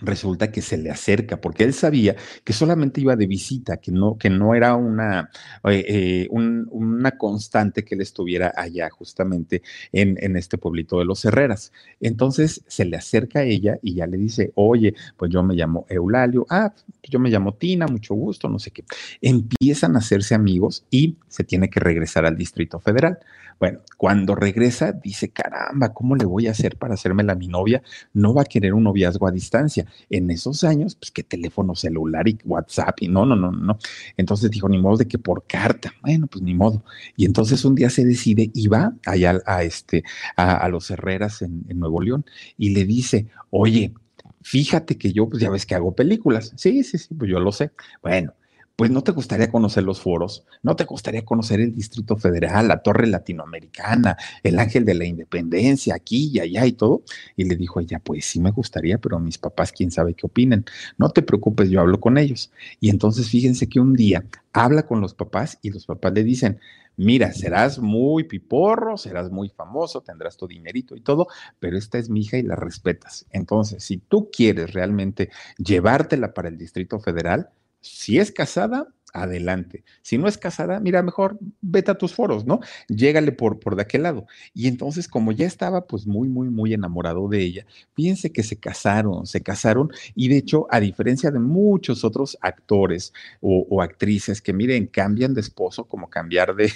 resulta 0.00 0.50
que 0.50 0.62
se 0.62 0.76
le 0.76 0.90
acerca, 0.90 1.40
porque 1.40 1.64
él 1.64 1.74
sabía 1.74 2.16
que 2.44 2.52
solamente 2.52 3.00
iba 3.00 3.16
de 3.16 3.26
visita, 3.26 3.76
que 3.76 3.92
no, 3.92 4.16
que 4.18 4.30
no 4.30 4.54
era 4.54 4.74
una, 4.74 5.30
eh, 5.64 5.84
eh, 5.88 6.28
una 6.30 7.12
constante 7.12 7.84
que 7.84 7.94
él 7.94 8.00
estuviera 8.00 8.52
allá 8.56 8.88
justamente 8.90 9.62
en, 9.92 10.16
en, 10.20 10.36
este 10.36 10.58
pueblito 10.58 10.98
de 10.98 11.04
los 11.04 11.24
Herreras. 11.24 11.72
Entonces 12.00 12.62
se 12.66 12.84
le 12.84 12.96
acerca 12.96 13.40
a 13.40 13.44
ella 13.44 13.78
y 13.82 13.94
ya 13.94 14.06
le 14.06 14.16
dice, 14.16 14.52
oye, 14.54 14.94
pues 15.16 15.30
yo 15.30 15.42
me 15.42 15.54
llamo 15.54 15.86
Eulalio, 15.88 16.46
ah, 16.48 16.72
yo 17.02 17.18
me 17.18 17.30
llamo 17.30 17.54
Tina, 17.54 17.86
mucho 17.86 18.14
gusto, 18.14 18.48
no 18.48 18.58
sé 18.58 18.70
qué. 18.70 18.84
Empiezan 19.20 19.96
a 19.96 19.98
hacerse 19.98 20.34
amigos 20.34 20.84
y 20.90 21.16
se 21.28 21.44
tiene 21.44 21.68
que 21.68 21.80
regresar 21.80 22.24
al 22.24 22.36
Distrito 22.36 22.80
Federal. 22.80 23.18
Bueno, 23.62 23.78
cuando 23.96 24.34
regresa, 24.34 24.90
dice, 24.90 25.30
caramba, 25.30 25.94
¿cómo 25.94 26.16
le 26.16 26.24
voy 26.24 26.48
a 26.48 26.50
hacer 26.50 26.76
para 26.78 26.94
hacerme 26.94 27.22
la 27.22 27.36
mi 27.36 27.46
novia? 27.46 27.80
No 28.12 28.34
va 28.34 28.42
a 28.42 28.44
querer 28.44 28.74
un 28.74 28.82
noviazgo 28.82 29.28
a 29.28 29.30
distancia. 29.30 29.86
En 30.10 30.32
esos 30.32 30.64
años, 30.64 30.96
pues 30.96 31.12
qué 31.12 31.22
teléfono 31.22 31.76
celular 31.76 32.26
y 32.26 32.36
WhatsApp 32.44 32.96
y 33.02 33.06
no, 33.06 33.24
no, 33.24 33.36
no, 33.36 33.52
no. 33.52 33.78
Entonces 34.16 34.50
dijo, 34.50 34.68
ni 34.68 34.78
modo 34.78 34.96
de 34.96 35.06
que 35.06 35.16
por 35.16 35.46
carta. 35.46 35.94
Bueno, 36.02 36.26
pues 36.26 36.42
ni 36.42 36.54
modo. 36.54 36.82
Y 37.16 37.24
entonces 37.24 37.64
un 37.64 37.76
día 37.76 37.88
se 37.88 38.04
decide 38.04 38.50
y 38.52 38.66
va 38.66 38.96
allá 39.06 39.40
a, 39.46 39.62
este, 39.62 40.02
a, 40.34 40.68
los 40.68 40.90
Herreras 40.90 41.42
en, 41.42 41.64
en 41.68 41.78
Nuevo 41.78 42.02
León 42.02 42.24
y 42.58 42.70
le 42.70 42.84
dice, 42.84 43.28
oye, 43.50 43.94
fíjate 44.40 44.98
que 44.98 45.12
yo, 45.12 45.28
pues 45.28 45.40
ya 45.40 45.50
ves 45.50 45.66
que 45.66 45.76
hago 45.76 45.94
películas. 45.94 46.52
Sí, 46.56 46.82
sí, 46.82 46.98
sí, 46.98 47.14
pues 47.14 47.30
yo 47.30 47.38
lo 47.38 47.52
sé. 47.52 47.70
Bueno, 48.02 48.34
pues 48.76 48.90
no 48.90 49.02
te 49.02 49.12
gustaría 49.12 49.50
conocer 49.50 49.84
los 49.84 50.00
foros, 50.00 50.44
no 50.62 50.76
te 50.76 50.84
gustaría 50.84 51.24
conocer 51.24 51.60
el 51.60 51.74
Distrito 51.74 52.16
Federal, 52.16 52.68
la 52.68 52.82
Torre 52.82 53.06
Latinoamericana, 53.06 54.16
el 54.42 54.58
Ángel 54.58 54.84
de 54.84 54.94
la 54.94 55.04
Independencia, 55.04 55.94
aquí 55.94 56.30
y 56.32 56.40
allá 56.40 56.66
y 56.66 56.72
todo. 56.72 57.02
Y 57.36 57.44
le 57.44 57.56
dijo 57.56 57.80
ella, 57.80 58.00
pues 58.00 58.24
sí 58.24 58.40
me 58.40 58.50
gustaría, 58.50 58.98
pero 58.98 59.18
mis 59.18 59.38
papás 59.38 59.72
quién 59.72 59.90
sabe 59.90 60.14
qué 60.14 60.26
opinen. 60.26 60.64
No 60.98 61.10
te 61.10 61.22
preocupes, 61.22 61.68
yo 61.70 61.80
hablo 61.80 62.00
con 62.00 62.18
ellos. 62.18 62.50
Y 62.80 62.90
entonces 62.90 63.28
fíjense 63.28 63.68
que 63.68 63.80
un 63.80 63.94
día 63.94 64.24
habla 64.52 64.84
con 64.84 65.00
los 65.00 65.14
papás 65.14 65.58
y 65.62 65.70
los 65.70 65.86
papás 65.86 66.12
le 66.12 66.24
dicen, 66.24 66.58
mira, 66.96 67.32
serás 67.32 67.78
muy 67.78 68.24
piporro, 68.24 68.96
serás 68.96 69.30
muy 69.30 69.48
famoso, 69.48 70.02
tendrás 70.02 70.36
tu 70.36 70.46
dinerito 70.46 70.96
y 70.96 71.00
todo, 71.00 71.28
pero 71.58 71.76
esta 71.78 71.98
es 71.98 72.10
mi 72.10 72.20
hija 72.20 72.38
y 72.38 72.42
la 72.42 72.56
respetas. 72.56 73.26
Entonces, 73.30 73.84
si 73.84 73.98
tú 73.98 74.30
quieres 74.30 74.72
realmente 74.72 75.30
llevártela 75.58 76.34
para 76.34 76.48
el 76.48 76.58
Distrito 76.58 76.98
Federal, 77.00 77.50
si 77.82 78.18
es 78.18 78.32
casada, 78.32 78.88
adelante. 79.12 79.84
Si 80.00 80.18
no 80.18 80.26
es 80.26 80.38
casada, 80.38 80.80
mira, 80.80 81.02
mejor 81.02 81.38
vete 81.60 81.90
a 81.90 81.98
tus 81.98 82.14
foros, 82.14 82.46
¿no? 82.46 82.60
Llégale 82.88 83.32
por, 83.32 83.58
por 83.58 83.76
de 83.76 83.82
aquel 83.82 84.04
lado. 84.04 84.26
Y 84.54 84.68
entonces, 84.68 85.08
como 85.08 85.32
ya 85.32 85.46
estaba 85.46 85.86
pues 85.86 86.06
muy, 86.06 86.28
muy, 86.28 86.48
muy 86.48 86.72
enamorado 86.72 87.28
de 87.28 87.42
ella, 87.42 87.66
fíjense 87.94 88.32
que 88.32 88.42
se 88.42 88.56
casaron, 88.56 89.26
se 89.26 89.42
casaron 89.42 89.90
y 90.14 90.28
de 90.28 90.38
hecho, 90.38 90.66
a 90.70 90.80
diferencia 90.80 91.30
de 91.30 91.38
muchos 91.38 92.04
otros 92.04 92.38
actores 92.40 93.12
o 93.40 93.82
actrices 93.82 94.40
que 94.40 94.52
miren, 94.52 94.86
cambian 94.86 95.34
de 95.34 95.42
esposo 95.42 95.84
como 95.84 96.08
cambiar 96.08 96.54
de, 96.54 96.72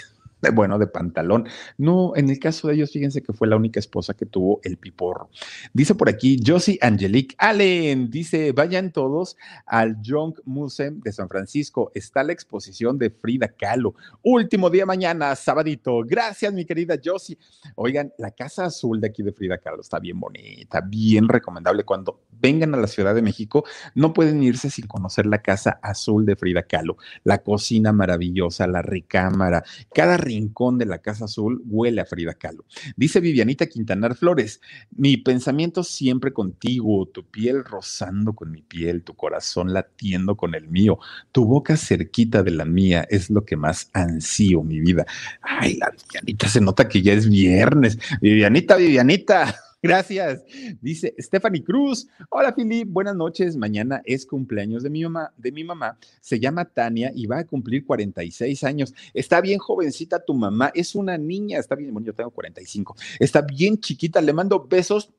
bueno, 0.52 0.78
de 0.78 0.86
pantalón. 0.86 1.48
No, 1.78 2.14
en 2.14 2.30
el 2.30 2.38
caso 2.38 2.68
de 2.68 2.74
ellos, 2.74 2.92
fíjense 2.92 3.22
que 3.22 3.32
fue 3.32 3.48
la 3.48 3.56
única 3.56 3.80
esposa 3.80 4.14
que 4.14 4.26
tuvo 4.26 4.60
el 4.62 4.76
piporro. 4.76 5.30
Dice 5.72 5.94
por 5.94 6.08
aquí 6.08 6.38
Josie 6.44 6.78
Angelique 6.82 7.34
Allen, 7.38 8.10
dice, 8.10 8.52
vayan 8.52 8.92
todos 8.92 9.36
al 9.66 10.00
Young 10.02 10.34
Museum 10.44 11.00
de 11.00 11.12
San 11.12 11.28
Francisco. 11.28 11.90
Está 11.94 12.22
la 12.22 12.32
exposición 12.32 12.98
de 12.98 13.10
Frida 13.10 13.48
Kahlo. 13.48 13.94
Último 14.22 14.70
día 14.70 14.86
mañana, 14.86 15.34
sabadito. 15.36 16.02
Gracias, 16.04 16.52
mi 16.52 16.64
querida 16.64 16.96
Josie. 17.02 17.38
Oigan, 17.74 18.12
la 18.18 18.30
casa 18.30 18.66
azul 18.66 19.00
de 19.00 19.08
aquí 19.08 19.22
de 19.22 19.32
Frida 19.32 19.58
Kahlo 19.58 19.80
está 19.80 19.98
bien 19.98 20.20
bonita, 20.20 20.80
bien 20.80 21.28
recomendable. 21.28 21.84
Cuando 21.84 22.20
vengan 22.30 22.74
a 22.74 22.78
la 22.78 22.86
Ciudad 22.86 23.14
de 23.14 23.22
México, 23.22 23.64
no 23.94 24.12
pueden 24.12 24.42
irse 24.42 24.70
sin 24.70 24.86
conocer 24.86 25.26
la 25.26 25.42
casa 25.42 25.78
azul 25.82 26.26
de 26.26 26.36
Frida 26.36 26.62
Kahlo. 26.62 26.96
La 27.24 27.38
cocina 27.38 27.92
maravillosa, 27.92 28.66
la 28.66 28.82
recámara, 28.82 29.64
cada 29.94 30.16
rincón 30.26 30.78
de 30.78 30.86
la 30.86 30.98
Casa 30.98 31.26
Azul 31.26 31.62
huele 31.66 32.00
a 32.00 32.04
Frida 32.04 32.34
Kahlo. 32.34 32.64
Dice 32.96 33.20
Vivianita 33.20 33.66
Quintanar 33.66 34.16
Flores, 34.16 34.60
mi 34.90 35.16
pensamiento 35.16 35.82
siempre 35.82 36.32
contigo, 36.32 37.06
tu 37.06 37.24
piel 37.24 37.64
rozando 37.64 38.34
con 38.34 38.50
mi 38.50 38.62
piel, 38.62 39.02
tu 39.02 39.14
corazón 39.14 39.72
latiendo 39.72 40.36
con 40.36 40.54
el 40.54 40.68
mío, 40.68 40.98
tu 41.32 41.44
boca 41.46 41.76
cerquita 41.76 42.42
de 42.42 42.50
la 42.50 42.64
mía 42.64 43.06
es 43.08 43.30
lo 43.30 43.44
que 43.44 43.56
más 43.56 43.90
ansío 43.92 44.62
mi 44.62 44.80
vida. 44.80 45.06
Ay, 45.40 45.76
la 45.78 45.90
Vivianita 45.90 46.48
se 46.48 46.60
nota 46.60 46.88
que 46.88 47.02
ya 47.02 47.12
es 47.12 47.28
viernes. 47.28 47.98
Vivianita, 48.20 48.76
Vivianita. 48.76 49.54
Gracias. 49.86 50.42
Dice 50.80 51.14
Stephanie 51.16 51.62
Cruz. 51.62 52.08
Hola, 52.30 52.52
Filip. 52.52 52.88
Buenas 52.88 53.14
noches. 53.14 53.56
Mañana 53.56 54.02
es 54.04 54.26
cumpleaños 54.26 54.82
de 54.82 54.90
mi 54.90 55.04
mamá. 55.04 55.32
De 55.36 55.52
mi 55.52 55.62
mamá. 55.62 55.96
Se 56.20 56.40
llama 56.40 56.64
Tania 56.64 57.12
y 57.14 57.26
va 57.26 57.38
a 57.38 57.46
cumplir 57.46 57.84
46 57.86 58.64
años. 58.64 58.92
Está 59.14 59.40
bien 59.40 59.60
jovencita 59.60 60.24
tu 60.24 60.34
mamá. 60.34 60.72
Es 60.74 60.96
una 60.96 61.16
niña. 61.16 61.60
Está 61.60 61.76
bien. 61.76 61.92
Bueno, 61.92 62.06
yo 62.06 62.14
tengo 62.14 62.32
45. 62.32 62.96
Está 63.20 63.42
bien 63.42 63.78
chiquita. 63.78 64.20
Le 64.20 64.32
mando 64.32 64.66
besos 64.66 65.12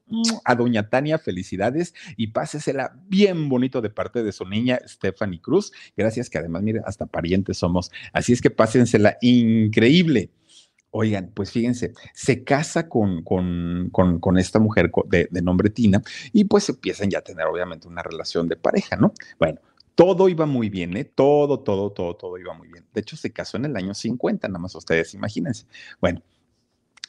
a 0.43 0.53
doña 0.53 0.89
Tania. 0.89 1.17
Felicidades 1.17 1.93
y 2.17 2.27
pásesela 2.27 2.93
bien 3.07 3.47
bonito 3.47 3.79
de 3.79 3.89
parte 3.89 4.21
de 4.21 4.33
su 4.33 4.43
niña 4.43 4.81
Stephanie 4.85 5.39
Cruz. 5.39 5.71
Gracias, 5.95 6.29
que 6.29 6.39
además, 6.39 6.61
mire, 6.61 6.81
hasta 6.85 7.05
parientes 7.05 7.57
somos. 7.57 7.89
Así 8.11 8.33
es 8.33 8.41
que 8.41 8.49
pásensela 8.49 9.17
increíble. 9.21 10.29
Oigan, 10.91 11.31
pues 11.33 11.51
fíjense, 11.51 11.93
se 12.13 12.43
casa 12.43 12.87
con, 12.87 13.23
con, 13.23 13.89
con, 13.91 14.37
esta 14.37 14.59
mujer 14.59 14.89
de, 15.09 15.41
nombre 15.41 15.69
Tina 15.69 16.01
y 16.31 16.45
pues 16.45 16.69
empiezan 16.69 17.09
ya 17.09 17.19
a 17.19 17.21
tener 17.21 17.45
obviamente 17.45 17.87
una 17.87 18.01
relación 18.01 18.47
de 18.47 18.55
pareja, 18.55 18.95
¿no? 18.95 19.13
Bueno, 19.37 19.59
todo 19.95 20.29
iba 20.29 20.45
muy 20.45 20.69
bien, 20.69 20.95
¿eh? 20.95 21.03
Todo, 21.03 21.59
todo, 21.59 21.91
todo, 21.91 22.15
todo 22.15 22.37
iba 22.37 22.53
muy 22.53 22.69
bien. 22.69 22.85
De 22.93 23.01
hecho, 23.01 23.17
se 23.17 23.33
casó 23.33 23.57
en 23.57 23.65
el 23.65 23.75
año 23.75 23.93
50, 23.93 24.47
nada 24.47 24.59
más 24.59 24.75
ustedes 24.75 25.13
imagínense. 25.13 25.65
Bueno, 25.99 26.21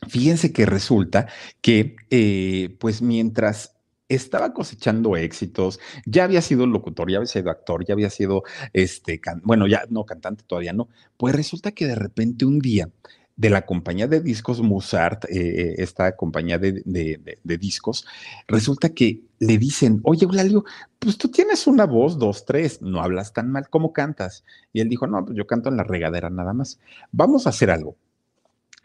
fíjense 0.09 0.53
que 0.53 0.67
resulta 0.67 1.29
que, 1.61 1.97
eh, 2.11 2.77
pues 2.81 3.01
mientras 3.01 3.77
estaba 4.09 4.55
cosechando 4.55 5.17
éxitos, 5.17 5.81
ya 6.07 6.25
había 6.25 6.41
sido 6.43 6.67
locutor, 6.67 7.11
ya 7.11 7.19
había 7.19 7.29
sido 7.29 7.51
actor, 7.51 7.85
ya 7.87 7.95
había 7.95 8.11
sido, 8.11 8.43
este, 8.73 9.21
bueno, 9.43 9.67
ya 9.67 9.85
no 9.91 10.05
cantante 10.05 10.45
todavía 10.47 10.73
no, 10.73 10.89
pues 11.17 11.35
resulta 11.35 11.73
que 11.73 11.87
de 11.87 11.95
repente 11.95 12.47
un 12.47 12.59
día 12.59 12.89
de 13.39 13.51
la 13.51 13.65
compañía 13.65 14.09
de 14.09 14.21
discos 14.21 14.61
Musart, 14.61 15.25
eh, 15.27 15.29
eh, 15.31 15.75
esta 15.79 16.17
compañía 16.17 16.59
de, 16.59 16.83
discos, 17.45 18.05
resulta 18.49 18.91
que 18.91 19.23
le 19.39 19.59
dicen, 19.59 20.01
oye, 20.03 20.25
Eulalio, 20.25 20.65
pues 20.99 21.17
tú 21.17 21.29
tienes 21.29 21.69
una 21.69 21.87
voz, 21.87 22.19
dos, 22.19 22.45
tres, 22.45 22.83
no 22.83 23.01
hablas 23.01 23.33
tan 23.33 23.51
mal, 23.51 23.69
¿cómo 23.71 23.93
cantas? 23.93 24.45
Y 24.73 24.81
él 24.81 24.89
dijo, 24.89 25.07
no, 25.07 25.25
pues 25.25 25.37
yo 25.37 25.47
canto 25.47 25.69
en 25.69 25.77
la 25.77 25.85
regadera 25.85 26.31
nada 26.31 26.53
más. 26.53 26.81
Vamos 27.13 27.47
a 27.47 27.51
hacer 27.51 27.71
algo 27.71 27.97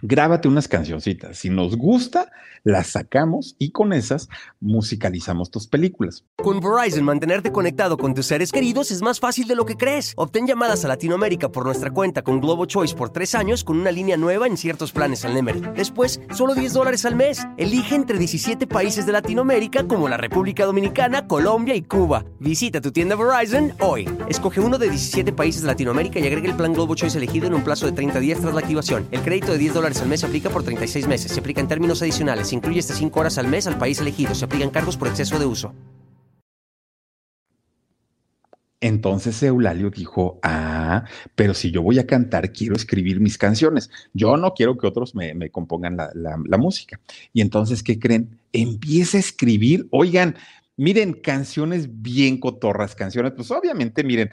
grábate 0.03 0.49
unas 0.49 0.67
cancioncitas. 0.67 1.37
Si 1.37 1.49
nos 1.49 1.77
gusta, 1.77 2.29
las 2.63 2.87
sacamos 2.87 3.55
y 3.57 3.71
con 3.71 3.93
esas 3.93 4.29
musicalizamos 4.59 5.49
tus 5.49 5.67
películas. 5.67 6.25
Con 6.37 6.59
Verizon, 6.59 7.05
mantenerte 7.05 7.51
conectado 7.51 7.97
con 7.97 8.13
tus 8.13 8.25
seres 8.25 8.51
queridos 8.51 8.91
es 8.91 9.01
más 9.01 9.19
fácil 9.19 9.47
de 9.47 9.55
lo 9.55 9.65
que 9.65 9.77
crees. 9.77 10.13
Obtén 10.17 10.45
llamadas 10.45 10.83
a 10.83 10.89
Latinoamérica 10.89 11.49
por 11.49 11.65
nuestra 11.65 11.91
cuenta 11.91 12.21
con 12.21 12.41
Globo 12.41 12.65
Choice 12.65 12.95
por 12.95 13.11
tres 13.11 13.33
años 13.33 13.63
con 13.63 13.79
una 13.79 13.91
línea 13.91 14.17
nueva 14.17 14.45
en 14.45 14.57
ciertos 14.57 14.91
planes 14.91 15.23
al 15.23 15.33
Nemer. 15.33 15.73
Después, 15.73 16.21
solo 16.33 16.53
10 16.53 16.73
dólares 16.73 17.05
al 17.05 17.15
mes. 17.15 17.45
Elige 17.57 17.95
entre 17.95 18.17
17 18.17 18.67
países 18.67 19.05
de 19.05 19.13
Latinoamérica 19.13 19.87
como 19.87 20.09
la 20.09 20.17
República 20.17 20.65
Dominicana, 20.65 21.27
Colombia 21.27 21.75
y 21.75 21.81
Cuba. 21.81 22.25
Visita 22.39 22.81
tu 22.81 22.91
tienda 22.91 23.15
Verizon 23.15 23.73
hoy. 23.79 24.09
Escoge 24.27 24.59
uno 24.59 24.77
de 24.77 24.89
17 24.89 25.31
países 25.31 25.61
de 25.61 25.67
Latinoamérica 25.67 26.19
y 26.19 26.27
agrega 26.27 26.49
el 26.49 26.57
plan 26.57 26.73
Globo 26.73 26.95
Choice 26.95 27.17
elegido 27.17 27.47
en 27.47 27.53
un 27.53 27.63
plazo 27.63 27.85
de 27.85 27.93
30 27.93 28.19
días 28.19 28.39
tras 28.41 28.53
la 28.53 28.59
activación. 28.59 29.07
El 29.11 29.21
crédito 29.21 29.53
de 29.53 29.57
10 29.57 29.73
dólares 29.73 29.92
al 30.01 30.07
mes 30.07 30.21
se 30.21 30.25
aplica 30.25 30.49
por 30.49 30.63
36 30.63 31.07
meses. 31.07 31.31
Se 31.31 31.39
aplica 31.39 31.61
en 31.61 31.67
términos 31.67 32.01
adicionales. 32.01 32.49
Se 32.49 32.55
incluye 32.55 32.79
hasta 32.79 32.93
5 32.93 33.19
horas 33.19 33.37
al 33.37 33.47
mes 33.47 33.67
al 33.67 33.77
país 33.77 33.99
elegido. 33.99 34.35
Se 34.35 34.45
aplican 34.45 34.69
cargos 34.69 34.97
por 34.97 35.07
exceso 35.07 35.39
de 35.39 35.45
uso. 35.45 35.73
Entonces 38.83 39.41
Eulalio 39.41 39.89
dijo, 39.89 40.39
ah, 40.43 41.05
pero 41.35 41.53
si 41.53 41.71
yo 41.71 41.81
voy 41.81 41.99
a 41.99 42.05
cantar, 42.05 42.51
quiero 42.51 42.75
escribir 42.75 43.21
mis 43.21 43.37
canciones. 43.37 43.89
Yo 44.13 44.35
no 44.35 44.53
quiero 44.53 44.77
que 44.77 44.85
otros 44.85 45.15
me, 45.15 45.49
compongan 45.51 45.95
la, 45.95 46.11
la, 46.13 46.57
música. 46.57 46.99
Y 47.31 47.39
entonces, 47.39 47.81
¿qué 47.81 47.97
creen? 47.97 48.37
Empieza 48.51 49.15
a 49.15 49.21
escribir, 49.21 49.87
oigan, 49.89 50.35
Miren, 50.83 51.13
canciones 51.13 52.01
bien 52.01 52.41
cotorras, 52.41 52.93
canciones, 52.93 53.31
pues 53.37 53.49
obviamente, 53.51 54.03
miren, 54.03 54.31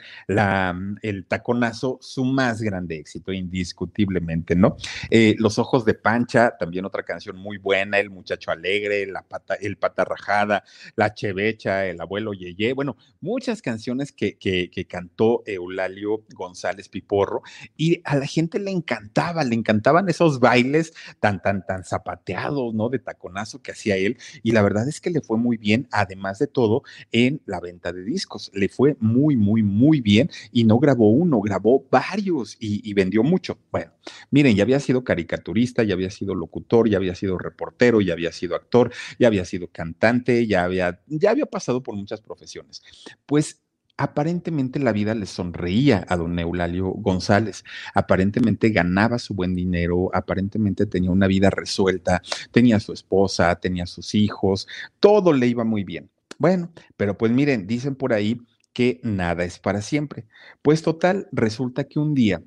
el 1.01 1.25
taconazo, 1.25 1.97
su 2.01 2.25
más 2.25 2.61
grande 2.61 2.97
éxito, 2.97 3.31
indiscutiblemente, 3.31 4.53
¿no? 4.53 4.75
Eh, 5.09 5.35
Los 5.39 5.59
ojos 5.59 5.85
de 5.85 5.93
Pancha, 5.93 6.57
también 6.59 6.83
otra 6.83 7.03
canción 7.03 7.37
muy 7.37 7.57
buena, 7.57 7.99
El 7.99 8.09
muchacho 8.09 8.51
alegre, 8.51 9.05
la 9.05 9.21
pata, 9.21 9.53
El 9.53 9.77
pata 9.77 10.03
rajada, 10.03 10.65
La 10.97 11.13
chevecha, 11.13 11.85
El 11.85 12.01
abuelo 12.01 12.33
Yeye, 12.33 12.73
bueno, 12.73 12.97
muchas 13.21 13.61
canciones 13.61 14.11
que, 14.11 14.37
que, 14.37 14.69
que 14.69 14.85
cantó 14.85 15.43
Eulalio 15.45 16.25
González 16.33 16.89
Piporro 16.89 17.43
y 17.77 18.01
a 18.03 18.17
la 18.17 18.25
gente 18.25 18.59
le 18.59 18.71
encantaba, 18.71 19.45
le 19.45 19.55
encantaban 19.55 20.09
esos 20.09 20.41
bailes 20.41 20.91
tan, 21.21 21.41
tan, 21.41 21.65
tan 21.65 21.85
zapateados, 21.85 22.73
¿no? 22.73 22.89
De 22.89 22.99
taconazo 22.99 23.61
que 23.61 23.71
hacía 23.71 23.95
él 23.95 24.17
y 24.43 24.51
la 24.51 24.61
verdad 24.61 24.89
es 24.89 24.99
que 24.99 25.11
le 25.11 25.21
fue 25.21 25.37
muy 25.37 25.55
bien, 25.55 25.87
además 25.91 26.40
todo 26.47 26.83
en 27.11 27.41
la 27.45 27.59
venta 27.59 27.91
de 27.93 28.03
discos. 28.03 28.51
Le 28.53 28.69
fue 28.69 28.95
muy, 28.99 29.35
muy, 29.35 29.63
muy 29.63 30.01
bien 30.01 30.29
y 30.51 30.63
no 30.63 30.79
grabó 30.79 31.09
uno, 31.11 31.41
grabó 31.41 31.85
varios 31.89 32.57
y, 32.59 32.91
vendió 32.93 33.23
mucho. 33.23 33.57
Bueno, 33.71 33.91
miren, 34.31 34.55
ya 34.55 34.63
había 34.63 34.79
sido 34.79 35.03
caricaturista, 35.03 35.83
ya 35.83 35.93
había 35.93 36.09
sido 36.09 36.35
locutor, 36.35 36.89
ya 36.89 36.97
había 36.97 37.15
sido 37.15 37.37
reportero, 37.37 38.01
ya 38.01 38.13
había 38.13 38.31
sido 38.31 38.55
actor, 38.55 38.91
ya 39.17 39.27
había 39.27 39.45
sido 39.45 39.67
cantante, 39.67 40.45
ya 40.45 40.63
había, 40.63 41.01
ya 41.07 41.31
había 41.31 41.45
pasado 41.45 41.81
por 41.81 41.95
muchas 41.95 42.21
profesiones. 42.21 42.81
Pues 43.25 43.61
aparentemente 44.01 44.79
la 44.79 44.91
vida 44.91 45.13
le 45.13 45.27
sonreía 45.27 46.05
a 46.09 46.17
don 46.17 46.37
Eulalio 46.39 46.87
González, 46.89 47.63
aparentemente 47.93 48.69
ganaba 48.69 49.19
su 49.19 49.35
buen 49.35 49.55
dinero, 49.55 50.09
aparentemente 50.13 50.87
tenía 50.87 51.11
una 51.11 51.27
vida 51.27 51.49
resuelta, 51.51 52.21
tenía 52.51 52.79
su 52.79 52.93
esposa, 52.93 53.55
tenía 53.59 53.85
sus 53.85 54.15
hijos, 54.15 54.67
todo 54.99 55.33
le 55.33 55.47
iba 55.47 55.63
muy 55.63 55.83
bien. 55.83 56.09
Bueno, 56.41 56.73
pero 56.97 57.19
pues 57.19 57.31
miren, 57.31 57.67
dicen 57.67 57.95
por 57.95 58.13
ahí 58.13 58.41
que 58.73 58.99
nada 59.03 59.43
es 59.43 59.59
para 59.59 59.79
siempre. 59.83 60.27
Pues 60.63 60.81
total, 60.81 61.27
resulta 61.31 61.83
que 61.83 61.99
un 61.99 62.15
día 62.15 62.41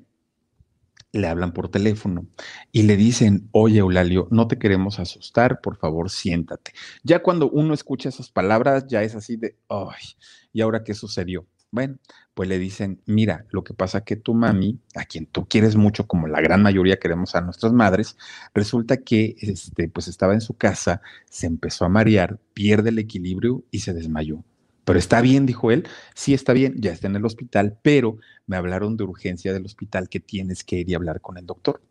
le 1.11 1.27
hablan 1.27 1.53
por 1.53 1.69
teléfono 1.69 2.27
y 2.71 2.83
le 2.83 2.97
dicen, 2.97 3.47
oye 3.51 3.79
Eulalio, 3.79 4.27
no 4.31 4.47
te 4.47 4.57
queremos 4.59 4.99
asustar, 4.99 5.61
por 5.61 5.77
favor, 5.77 6.09
siéntate. 6.09 6.73
Ya 7.03 7.23
cuando 7.23 7.49
uno 7.49 7.73
escucha 7.73 8.09
esas 8.09 8.29
palabras, 8.31 8.85
ya 8.87 9.01
es 9.03 9.15
así 9.15 9.37
de, 9.37 9.57
ay, 9.69 10.03
¿y 10.51 10.61
ahora 10.61 10.83
qué 10.83 10.93
sucedió? 10.93 11.47
Bueno, 11.71 11.97
pues 12.33 12.47
le 12.47 12.57
dicen, 12.57 13.01
mira, 13.05 13.45
lo 13.51 13.63
que 13.63 13.73
pasa 13.73 14.05
que 14.05 14.15
tu 14.15 14.33
mami, 14.33 14.79
a 14.95 15.03
quien 15.03 15.25
tú 15.25 15.45
quieres 15.45 15.75
mucho, 15.75 16.07
como 16.07 16.27
la 16.27 16.39
gran 16.39 16.61
mayoría 16.61 16.99
queremos 16.99 17.35
a 17.35 17.41
nuestras 17.41 17.73
madres, 17.73 18.17
resulta 18.53 18.97
que 18.97 19.35
este, 19.39 19.89
pues 19.89 20.07
estaba 20.07 20.33
en 20.33 20.41
su 20.41 20.53
casa, 20.55 21.01
se 21.29 21.47
empezó 21.47 21.83
a 21.85 21.89
marear, 21.89 22.39
pierde 22.53 22.89
el 22.89 22.99
equilibrio 22.99 23.65
y 23.71 23.79
se 23.79 23.93
desmayó. 23.93 24.43
Pero 24.85 24.99
está 24.99 25.19
bien, 25.19 25.45
dijo 25.45 25.71
él, 25.71 25.87
sí 26.13 26.33
está 26.33 26.53
bien, 26.53 26.75
ya 26.77 26.91
está 26.93 27.07
en 27.07 27.15
el 27.17 27.25
hospital, 27.25 27.77
pero 27.81 28.19
me 28.47 28.55
hablaron 28.55 28.95
de 28.95 29.03
urgencia 29.03 29.51
del 29.51 29.65
hospital 29.65 30.07
que 30.07 30.19
tienes 30.21 30.63
que 30.63 30.77
ir 30.77 30.89
y 30.89 30.93
hablar 30.93 31.19
con 31.21 31.37
el 31.37 31.45
doctor. 31.45 31.81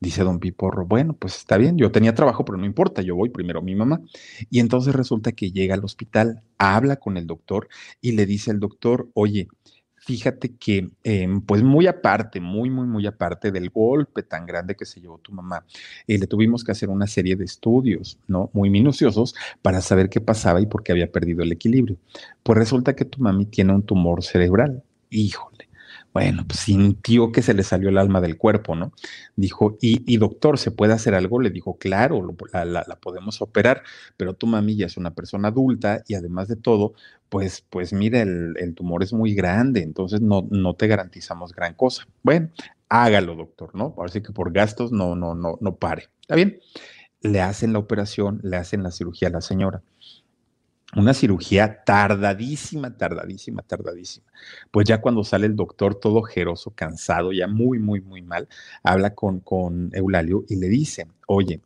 Dice 0.00 0.24
don 0.24 0.40
Piporro, 0.40 0.86
bueno, 0.86 1.14
pues 1.14 1.36
está 1.36 1.58
bien, 1.58 1.76
yo 1.76 1.92
tenía 1.92 2.14
trabajo, 2.14 2.44
pero 2.44 2.56
no 2.58 2.64
importa, 2.64 3.02
yo 3.02 3.16
voy 3.16 3.28
primero 3.28 3.60
a 3.60 3.62
mi 3.62 3.74
mamá. 3.74 4.00
Y 4.48 4.60
entonces 4.60 4.94
resulta 4.94 5.32
que 5.32 5.52
llega 5.52 5.74
al 5.74 5.84
hospital, 5.84 6.42
habla 6.58 6.96
con 6.96 7.16
el 7.16 7.26
doctor 7.26 7.68
y 8.00 8.12
le 8.12 8.26
dice 8.26 8.50
al 8.50 8.60
doctor, 8.60 9.10
oye, 9.14 9.48
fíjate 9.96 10.56
que, 10.56 10.90
em, 11.04 11.40
pues 11.42 11.62
muy 11.62 11.86
aparte, 11.86 12.40
muy, 12.40 12.70
muy, 12.70 12.86
muy 12.86 13.06
aparte 13.06 13.52
del 13.52 13.70
golpe 13.70 14.22
tan 14.22 14.46
grande 14.46 14.74
que 14.74 14.86
se 14.86 15.00
llevó 15.00 15.18
tu 15.18 15.32
mamá, 15.32 15.64
eh, 16.06 16.18
le 16.18 16.26
tuvimos 16.26 16.64
que 16.64 16.72
hacer 16.72 16.88
una 16.88 17.06
serie 17.06 17.36
de 17.36 17.44
estudios, 17.44 18.18
¿no? 18.26 18.50
Muy 18.54 18.70
minuciosos 18.70 19.34
para 19.62 19.80
saber 19.82 20.08
qué 20.08 20.20
pasaba 20.20 20.60
y 20.60 20.66
por 20.66 20.82
qué 20.82 20.92
había 20.92 21.12
perdido 21.12 21.42
el 21.42 21.52
equilibrio. 21.52 21.98
Pues 22.42 22.58
resulta 22.58 22.96
que 22.96 23.04
tu 23.04 23.22
mami 23.22 23.46
tiene 23.46 23.74
un 23.74 23.82
tumor 23.82 24.24
cerebral. 24.24 24.82
Híjole 25.10 25.49
bueno, 26.12 26.44
pues 26.46 26.60
sintió 26.60 27.30
que 27.30 27.42
se 27.42 27.54
le 27.54 27.62
salió 27.62 27.88
el 27.88 27.98
alma 27.98 28.20
del 28.20 28.36
cuerpo, 28.36 28.74
¿no? 28.74 28.92
Dijo, 29.36 29.78
y, 29.80 30.16
doctor, 30.16 30.58
¿se 30.58 30.72
puede 30.72 30.92
hacer 30.92 31.14
algo? 31.14 31.40
Le 31.40 31.50
dijo, 31.50 31.78
claro, 31.78 32.34
la, 32.52 32.84
podemos 33.00 33.40
operar, 33.42 33.82
pero 34.16 34.34
tu 34.34 34.46
mami 34.46 34.76
ya 34.76 34.86
es 34.86 34.96
una 34.96 35.14
persona 35.14 35.48
adulta 35.48 36.02
y 36.08 36.14
además 36.14 36.48
de 36.48 36.56
todo, 36.56 36.94
pues, 37.28 37.64
pues 37.70 37.92
mira, 37.92 38.22
el, 38.22 38.74
tumor 38.74 39.02
es 39.02 39.12
muy 39.12 39.34
grande, 39.34 39.82
entonces 39.82 40.20
no, 40.20 40.46
no 40.50 40.74
te 40.74 40.88
garantizamos 40.88 41.54
gran 41.54 41.74
cosa. 41.74 42.06
Bueno, 42.22 42.50
hágalo, 42.88 43.36
doctor, 43.36 43.74
¿no? 43.74 43.94
Así 44.04 44.20
que 44.20 44.32
por 44.32 44.52
gastos 44.52 44.92
no, 44.92 45.14
no, 45.14 45.34
no, 45.34 45.58
no 45.60 45.76
pare. 45.76 46.08
¿Está 46.22 46.34
bien? 46.34 46.60
Le 47.22 47.40
hacen 47.40 47.72
la 47.72 47.78
operación, 47.78 48.40
le 48.42 48.56
hacen 48.56 48.82
la 48.82 48.90
cirugía 48.90 49.28
a 49.28 49.32
la 49.32 49.40
señora 49.42 49.82
una 50.96 51.14
cirugía 51.14 51.84
tardadísima, 51.84 52.96
tardadísima, 52.96 53.62
tardadísima. 53.62 54.26
Pues 54.70 54.86
ya 54.88 55.00
cuando 55.00 55.24
sale 55.24 55.46
el 55.46 55.56
doctor 55.56 55.94
todo 55.94 56.22
jeroso, 56.22 56.72
cansado, 56.74 57.32
ya 57.32 57.46
muy, 57.46 57.78
muy, 57.78 58.00
muy 58.00 58.22
mal, 58.22 58.48
habla 58.82 59.14
con, 59.14 59.40
con 59.40 59.90
Eulalio 59.94 60.44
y 60.48 60.56
le 60.56 60.68
dice, 60.68 61.06
oye, 61.26 61.60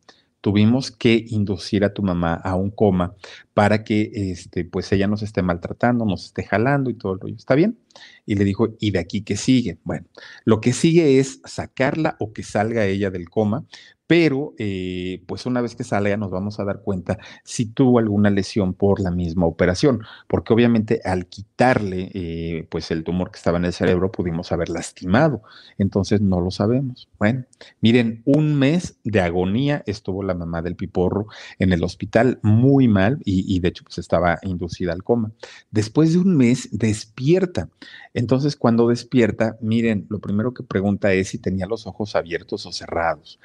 tuvimos 0.45 0.91
que 0.91 1.25
inducir 1.29 1.83
a 1.83 1.91
tu 1.91 2.03
mamá 2.03 2.35
a 2.35 2.53
un 2.53 2.69
coma 2.69 3.15
para 3.55 3.83
que 3.83 4.11
este, 4.13 4.63
pues 4.63 4.91
ella 4.91 5.07
nos 5.07 5.23
esté 5.23 5.41
maltratando, 5.41 6.05
nos 6.05 6.25
esté 6.25 6.43
jalando 6.43 6.91
y 6.91 6.93
todo 6.93 7.13
el 7.13 7.19
rollo. 7.19 7.35
¿Está 7.35 7.55
bien? 7.55 7.79
Y 8.27 8.35
le 8.35 8.43
dijo, 8.43 8.75
¿y 8.79 8.91
de 8.91 8.99
aquí 8.99 9.23
qué 9.23 9.37
sigue? 9.37 9.79
Bueno, 9.83 10.05
lo 10.43 10.61
que 10.61 10.71
sigue 10.71 11.17
es 11.19 11.41
sacarla 11.45 12.15
o 12.19 12.31
que 12.31 12.43
salga 12.43 12.85
ella 12.85 13.09
del 13.09 13.27
coma, 13.27 13.65
pero 14.07 14.53
eh, 14.57 15.23
pues 15.25 15.45
una 15.45 15.61
vez 15.61 15.75
que 15.75 15.83
salga 15.83 16.17
nos 16.17 16.31
vamos 16.31 16.59
a 16.59 16.65
dar 16.65 16.81
cuenta 16.81 17.17
si 17.43 17.65
tuvo 17.65 17.99
alguna 17.99 18.29
lesión 18.29 18.73
por 18.73 18.99
la 18.99 19.11
misma 19.11 19.45
operación, 19.45 20.01
porque 20.27 20.53
obviamente 20.53 21.01
al 21.03 21.25
quitarle 21.27 22.11
eh, 22.13 22.67
pues 22.69 22.91
el 22.91 23.03
tumor 23.03 23.31
que 23.31 23.37
estaba 23.37 23.57
en 23.57 23.65
el 23.65 23.73
cerebro 23.73 24.11
pudimos 24.11 24.51
haber 24.51 24.69
lastimado, 24.69 25.41
entonces 25.77 26.21
no 26.21 26.39
lo 26.41 26.51
sabemos. 26.51 27.09
Bueno, 27.17 27.45
miren, 27.81 28.21
un 28.25 28.55
mes 28.55 28.97
de 29.03 29.21
agonía 29.21 29.83
estuvo 29.87 30.23
la 30.23 30.35
mamá 30.35 30.61
del 30.61 30.75
piporro 30.75 31.27
en 31.57 31.73
el 31.73 31.83
hospital 31.83 32.39
muy 32.43 32.87
mal 32.87 33.19
y, 33.25 33.59
de 33.59 33.69
hecho 33.69 33.83
pues 33.83 33.97
estaba 33.97 34.39
inducida 34.43 34.93
al 34.93 35.03
coma. 35.03 35.31
Después 35.71 36.13
de 36.13 36.19
un 36.19 36.37
mes 36.37 36.69
despierta. 36.71 37.69
Entonces 38.13 38.55
cuando 38.55 38.87
despierta, 38.87 39.57
miren, 39.61 40.05
lo 40.09 40.19
primero 40.19 40.53
que 40.53 40.63
pregunta 40.63 41.11
es 41.13 41.29
si 41.29 41.37
tenía 41.37 41.65
los 41.65 41.87
ojos 41.87 42.15
abiertos 42.15 42.65
o 42.65 42.71
cerrados 42.71 43.39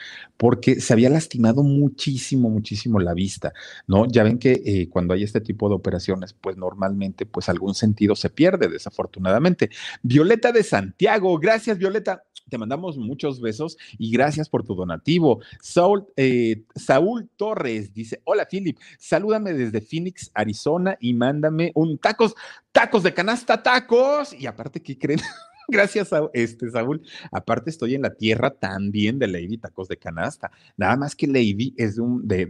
porque 0.51 0.81
se 0.81 0.93
había 0.93 1.11
lastimado 1.11 1.63
muchísimo, 1.63 2.51
muchísimo 2.51 2.99
la 2.99 3.15
vista, 3.15 3.53
¿no? 3.87 4.07
Ya 4.07 4.25
ven 4.25 4.37
que 4.37 4.61
eh, 4.65 4.89
cuando 4.91 5.15
hay 5.15 5.23
este 5.23 5.41
tipo 5.41 5.69
de 5.69 5.77
operaciones, 5.77 6.33
pues 6.33 6.57
normalmente, 6.57 7.25
pues 7.25 7.49
algún 7.49 7.73
sentido 7.73 8.17
se 8.17 8.31
pierde, 8.31 8.67
desafortunadamente. 8.67 9.71
Violeta 10.03 10.51
de 10.51 10.65
Santiago, 10.65 11.39
gracias 11.39 11.79
Violeta, 11.79 12.25
te 12.49 12.59
mandamos 12.59 12.99
muchos 12.99 13.41
besos 13.41 13.79
y 13.97 14.11
gracias 14.11 14.49
por 14.49 14.65
tu 14.65 14.75
donativo. 14.75 15.41
Saúl, 15.61 16.09
eh, 16.17 16.65
Saúl 16.75 17.31
Torres 17.37 17.95
dice, 17.95 18.21
hola 18.25 18.49
Philip, 18.51 18.77
salúdame 18.99 19.53
desde 19.53 19.81
Phoenix, 19.81 20.33
Arizona 20.35 20.97
y 20.99 21.15
mándame 21.15 21.71
un 21.77 21.97
tacos, 21.97 22.35
tacos 22.73 23.05
de 23.05 23.15
canasta, 23.15 23.63
tacos. 23.63 24.33
Y 24.33 24.49
aparte, 24.49 24.83
¿qué 24.83 24.99
creen? 24.99 25.21
Gracias, 25.71 26.13
a 26.13 26.29
este, 26.33 26.69
Saúl. 26.69 27.01
Aparte, 27.31 27.71
estoy 27.71 27.95
en 27.95 28.03
la 28.03 28.15
tierra 28.15 28.51
también 28.51 29.21
de 29.21 29.29
Lady 29.29 29.57
Tacos 29.57 29.87
de 29.87 29.97
Canasta. 29.97 30.51
Nada 30.77 30.97
más 30.97 31.15
que 31.15 31.29
Lady 31.29 31.75
es 31.77 31.95
de 31.97 32.03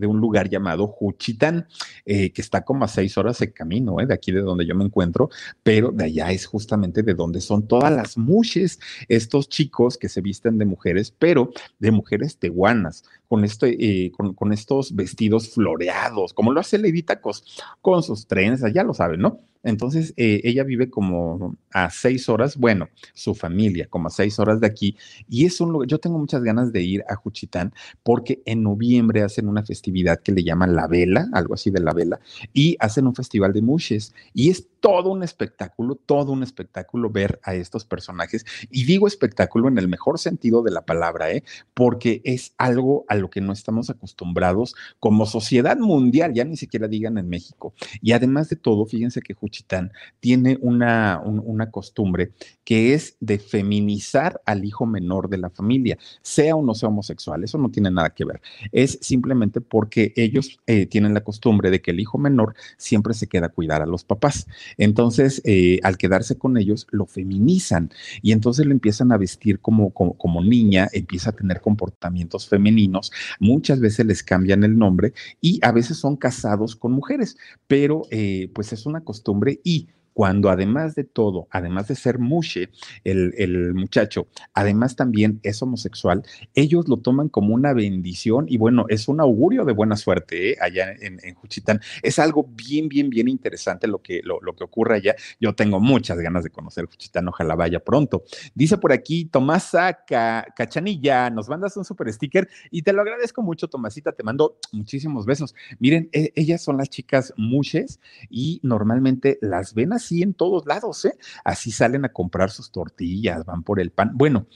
un, 0.06 0.20
lugar 0.20 0.48
llamado 0.48 0.86
Juchitán, 0.86 1.66
eh, 2.06 2.32
que 2.32 2.40
está 2.40 2.62
como 2.62 2.84
a 2.84 2.88
seis 2.88 3.18
horas 3.18 3.38
de 3.38 3.52
camino, 3.52 4.00
eh, 4.00 4.06
de 4.06 4.14
aquí 4.14 4.32
de 4.32 4.40
donde 4.40 4.64
yo 4.66 4.74
me 4.74 4.84
encuentro, 4.84 5.28
pero 5.62 5.90
de 5.92 6.04
allá 6.04 6.32
es 6.32 6.46
justamente 6.46 7.02
de 7.02 7.12
donde 7.12 7.42
son 7.42 7.68
todas 7.68 7.92
las 7.92 8.16
muches, 8.16 8.80
estos 9.08 9.48
chicos 9.50 9.98
que 9.98 10.08
se 10.08 10.22
visten 10.22 10.56
de 10.56 10.64
mujeres, 10.64 11.14
pero 11.18 11.50
de 11.78 11.90
mujeres 11.90 12.38
tehuanas, 12.38 13.04
con, 13.30 13.44
este, 13.44 13.76
eh, 13.78 14.10
con, 14.10 14.34
con 14.34 14.52
estos 14.52 14.92
vestidos 14.96 15.50
floreados, 15.50 16.34
como 16.34 16.52
lo 16.52 16.58
hace 16.58 16.78
Lady 16.78 17.04
Tacos, 17.04 17.44
con 17.80 18.02
sus 18.02 18.26
trenzas, 18.26 18.72
ya 18.72 18.82
lo 18.82 18.92
saben, 18.92 19.20
¿no? 19.20 19.38
Entonces, 19.62 20.14
eh, 20.16 20.40
ella 20.44 20.64
vive 20.64 20.88
como 20.88 21.56
a 21.72 21.90
seis 21.90 22.28
horas, 22.28 22.56
bueno, 22.56 22.88
su 23.12 23.34
familia, 23.34 23.86
como 23.88 24.08
a 24.08 24.10
seis 24.10 24.38
horas 24.38 24.60
de 24.60 24.66
aquí, 24.66 24.96
y 25.28 25.44
es 25.44 25.60
un 25.60 25.70
lugar, 25.72 25.86
yo 25.86 25.98
tengo 25.98 26.18
muchas 26.18 26.42
ganas 26.42 26.72
de 26.72 26.82
ir 26.82 27.04
a 27.08 27.14
Juchitán 27.14 27.74
porque 28.02 28.42
en 28.46 28.62
noviembre 28.62 29.22
hacen 29.22 29.48
una 29.48 29.62
festividad 29.62 30.20
que 30.20 30.32
le 30.32 30.42
llaman 30.42 30.74
La 30.74 30.86
Vela, 30.86 31.28
algo 31.32 31.54
así 31.54 31.70
de 31.70 31.80
La 31.80 31.92
Vela, 31.92 32.20
y 32.54 32.76
hacen 32.80 33.06
un 33.06 33.14
festival 33.14 33.52
de 33.52 33.60
mushes, 33.60 34.14
y 34.32 34.50
es 34.50 34.66
todo 34.80 35.10
un 35.10 35.22
espectáculo, 35.22 35.94
todo 35.94 36.32
un 36.32 36.42
espectáculo 36.42 37.10
ver 37.10 37.38
a 37.42 37.54
estos 37.54 37.84
personajes, 37.84 38.46
y 38.70 38.84
digo 38.84 39.06
espectáculo 39.06 39.68
en 39.68 39.76
el 39.76 39.88
mejor 39.88 40.18
sentido 40.18 40.62
de 40.62 40.70
la 40.70 40.86
palabra, 40.86 41.30
¿eh? 41.32 41.44
porque 41.74 42.22
es 42.24 42.54
algo 42.56 43.04
a 43.08 43.14
lo 43.20 43.30
que 43.30 43.40
no 43.40 43.52
estamos 43.52 43.90
acostumbrados 43.90 44.74
como 44.98 45.26
sociedad 45.26 45.78
mundial, 45.78 46.32
ya 46.34 46.44
ni 46.44 46.56
siquiera 46.56 46.88
digan 46.88 47.18
en 47.18 47.28
México, 47.28 47.74
y 48.02 48.12
además 48.12 48.48
de 48.48 48.56
todo, 48.56 48.86
fíjense 48.86 49.22
que 49.22 49.34
Juchitán 49.34 49.92
tiene 50.20 50.58
una, 50.60 51.20
una 51.24 51.70
costumbre 51.70 52.32
que 52.64 52.94
es 52.94 53.16
de 53.20 53.38
feminizar 53.38 54.40
al 54.46 54.64
hijo 54.64 54.86
menor 54.86 55.28
de 55.28 55.38
la 55.38 55.50
familia, 55.50 55.98
sea 56.22 56.56
o 56.56 56.62
no 56.62 56.74
sea 56.74 56.88
homosexual, 56.88 57.42
eso 57.44 57.58
no 57.58 57.70
tiene 57.70 57.90
nada 57.90 58.10
que 58.10 58.24
ver. 58.24 58.40
Es 58.72 58.98
simplemente 59.00 59.60
porque 59.60 60.12
ellos 60.16 60.58
eh, 60.66 60.86
tienen 60.86 61.14
la 61.14 61.22
costumbre 61.22 61.70
de 61.70 61.80
que 61.80 61.90
el 61.90 62.00
hijo 62.00 62.18
menor 62.18 62.54
siempre 62.76 63.14
se 63.14 63.26
queda 63.26 63.46
a 63.46 63.50
cuidar 63.50 63.82
a 63.82 63.86
los 63.86 64.04
papás. 64.04 64.46
Entonces, 64.78 65.42
eh, 65.44 65.80
al 65.82 65.96
quedarse 65.96 66.38
con 66.38 66.56
ellos, 66.56 66.86
lo 66.90 67.06
feminizan 67.06 67.90
y 68.22 68.32
entonces 68.32 68.66
lo 68.66 68.72
empiezan 68.72 69.12
a 69.12 69.16
vestir 69.16 69.60
como, 69.60 69.90
como, 69.90 70.14
como 70.14 70.42
niña, 70.42 70.88
empieza 70.92 71.30
a 71.30 71.32
tener 71.32 71.60
comportamientos 71.60 72.48
femeninos, 72.48 73.09
muchas 73.38 73.80
veces 73.80 74.06
les 74.06 74.22
cambian 74.22 74.64
el 74.64 74.76
nombre 74.78 75.12
y 75.40 75.58
a 75.62 75.72
veces 75.72 75.98
son 75.98 76.16
casados 76.16 76.76
con 76.76 76.92
mujeres, 76.92 77.36
pero 77.66 78.02
eh, 78.10 78.50
pues 78.54 78.72
es 78.72 78.86
una 78.86 79.02
costumbre 79.02 79.60
y 79.64 79.88
cuando 80.12 80.50
además 80.50 80.94
de 80.94 81.04
todo, 81.04 81.46
además 81.50 81.88
de 81.88 81.94
ser 81.94 82.18
mushe, 82.18 82.70
el, 83.04 83.74
muchacho, 83.74 84.28
además 84.54 84.96
también 84.96 85.40
es 85.42 85.62
homosexual, 85.62 86.22
ellos 86.54 86.88
lo 86.88 86.98
toman 86.98 87.28
como 87.28 87.54
una 87.54 87.72
bendición 87.72 88.46
y 88.48 88.58
bueno, 88.58 88.86
es 88.88 89.08
un 89.08 89.20
augurio 89.20 89.64
de 89.64 89.72
buena 89.72 89.96
suerte 89.96 90.50
¿eh? 90.50 90.56
allá 90.60 90.92
en, 90.92 91.18
en, 91.22 91.34
Juchitán. 91.34 91.80
Es 92.02 92.18
algo 92.18 92.48
bien, 92.50 92.88
bien, 92.88 93.08
bien 93.08 93.28
interesante 93.28 93.86
lo 93.86 94.02
que, 94.02 94.20
lo, 94.22 94.40
que 94.54 94.64
ocurre 94.64 94.96
allá. 94.96 95.14
Yo 95.40 95.54
tengo 95.54 95.80
muchas 95.80 96.18
ganas 96.18 96.44
de 96.44 96.50
conocer 96.50 96.86
Juchitán, 96.86 97.28
ojalá 97.28 97.54
vaya 97.54 97.80
pronto. 97.80 98.24
Dice 98.54 98.78
por 98.78 98.92
aquí 98.92 99.24
Tomasa 99.24 100.04
Cachanilla, 100.04 101.30
nos 101.30 101.48
mandas 101.48 101.76
un 101.76 101.84
super 101.84 102.12
sticker 102.12 102.48
y 102.70 102.82
te 102.82 102.92
lo 102.92 103.02
agradezco 103.02 103.42
mucho, 103.42 103.68
Tomasita, 103.68 104.12
te 104.12 104.22
mando 104.22 104.58
muchísimos 104.72 105.26
besos. 105.26 105.54
Miren, 105.78 106.08
e, 106.12 106.32
ellas 106.34 106.62
son 106.62 106.76
las 106.76 106.90
chicas 106.90 107.32
mushes 107.36 108.00
y 108.28 108.60
normalmente 108.62 109.38
las 109.40 109.74
ven 109.74 109.92
así 110.00 110.22
en 110.22 110.34
todos 110.34 110.66
lados, 110.66 111.04
¿eh? 111.04 111.16
Así 111.44 111.70
salen 111.70 112.04
a 112.04 112.12
comprar 112.12 112.50
sus 112.50 112.70
tortillas, 112.72 113.44
van 113.44 113.62
por 113.62 113.80
el 113.80 113.90
pan. 113.90 114.10
Bueno, 114.14 114.46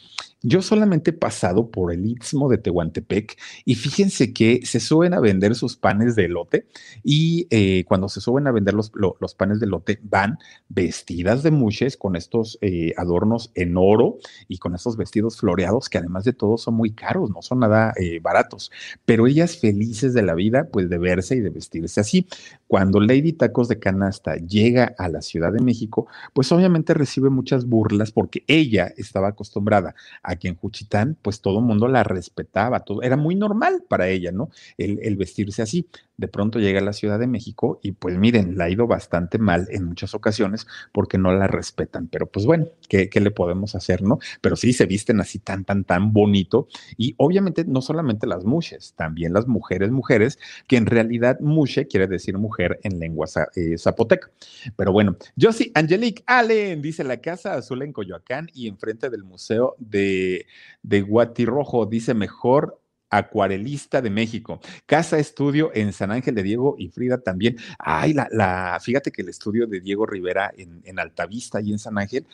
yo 0.45 0.61
solamente 0.61 1.11
he 1.11 1.15
pasado 1.15 1.71
por 1.71 1.91
el 1.91 2.05
Istmo 2.05 2.51
de 2.51 2.59
Tehuantepec 2.59 3.39
y 3.65 3.77
fíjense 3.77 4.35
que 4.35 4.61
se 4.65 4.79
suben 4.79 5.15
a 5.15 5.21
vender 5.21 5.55
sus 5.55 5.77
panes 5.77 6.17
de 6.17 6.29
lote 6.29 6.69
y 7.03 7.47
eh, 7.51 7.85
cuando 7.89 8.11
se 8.11 8.21
suben 8.21 8.47
a 8.47 8.53
vender 8.53 8.75
los, 8.75 8.93
los, 8.95 9.35
panes 9.35 9.59
de 9.59 9.67
lote 9.67 9.99
van 10.03 10.39
vestidas 10.69 11.43
de 11.43 11.51
muches 11.51 11.97
con 11.97 12.15
estos 12.15 12.59
eh, 12.61 12.93
adornos 12.99 13.53
en 13.55 13.79
oro 13.79 14.19
y 14.47 14.59
con 14.59 14.75
estos 14.75 14.99
vestidos 14.99 15.39
floreados 15.39 15.89
que 15.89 15.97
además 15.97 16.25
de 16.25 16.35
todo 16.35 16.59
son 16.59 16.75
muy 16.75 16.93
caros, 16.93 17.31
no 17.31 17.41
son 17.41 17.61
nada 17.61 17.95
eh, 17.97 18.21
baratos, 18.21 18.71
pero 19.07 19.27
ellas 19.27 19.57
felices 19.57 20.13
de 20.13 20.23
la 20.23 20.35
vida 20.35 20.69
pues 20.71 20.91
de 20.91 20.99
verse 20.99 21.37
y 21.37 21.41
de 21.41 21.49
vestirse 21.49 22.01
así. 22.01 22.29
Cuando 22.69 23.01
Lady 23.01 23.33
Tacos 23.33 23.69
de 23.69 23.79
Canasta 23.79 24.37
llega 24.37 24.95
a 24.99 25.09
la 25.09 25.23
Ciudad 25.23 25.53
de 25.53 25.63
México, 25.63 26.07
pues 26.35 26.53
obviamente 26.53 26.93
recibe 26.93 27.31
muchas 27.31 27.65
burlas 27.65 28.13
porque 28.13 28.45
ella 28.47 28.93
estaba 28.99 29.29
acostumbrada 29.29 29.95
a 30.23 30.34
que 30.37 30.49
en 30.49 30.57
Juchitán, 30.57 31.17
pues 31.21 31.41
todo 31.41 31.59
el 31.59 31.65
mundo 31.65 31.89
la 31.89 32.05
respetaba, 32.05 32.81
todo 32.81 33.03
era 33.03 33.17
muy 33.17 33.35
normal 33.35 33.85
para 33.89 34.09
ella, 34.09 34.33
¿no? 34.33 34.51
El, 34.79 34.99
el 35.03 35.17
vestirse 35.17 35.63
así 35.63 35.87
de 36.17 36.29
pronto 36.29 36.59
llega 36.61 36.81
a 36.81 36.85
la 36.85 36.93
Ciudad 36.93 37.19
de 37.19 37.27
México 37.27 37.81
y 37.83 37.93
pues 37.93 38.17
miren, 38.17 38.57
la 38.57 38.65
ha 38.65 38.71
ido 38.71 38.87
bastante 38.87 39.39
mal 39.39 39.67
en 39.71 39.85
muchas 39.85 40.15
ocasiones 40.15 40.67
porque 40.93 41.19
no 41.19 41.33
la 41.33 41.47
respetan. 41.47 42.09
Pero 42.09 42.27
pues 42.27 42.47
bueno, 42.47 42.67
¿qué, 42.89 43.09
le 43.13 43.31
podemos 43.31 43.75
hacer, 43.75 44.03
no? 44.03 44.19
Pero 44.41 44.57
sí 44.57 44.73
se 44.73 44.87
visten 44.87 45.21
así 45.21 45.39
tan, 45.39 45.65
tan, 45.65 45.85
tan 45.85 46.13
bonito. 46.13 46.69
Y 46.97 47.15
obviamente 47.19 47.65
no 47.65 47.83
solamente 47.83 48.27
las 48.27 48.45
muches, 48.45 48.95
también 48.97 49.33
las 49.33 49.47
mujeres, 49.49 49.91
mujeres, 49.91 50.39
que 50.67 50.77
en 50.77 50.87
realidad 50.87 51.39
muche 51.41 51.87
quiere 51.87 52.07
decir 52.07 52.39
mujer 52.39 52.79
en 52.83 52.99
lengua 52.99 53.27
eh, 53.57 53.77
zapoteca. 53.79 54.31
Pero 54.77 54.93
bueno, 54.93 55.17
yo 55.37 55.53
sí, 55.53 55.73
Angelique 55.75 56.23
Allen, 56.27 56.83
dice 56.83 57.05
la 57.05 57.19
Casa 57.19 57.55
Azul 57.55 57.83
en 57.83 57.93
Coyoacán 57.93 58.51
y 58.55 58.69
enfrente 58.69 59.11
del 59.11 59.25
Museo 59.25 59.75
de, 59.79 60.47
de 60.83 61.01
Guatirrojo, 61.03 61.87
dice 61.87 62.15
mejor 62.15 62.81
acuarelista 63.17 64.03
de 64.03 64.11
México. 64.11 64.61
Casa 64.87 65.19
estudio 65.19 65.71
en 65.75 65.93
San 65.93 66.11
Ángel 66.11 66.35
de 66.35 66.43
Diego 66.43 66.77
y 66.79 66.89
Frida 66.89 67.19
también. 67.19 67.57
Ay, 67.79 68.13
la, 68.13 68.29
la 68.31 68.79
fíjate 68.81 69.11
que 69.11 69.23
el 69.23 69.29
estudio 69.29 69.67
de 69.67 69.81
Diego 69.81 70.07
Rivera 70.07 70.53
en, 70.57 70.81
en 70.85 70.99
Altavista 70.99 71.61
y 71.61 71.73
en 71.73 71.79
San 71.79 71.99
Ángel 71.99 72.27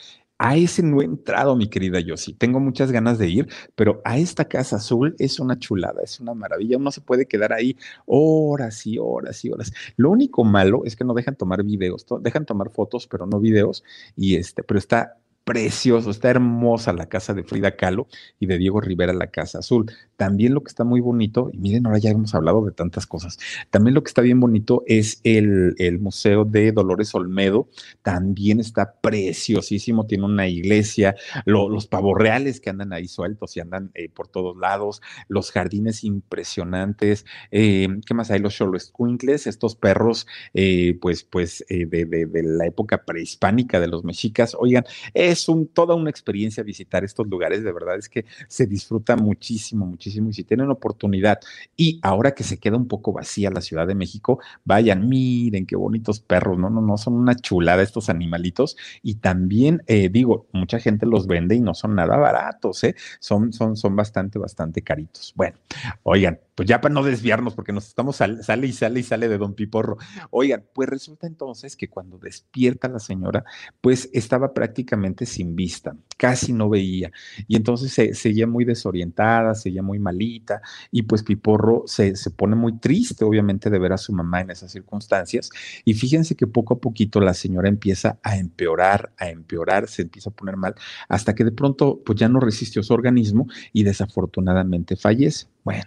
a 0.42 0.56
ese 0.56 0.82
no 0.82 1.02
he 1.02 1.04
entrado, 1.04 1.54
mi 1.54 1.68
querida 1.68 2.00
Yossi. 2.00 2.32
Tengo 2.32 2.60
muchas 2.60 2.90
ganas 2.90 3.18
de 3.18 3.28
ir, 3.28 3.48
pero 3.74 4.00
a 4.06 4.16
esta 4.16 4.46
casa 4.46 4.76
azul 4.76 5.14
es 5.18 5.38
una 5.38 5.58
chulada, 5.58 6.00
es 6.02 6.18
una 6.18 6.32
maravilla. 6.32 6.78
Uno 6.78 6.90
se 6.90 7.02
puede 7.02 7.26
quedar 7.26 7.52
ahí 7.52 7.76
horas 8.06 8.86
y 8.86 8.96
horas 8.98 9.44
y 9.44 9.50
horas. 9.50 9.70
Lo 9.98 10.08
único 10.08 10.42
malo 10.42 10.80
es 10.86 10.96
que 10.96 11.04
no 11.04 11.12
dejan 11.12 11.36
tomar 11.36 11.62
videos, 11.62 12.06
dejan 12.22 12.46
tomar 12.46 12.70
fotos, 12.70 13.06
pero 13.06 13.26
no 13.26 13.38
videos. 13.38 13.84
Y 14.16 14.36
este, 14.36 14.62
pero 14.62 14.78
está 14.78 15.19
precioso, 15.44 16.10
está 16.10 16.30
hermosa 16.30 16.92
la 16.92 17.08
casa 17.08 17.34
de 17.34 17.42
Frida 17.42 17.76
Kahlo 17.76 18.06
y 18.38 18.46
de 18.46 18.58
Diego 18.58 18.80
Rivera 18.80 19.12
la 19.12 19.28
casa 19.28 19.58
azul. 19.58 19.90
También 20.16 20.54
lo 20.54 20.62
que 20.62 20.68
está 20.68 20.84
muy 20.84 21.00
bonito, 21.00 21.50
y 21.52 21.58
miren, 21.58 21.86
ahora 21.86 21.98
ya 21.98 22.10
hemos 22.10 22.34
hablado 22.34 22.64
de 22.64 22.72
tantas 22.72 23.06
cosas, 23.06 23.38
también 23.70 23.94
lo 23.94 24.02
que 24.02 24.08
está 24.08 24.22
bien 24.22 24.38
bonito 24.38 24.82
es 24.86 25.20
el, 25.24 25.74
el 25.78 25.98
Museo 25.98 26.44
de 26.44 26.72
Dolores 26.72 27.14
Olmedo, 27.14 27.68
también 28.02 28.60
está 28.60 29.00
preciosísimo, 29.00 30.06
tiene 30.06 30.26
una 30.26 30.46
iglesia, 30.46 31.16
los 31.46 31.86
pavos 31.86 32.18
reales 32.18 32.60
que 32.60 32.70
andan 32.70 32.92
ahí 32.92 33.08
sueltos 33.08 33.56
y 33.56 33.60
andan 33.60 33.90
eh, 33.94 34.08
por 34.08 34.28
todos 34.28 34.56
lados, 34.58 35.00
los 35.28 35.52
jardines 35.52 36.04
impresionantes, 36.04 37.24
eh, 37.50 37.88
¿qué 38.06 38.14
más 38.14 38.30
hay? 38.30 38.40
Los 38.40 38.56
Xoloescuincles, 38.56 39.46
estos 39.46 39.74
perros, 39.74 40.26
eh, 40.52 40.98
pues, 41.00 41.24
pues 41.24 41.64
de, 41.68 41.86
de, 41.86 42.26
de, 42.26 42.42
la 42.42 42.66
época 42.66 43.04
prehispánica 43.04 43.80
de 43.80 43.88
los 43.88 44.04
mexicas, 44.04 44.54
oigan, 44.58 44.84
es 45.14 45.29
es 45.30 45.48
un, 45.48 45.68
toda 45.68 45.94
una 45.94 46.10
experiencia 46.10 46.62
visitar 46.62 47.04
estos 47.04 47.26
lugares, 47.28 47.62
de 47.62 47.72
verdad 47.72 47.96
es 47.96 48.08
que 48.08 48.24
se 48.48 48.66
disfruta 48.66 49.16
muchísimo, 49.16 49.86
muchísimo 49.86 50.30
y 50.30 50.32
si 50.32 50.44
tienen 50.44 50.70
oportunidad 50.70 51.40
y 51.76 52.00
ahora 52.02 52.32
que 52.32 52.44
se 52.44 52.58
queda 52.58 52.76
un 52.76 52.88
poco 52.88 53.12
vacía 53.12 53.50
la 53.50 53.60
Ciudad 53.60 53.86
de 53.86 53.94
México, 53.94 54.40
vayan, 54.64 55.08
miren 55.08 55.66
qué 55.66 55.76
bonitos 55.76 56.20
perros, 56.20 56.58
no, 56.58 56.70
no, 56.70 56.80
no, 56.80 56.96
son 56.98 57.14
una 57.14 57.34
chulada 57.34 57.82
estos 57.82 58.08
animalitos 58.08 58.76
y 59.02 59.16
también 59.16 59.82
eh, 59.86 60.08
digo, 60.08 60.46
mucha 60.52 60.78
gente 60.78 61.06
los 61.06 61.26
vende 61.26 61.54
y 61.54 61.60
no 61.60 61.74
son 61.74 61.94
nada 61.94 62.16
baratos, 62.16 62.84
¿eh? 62.84 62.94
son, 63.18 63.52
son, 63.52 63.76
son 63.76 63.96
bastante, 63.96 64.38
bastante 64.38 64.82
caritos. 64.82 65.32
Bueno, 65.36 65.56
oigan, 66.02 66.40
pues 66.60 66.68
ya 66.68 66.80
para 66.82 66.92
no 66.92 67.02
desviarnos, 67.02 67.54
porque 67.54 67.72
nos 67.72 67.86
estamos 67.86 68.16
sale 68.16 68.66
y 68.66 68.72
sale 68.72 69.00
y 69.00 69.02
sale 69.02 69.28
de 69.28 69.38
Don 69.38 69.54
Piporro. 69.54 69.96
Oigan, 70.28 70.62
pues 70.74 70.90
resulta 70.90 71.26
entonces 71.26 71.74
que 71.74 71.88
cuando 71.88 72.18
despierta 72.18 72.86
la 72.88 72.98
señora, 72.98 73.46
pues 73.80 74.10
estaba 74.12 74.52
prácticamente 74.52 75.19
sin 75.26 75.54
vista, 75.54 75.96
casi 76.20 76.52
no 76.52 76.68
veía. 76.68 77.10
Y 77.48 77.56
entonces 77.56 77.94
se 77.94 78.12
seguía 78.12 78.46
muy 78.46 78.66
desorientada, 78.66 79.54
seguía 79.54 79.82
muy 79.82 79.98
malita, 79.98 80.60
y 80.90 81.02
pues 81.02 81.22
Piporro 81.22 81.84
se, 81.86 82.14
se 82.14 82.30
pone 82.30 82.56
muy 82.56 82.76
triste, 82.78 83.24
obviamente, 83.24 83.70
de 83.70 83.78
ver 83.78 83.94
a 83.94 83.96
su 83.96 84.12
mamá 84.12 84.42
en 84.42 84.50
esas 84.50 84.70
circunstancias. 84.70 85.48
Y 85.82 85.94
fíjense 85.94 86.34
que 86.34 86.46
poco 86.46 86.74
a 86.74 86.78
poquito 86.78 87.20
la 87.20 87.32
señora 87.32 87.70
empieza 87.70 88.18
a 88.22 88.36
empeorar, 88.36 89.12
a 89.16 89.30
empeorar, 89.30 89.88
se 89.88 90.02
empieza 90.02 90.28
a 90.28 90.34
poner 90.34 90.58
mal, 90.58 90.74
hasta 91.08 91.34
que 91.34 91.42
de 91.42 91.52
pronto, 91.52 92.02
pues 92.04 92.18
ya 92.18 92.28
no 92.28 92.38
resistió 92.38 92.82
su 92.82 92.92
organismo 92.92 93.46
y 93.72 93.84
desafortunadamente 93.84 94.96
fallece. 94.96 95.46
Bueno, 95.64 95.84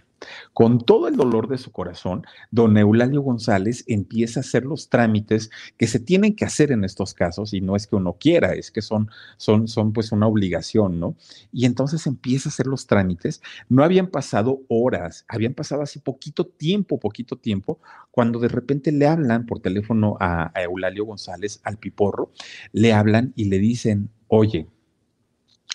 con 0.52 0.78
todo 0.78 1.08
el 1.08 1.16
dolor 1.16 1.48
de 1.48 1.58
su 1.58 1.72
corazón, 1.72 2.24
don 2.50 2.76
Eulalio 2.76 3.22
González 3.22 3.84
empieza 3.86 4.40
a 4.40 4.42
hacer 4.42 4.64
los 4.64 4.88
trámites 4.88 5.50
que 5.76 5.86
se 5.86 5.98
tienen 5.98 6.36
que 6.36 6.44
hacer 6.44 6.72
en 6.72 6.84
estos 6.84 7.14
casos 7.14 7.52
y 7.54 7.60
no 7.60 7.76
es 7.76 7.86
que 7.86 7.96
uno 7.96 8.16
quiera, 8.18 8.54
es 8.54 8.70
que 8.70 8.82
son, 8.82 9.10
son, 9.36 9.68
son 9.68 9.92
pues 9.92 10.12
una 10.12 10.23
obligación, 10.26 11.00
¿no? 11.00 11.16
Y 11.52 11.66
entonces 11.66 12.06
empieza 12.06 12.48
a 12.48 12.52
hacer 12.52 12.66
los 12.66 12.86
trámites. 12.86 13.42
No 13.68 13.84
habían 13.84 14.08
pasado 14.08 14.62
horas, 14.68 15.24
habían 15.28 15.54
pasado 15.54 15.82
así 15.82 15.98
poquito 15.98 16.46
tiempo, 16.46 16.98
poquito 16.98 17.36
tiempo, 17.36 17.80
cuando 18.10 18.38
de 18.38 18.48
repente 18.48 18.92
le 18.92 19.06
hablan 19.06 19.46
por 19.46 19.60
teléfono 19.60 20.16
a, 20.20 20.52
a 20.54 20.62
Eulalio 20.62 21.04
González, 21.04 21.60
al 21.64 21.78
Piporro, 21.78 22.30
le 22.72 22.92
hablan 22.92 23.32
y 23.36 23.44
le 23.46 23.58
dicen, 23.58 24.10
oye, 24.28 24.68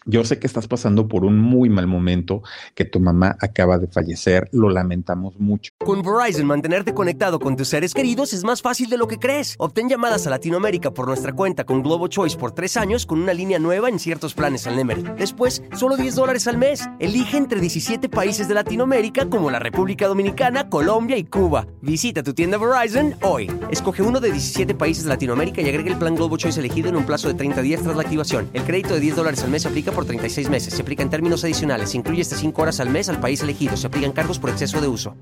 yo 0.06 0.24
sé 0.24 0.40
que 0.40 0.48
estás 0.48 0.68
pasando 0.68 1.08
por 1.08 1.26
un 1.26 1.40
muy 1.40 1.70
mal 1.70 1.86
momento, 1.86 2.42
que 2.74 2.86
tu 2.86 3.00
mamá 3.00 3.36
acaba 3.40 3.78
de 3.78 3.88
fallecer, 3.88 4.48
lo 4.52 4.70
lamentamos 4.70 5.40
mucho. 5.40 5.72
Con 5.78 6.02
Verizon, 6.02 6.48
mantenerte 6.48 6.94
conectado 6.94 7.40
con 7.40 7.56
tus 7.56 7.68
seres 7.68 7.94
queridos 7.94 8.34
es 8.34 8.44
más 8.44 8.62
fácil 8.62 8.90
de 8.90 8.98
lo 8.98 9.08
que 9.08 9.20
crees. 9.20 9.56
Obtén 9.60 9.90
llamadas 9.90 10.26
a 10.26 10.30
Latinoamérica 10.30 10.92
por 10.92 11.08
nuestra 11.08 11.34
cuenta 11.34 11.66
con 11.66 11.84
Globo 11.84 12.08
Choice 12.08 12.38
por 12.38 12.54
tres 12.54 12.78
años 12.78 13.06
con 13.06 13.22
una 13.22 13.34
línea 13.34 13.60
nueva 13.60 13.90
en 13.90 14.00
ciertos 14.00 14.34
planes 14.34 14.66
al 14.68 14.78
Nemery. 14.78 15.04
Después, 15.18 15.64
solo 15.76 15.98
10 15.98 16.16
dólares 16.16 16.48
al 16.48 16.58
mes. 16.58 16.90
Elige 17.00 17.38
entre 17.38 17.60
17 17.60 18.10
países 18.10 18.48
de 18.48 18.54
Latinoamérica 18.54 19.30
como 19.30 19.52
la 19.52 19.60
República 19.60 20.08
Dominicana, 20.08 20.70
Colombia 20.70 21.18
y 21.18 21.26
Cuba. 21.26 21.68
Visita 21.82 22.24
tu 22.24 22.34
tienda 22.34 22.58
Verizon 22.58 23.16
hoy. 23.22 23.52
Escoge 23.70 24.02
uno 24.02 24.20
de 24.20 24.32
17 24.32 24.74
países 24.76 25.04
de 25.04 25.10
Latinoamérica 25.10 25.62
y 25.62 25.70
agrega 25.70 25.92
el 25.92 26.00
plan 26.00 26.16
Globo 26.16 26.38
Choice 26.38 26.60
elegido 26.60 26.90
en 26.90 26.96
un 26.96 27.06
plazo 27.06 27.28
de 27.28 27.34
30 27.34 27.62
días 27.62 27.82
tras 27.82 27.96
la 27.96 28.02
activación. 28.02 28.50
El 28.54 28.64
crédito 28.64 28.94
de 28.94 29.02
10 29.02 29.18
dólares 29.18 29.44
al 29.44 29.52
mes 29.52 29.64
se 29.64 29.68
aplica 29.80 29.96
por 29.96 30.06
36 30.06 30.50
meses. 30.50 30.74
Se 30.74 30.82
aplica 30.82 31.04
en 31.04 31.10
términos 31.10 31.44
adicionales. 31.44 31.92
Se 31.92 31.98
incluye 31.98 32.22
hasta 32.22 32.36
5 32.36 32.62
horas 32.62 32.80
al 32.80 32.90
mes 32.90 33.10
al 33.10 33.20
país 33.20 33.42
elegido. 33.42 33.78
Se 33.78 33.88
aplican 33.88 34.12
cargos 34.12 34.40
por 34.40 34.50
exceso 34.50 34.82
de 34.82 34.88
uso. 34.88 35.16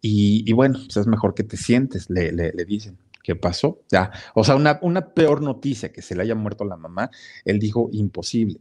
Y, 0.00 0.52
bueno, 0.52 0.78
pues 0.84 0.96
es 0.96 1.06
mejor 1.06 1.34
que 1.34 1.42
te 1.42 1.56
sientes, 1.56 2.08
le 2.10 2.64
dicen. 2.66 2.98
¿Qué 3.26 3.34
pasó? 3.34 3.80
Ya, 3.90 4.12
o 4.36 4.44
sea, 4.44 4.54
una, 4.54 4.78
una 4.82 5.12
peor 5.12 5.42
noticia 5.42 5.90
que 5.90 6.00
se 6.00 6.14
le 6.14 6.22
haya 6.22 6.36
muerto 6.36 6.64
la 6.64 6.76
mamá, 6.76 7.10
él 7.44 7.58
dijo 7.58 7.88
imposible. 7.90 8.60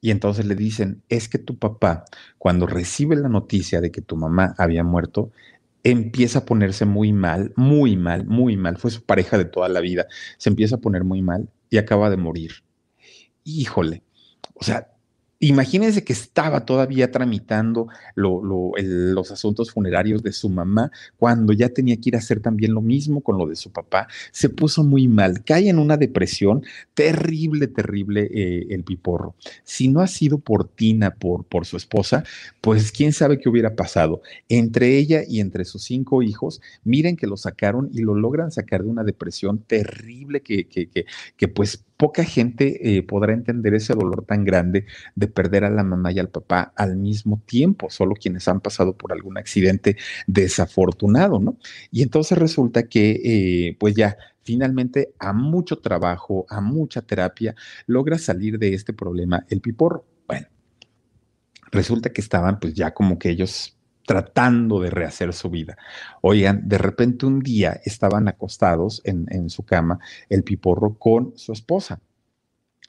Y 0.00 0.12
entonces 0.12 0.46
le 0.46 0.54
dicen, 0.54 1.02
es 1.08 1.28
que 1.28 1.38
tu 1.38 1.58
papá, 1.58 2.04
cuando 2.38 2.68
recibe 2.68 3.16
la 3.16 3.28
noticia 3.28 3.80
de 3.80 3.90
que 3.90 4.02
tu 4.02 4.16
mamá 4.16 4.54
había 4.56 4.84
muerto, 4.84 5.32
empieza 5.82 6.40
a 6.40 6.44
ponerse 6.44 6.84
muy 6.84 7.12
mal, 7.12 7.52
muy 7.56 7.96
mal, 7.96 8.24
muy 8.24 8.56
mal. 8.56 8.76
Fue 8.76 8.92
su 8.92 9.02
pareja 9.02 9.36
de 9.36 9.46
toda 9.46 9.68
la 9.68 9.80
vida. 9.80 10.06
Se 10.38 10.48
empieza 10.48 10.76
a 10.76 10.80
poner 10.80 11.02
muy 11.02 11.20
mal 11.20 11.48
y 11.68 11.78
acaba 11.78 12.08
de 12.08 12.16
morir. 12.16 12.63
Híjole, 13.44 14.02
o 14.54 14.64
sea, 14.64 14.94
Imagínense 15.40 16.04
que 16.04 16.14
estaba 16.14 16.64
todavía 16.64 17.10
tramitando 17.10 17.88
los 18.14 19.30
asuntos 19.30 19.70
funerarios 19.72 20.22
de 20.22 20.32
su 20.32 20.48
mamá 20.48 20.90
cuando 21.18 21.52
ya 21.52 21.68
tenía 21.68 21.96
que 21.96 22.08
ir 22.08 22.14
a 22.14 22.20
hacer 22.20 22.40
también 22.40 22.72
lo 22.72 22.80
mismo 22.80 23.20
con 23.20 23.36
lo 23.36 23.46
de 23.46 23.54
su 23.54 23.70
papá. 23.70 24.08
Se 24.30 24.48
puso 24.48 24.84
muy 24.84 25.06
mal, 25.06 25.44
cae 25.44 25.68
en 25.68 25.78
una 25.78 25.98
depresión 25.98 26.62
terrible, 26.94 27.66
terrible 27.66 28.30
eh, 28.32 28.68
el 28.70 28.84
piporro. 28.84 29.34
Si 29.64 29.88
no 29.88 30.00
ha 30.00 30.06
sido 30.06 30.38
por 30.38 30.66
Tina, 30.66 31.10
por, 31.10 31.44
por 31.44 31.66
su 31.66 31.76
esposa, 31.76 32.24
pues 32.62 32.90
quién 32.90 33.12
sabe 33.12 33.38
qué 33.38 33.50
hubiera 33.50 33.76
pasado. 33.76 34.22
Entre 34.48 34.96
ella 34.96 35.24
y 35.28 35.40
entre 35.40 35.66
sus 35.66 35.82
cinco 35.82 36.22
hijos, 36.22 36.62
miren 36.84 37.16
que 37.16 37.26
lo 37.26 37.36
sacaron 37.36 37.90
y 37.92 38.00
lo 38.00 38.14
logran 38.14 38.50
sacar 38.50 38.82
de 38.82 38.88
una 38.88 39.04
depresión 39.04 39.58
terrible 39.58 40.40
que, 40.40 40.68
que, 40.68 40.88
que, 40.88 41.04
que 41.36 41.48
pues 41.48 41.84
poca 41.96 42.24
gente 42.24 42.96
eh, 42.96 43.02
podrá 43.02 43.32
entender 43.32 43.74
ese 43.74 43.94
dolor 43.94 44.24
tan 44.24 44.44
grande 44.44 44.86
de 45.14 45.28
perder 45.28 45.64
a 45.64 45.70
la 45.70 45.84
mamá 45.84 46.12
y 46.12 46.18
al 46.18 46.28
papá 46.28 46.72
al 46.76 46.96
mismo 46.96 47.42
tiempo, 47.46 47.90
solo 47.90 48.14
quienes 48.14 48.48
han 48.48 48.60
pasado 48.60 48.96
por 48.96 49.12
algún 49.12 49.38
accidente 49.38 49.96
desafortunado, 50.26 51.38
¿no? 51.38 51.58
Y 51.90 52.02
entonces 52.02 52.38
resulta 52.38 52.84
que, 52.84 53.20
eh, 53.24 53.76
pues 53.78 53.94
ya, 53.94 54.16
finalmente, 54.42 55.14
a 55.18 55.32
mucho 55.32 55.78
trabajo, 55.78 56.46
a 56.48 56.60
mucha 56.60 57.02
terapia, 57.02 57.54
logra 57.86 58.18
salir 58.18 58.58
de 58.58 58.74
este 58.74 58.92
problema 58.92 59.46
el 59.48 59.60
piporro. 59.60 60.04
Bueno, 60.26 60.48
resulta 61.70 62.10
que 62.10 62.20
estaban 62.20 62.58
pues 62.60 62.74
ya 62.74 62.92
como 62.92 63.18
que 63.18 63.30
ellos 63.30 63.76
tratando 64.06 64.80
de 64.80 64.90
rehacer 64.90 65.32
su 65.32 65.50
vida. 65.50 65.76
Oigan, 66.20 66.68
de 66.68 66.78
repente 66.78 67.26
un 67.26 67.40
día 67.40 67.80
estaban 67.84 68.28
acostados 68.28 69.02
en, 69.04 69.50
su 69.50 69.64
cama 69.64 69.98
el 70.28 70.42
piporro 70.42 70.94
con 70.94 71.32
su 71.36 71.52
esposa, 71.52 72.00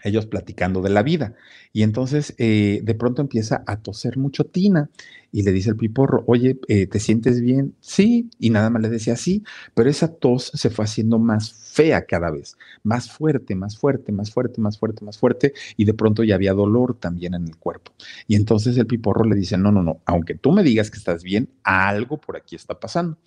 ellos 0.03 0.25
platicando 0.25 0.81
de 0.81 0.89
la 0.89 1.03
vida. 1.03 1.33
Y 1.73 1.83
entonces 1.83 2.35
eh, 2.37 2.81
de 2.83 2.95
pronto 2.95 3.21
empieza 3.21 3.63
a 3.65 3.77
toser 3.81 4.17
mucho 4.17 4.45
Tina 4.45 4.89
y 5.35 5.43
le 5.43 5.51
dice 5.51 5.71
el 5.71 5.75
piporro, 5.75 6.23
oye, 6.27 6.57
eh, 6.69 6.87
¿te 6.87 6.97
sientes 7.01 7.41
bien? 7.41 7.75
Sí, 7.81 8.29
y 8.39 8.51
nada 8.51 8.69
más 8.69 8.81
le 8.81 8.87
decía 8.87 9.17
sí, 9.17 9.43
pero 9.73 9.89
esa 9.89 10.07
tos 10.07 10.49
se 10.53 10.69
fue 10.69 10.85
haciendo 10.85 11.19
más 11.19 11.51
fea 11.51 12.05
cada 12.05 12.31
vez, 12.31 12.55
más 12.83 13.11
fuerte, 13.11 13.53
más 13.53 13.77
fuerte, 13.77 14.13
más 14.13 14.31
fuerte, 14.31 14.61
más 14.61 14.79
fuerte, 14.79 15.03
más 15.03 15.17
fuerte, 15.17 15.53
y 15.75 15.83
de 15.83 15.93
pronto 15.93 16.23
ya 16.23 16.35
había 16.35 16.53
dolor 16.53 16.97
también 16.97 17.33
en 17.33 17.43
el 17.43 17.57
cuerpo. 17.57 17.91
Y 18.27 18.37
entonces 18.37 18.77
el 18.77 18.87
piporro 18.87 19.25
le 19.25 19.35
dice, 19.35 19.57
no, 19.57 19.73
no, 19.73 19.83
no, 19.83 19.99
aunque 20.05 20.35
tú 20.35 20.53
me 20.53 20.63
digas 20.63 20.89
que 20.89 20.97
estás 20.97 21.21
bien, 21.21 21.49
algo 21.63 22.17
por 22.17 22.37
aquí 22.37 22.55
está 22.55 22.79
pasando. 22.79 23.17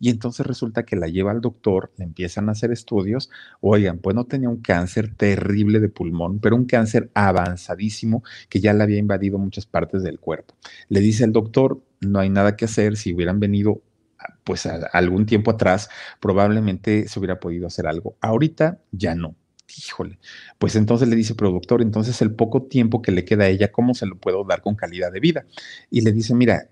Y 0.00 0.08
entonces 0.08 0.46
resulta 0.46 0.84
que 0.84 0.96
la 0.96 1.08
lleva 1.08 1.32
al 1.32 1.42
doctor, 1.42 1.92
le 1.98 2.04
empiezan 2.04 2.48
a 2.48 2.52
hacer 2.52 2.72
estudios, 2.72 3.28
oigan, 3.60 3.98
pues 3.98 4.16
no 4.16 4.24
tenía 4.24 4.48
un 4.48 4.62
cáncer 4.62 5.14
terrible 5.14 5.78
de 5.78 5.90
pulmón, 5.90 6.38
pero 6.38 6.56
un 6.56 6.64
cáncer 6.64 7.10
avanzadísimo 7.12 8.22
que 8.48 8.60
ya 8.60 8.72
le 8.72 8.84
había 8.84 8.96
invadido 8.96 9.36
muchas 9.36 9.66
partes 9.66 10.02
del 10.02 10.18
cuerpo. 10.18 10.54
Le 10.88 11.00
dice 11.00 11.24
el 11.24 11.32
doctor, 11.32 11.57
no 12.00 12.20
hay 12.20 12.30
nada 12.30 12.56
que 12.56 12.64
hacer, 12.64 12.96
si 12.96 13.12
hubieran 13.12 13.40
venido 13.40 13.82
pues 14.44 14.66
algún 14.66 15.26
tiempo 15.26 15.50
atrás, 15.50 15.88
probablemente 16.20 17.06
se 17.08 17.18
hubiera 17.18 17.38
podido 17.38 17.66
hacer 17.66 17.86
algo. 17.86 18.16
Ahorita 18.20 18.80
ya 18.90 19.14
no. 19.14 19.36
Híjole, 19.86 20.18
pues 20.58 20.76
entonces 20.76 21.08
le 21.08 21.16
dice 21.16 21.34
productor, 21.34 21.82
entonces 21.82 22.22
el 22.22 22.34
poco 22.34 22.62
tiempo 22.62 23.02
que 23.02 23.12
le 23.12 23.24
queda 23.24 23.44
a 23.44 23.48
ella, 23.48 23.70
¿cómo 23.70 23.94
se 23.94 24.06
lo 24.06 24.16
puedo 24.16 24.44
dar 24.44 24.62
con 24.62 24.74
calidad 24.74 25.12
de 25.12 25.20
vida? 25.20 25.44
Y 25.90 26.00
le 26.00 26.12
dice, 26.12 26.34
mira, 26.34 26.70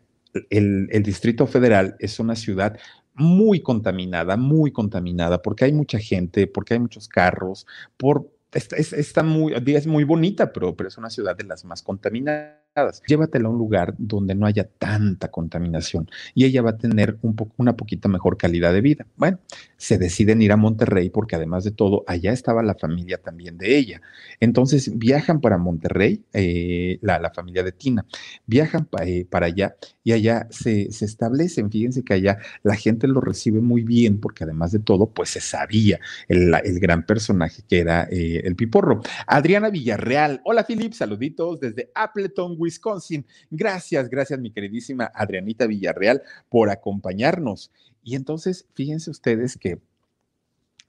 el, 0.49 0.89
el 0.91 1.03
Distrito 1.03 1.47
Federal 1.47 1.97
es 1.99 2.19
una 2.19 2.35
ciudad 2.35 2.79
muy 3.15 3.61
contaminada, 3.61 4.37
muy 4.37 4.73
contaminada, 4.73 5.43
porque 5.43 5.67
hay 5.67 5.73
mucha 5.73 5.99
gente, 5.99 6.47
porque 6.47 6.75
hay 6.75 6.81
muchos 6.81 7.07
carros, 7.09 7.67
por, 7.99 8.31
está, 8.53 8.77
está 8.77 9.23
muy, 9.23 9.53
es 9.55 9.87
muy 9.87 10.05
bonita, 10.05 10.53
pero, 10.53 10.75
pero 10.75 10.89
es 10.89 10.97
una 10.97 11.11
ciudad 11.11 11.37
de 11.37 11.45
las 11.45 11.65
más 11.65 11.83
contaminadas 11.83 12.66
llévatela 13.07 13.49
a 13.49 13.51
un 13.51 13.59
lugar 13.59 13.95
donde 13.99 14.35
no 14.35 14.47
haya 14.47 14.65
tanta 14.65 15.31
contaminación 15.31 16.09
y 16.35 16.45
ella 16.45 16.63
va 16.63 16.71
a 16.71 16.79
tener 16.79 17.19
una 17.57 17.77
poquita 17.77 18.09
mejor 18.09 18.37
calidad 18.37 18.73
de 18.73 18.81
vida. 18.81 19.07
Bueno, 19.17 19.39
se 19.77 19.99
deciden 19.99 20.43
ir 20.43 20.53
a 20.53 20.57
Monterrey 20.57 21.11
porque 21.11 21.37
además 21.37 21.65
de 21.65 21.71
todo, 21.71 22.05
allá 22.07 22.33
estaba 22.33 22.63
la 22.63 22.75
familia 22.75 23.19
también 23.19 23.59
de 23.59 23.77
ella. 23.77 24.01
Entonces 24.41 24.97
viajan 24.99 25.41
para 25.41 25.59
Monterrey, 25.59 26.25
eh, 26.33 26.99
la, 27.03 27.31
familia 27.35 27.63
de 27.63 27.73
Tina, 27.73 28.07
viajan 28.47 28.89
eh, 29.03 29.27
para 29.29 29.47
allá 29.47 29.77
y 30.07 30.13
allá 30.13 30.47
se, 30.51 30.93
se, 30.93 31.05
establecen. 31.05 31.69
Fíjense 31.69 32.05
que 32.05 32.15
allá 32.15 32.39
la 32.63 32.77
gente 32.77 33.09
lo 33.09 33.21
recibe 33.21 33.61
muy 33.61 33.83
bien 33.83 34.21
porque 34.21 34.45
además 34.45 34.71
de 34.71 34.79
todo, 34.79 35.11
pues 35.11 35.31
se 35.31 35.41
sabía 35.41 35.99
el, 36.29 36.55
el 36.63 36.79
gran 36.79 37.05
personaje 37.05 37.65
que 37.69 37.81
era 37.81 38.05
eh, 38.09 38.41
el 38.45 38.55
piporro. 38.55 39.01
Adriana 39.27 39.69
Villarreal, 39.69 40.43
hola 40.45 40.63
Filip, 40.63 40.93
saluditos 40.93 41.59
desde 41.59 41.91
Appleton, 41.93 42.55
Wisconsin. 42.57 43.27
Gracias, 43.51 44.09
gracias 44.09 44.39
mi 44.39 44.53
queridísima 44.53 45.11
Adrianita 45.13 45.67
Villarreal 45.67 46.23
por 46.49 46.71
acompañarnos. 46.71 47.73
Y 48.05 48.15
entonces, 48.15 48.69
fíjense 48.75 49.11
ustedes 49.11 49.59
que 49.59 49.81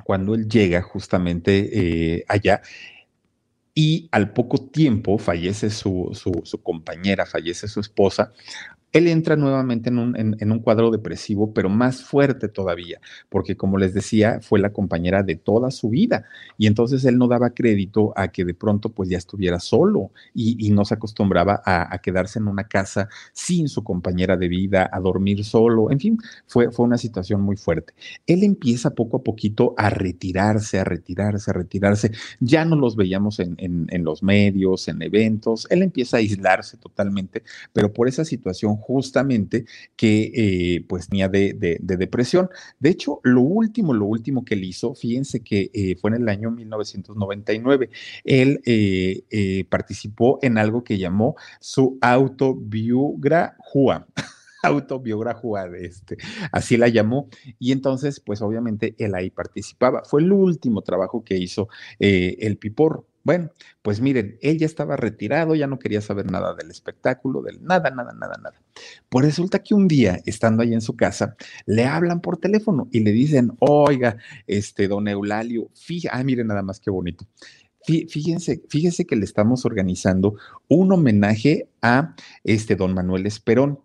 cuando 0.03 0.35
él 0.35 0.47
llega 0.47 0.83
justamente 0.83 1.71
eh, 2.17 2.23
allá, 2.27 2.61
y 3.73 4.09
al 4.11 4.33
poco 4.33 4.57
tiempo 4.57 5.19
fallece 5.19 5.69
su, 5.69 6.09
su, 6.13 6.41
su, 6.45 6.63
compañera, 6.63 7.27
fallece 7.27 7.67
su 7.67 7.79
esposa, 7.79 8.33
él 8.97 9.07
entra 9.07 9.35
nuevamente 9.35 9.89
en 9.89 9.99
un, 9.99 10.15
en, 10.17 10.51
un, 10.51 10.59
cuadro 10.59 10.89
depresivo, 10.89 11.53
pero 11.53 11.69
más 11.69 12.03
fuerte 12.03 12.47
todavía, 12.47 12.99
porque 13.29 13.55
como 13.55 13.77
les 13.77 13.93
decía, 13.93 14.39
fue 14.41 14.59
la 14.59 14.71
compañera 14.71 15.23
de 15.23 15.35
toda 15.35 15.69
su 15.71 15.89
vida. 15.89 16.25
Y 16.57 16.67
entonces 16.67 17.05
él 17.05 17.17
no 17.17 17.27
daba 17.27 17.51
crédito 17.51 18.13
a 18.15 18.29
que 18.29 18.43
de 18.43 18.53
pronto 18.53 18.89
pues 18.89 19.09
ya 19.09 19.17
estuviera 19.17 19.59
solo 19.59 20.11
y, 20.33 20.67
no 20.71 20.83
se 20.83 20.95
acostumbraba 20.95 21.61
a, 21.65 21.97
quedarse 21.99 22.39
en 22.39 22.47
una 22.47 22.65
casa 22.65 23.09
sin 23.33 23.67
su 23.67 23.83
compañera 23.83 24.37
de 24.37 24.47
vida, 24.47 24.89
a 24.91 24.99
dormir 24.99 25.43
solo, 25.43 25.91
en 25.91 25.99
fin, 25.99 26.17
fue, 26.45 26.71
fue 26.71 26.85
una 26.85 26.97
situación 26.97 27.41
muy 27.41 27.55
fuerte. 27.55 27.93
Él 28.25 28.43
empieza 28.43 28.91
poco 28.91 29.17
a 29.17 29.23
poquito 29.23 29.73
a 29.77 29.89
retirarse, 29.89 30.79
a 30.79 30.83
retirarse, 30.83 31.51
a 31.51 31.53
retirarse. 31.53 32.11
Ya 32.39 32.65
no 32.65 32.75
los 32.75 32.95
veíamos 32.95 33.39
en, 33.39 33.55
en, 33.59 33.87
en 33.89 34.03
los 34.03 34.23
medios, 34.23 34.87
en 34.87 35.01
eventos. 35.01 35.67
Él 35.69 35.83
empieza 35.83 36.17
a 36.17 36.19
aislarse 36.19 36.77
totalmente, 36.77 37.43
pero 37.73 37.93
por 37.93 38.07
esa 38.07 38.25
situación 38.25 38.75
justamente 38.87 39.65
que 39.97 40.31
eh, 40.33 40.85
pues 40.87 41.09
tenía 41.09 41.27
de, 41.27 41.53
de, 41.53 41.77
de, 41.81 41.97
depresión. 41.97 42.49
De 42.79 42.89
hecho, 42.89 43.19
lo 43.23 43.41
último, 43.41 43.93
lo 43.93 44.05
último 44.05 44.45
que 44.45 44.53
él 44.53 44.63
hizo, 44.63 44.95
fíjense 44.95 45.41
que 45.41 45.69
eh, 45.73 45.97
fue 45.99 46.11
en 46.11 46.21
el 46.21 46.29
año 46.29 46.51
1999, 46.51 47.89
él 48.23 48.61
eh, 48.65 49.65
participó 49.69 50.39
en 50.41 50.57
algo 50.57 50.85
que 50.85 50.97
llamó 50.97 51.35
su 51.59 51.97
autobiografía 51.99 54.07
autobiografía, 54.63 55.65
este, 55.79 56.17
así 56.53 56.77
la 56.77 56.87
llamó, 56.87 57.27
y 57.59 57.73
entonces, 57.73 58.21
pues 58.21 58.41
obviamente 58.41 58.95
él 58.99 59.15
ahí 59.15 59.29
participaba. 59.29 60.03
Fue 60.05 60.21
el 60.21 60.31
último 60.31 60.81
trabajo 60.81 61.25
que 61.25 61.37
hizo 61.37 61.67
el 61.99 62.57
Piporro. 62.57 63.05
Bueno, 63.27 63.51
pues 63.81 63.99
miren, 63.99 64.37
él 64.41 64.57
ya 64.57 64.65
estaba 64.65 64.95
retirado, 64.95 65.53
ya 65.53 65.67
no 65.67 65.79
quería 65.79 65.99
saber 65.99 66.31
nada 66.31 66.55
del 66.55 66.71
espectáculo, 66.71 67.41
del 67.41 67.61
nada, 67.61 67.91
nada, 67.91 68.13
nada, 68.13 68.37
nada. 68.41 68.55
Pues 69.09 69.25
resulta 69.25 69.59
que 69.59 69.73
un 69.73 69.89
día, 69.89 70.21
estando 70.25 70.63
ahí 70.63 70.73
en 70.73 70.79
su 70.79 70.95
casa, 70.95 71.35
le 71.65 71.83
hablan 71.83 72.21
por 72.21 72.37
teléfono 72.37 72.87
y 72.89 73.01
le 73.01 73.11
dicen, 73.11 73.51
oiga, 73.59 74.15
este, 74.47 74.87
don 74.87 75.09
Eulalio, 75.09 75.69
fíjate, 75.75 76.17
ah, 76.17 76.23
miren 76.23 76.47
nada 76.47 76.61
más 76.61 76.79
qué 76.79 76.89
bonito. 76.89 77.27
Fíjense, 77.85 78.63
fíjense 78.69 79.05
que 79.05 79.17
le 79.17 79.25
estamos 79.25 79.65
organizando 79.65 80.35
un 80.69 80.93
homenaje 80.93 81.67
a 81.81 82.15
este 82.45 82.77
don 82.77 82.93
Manuel 82.93 83.25
Esperón. 83.25 83.81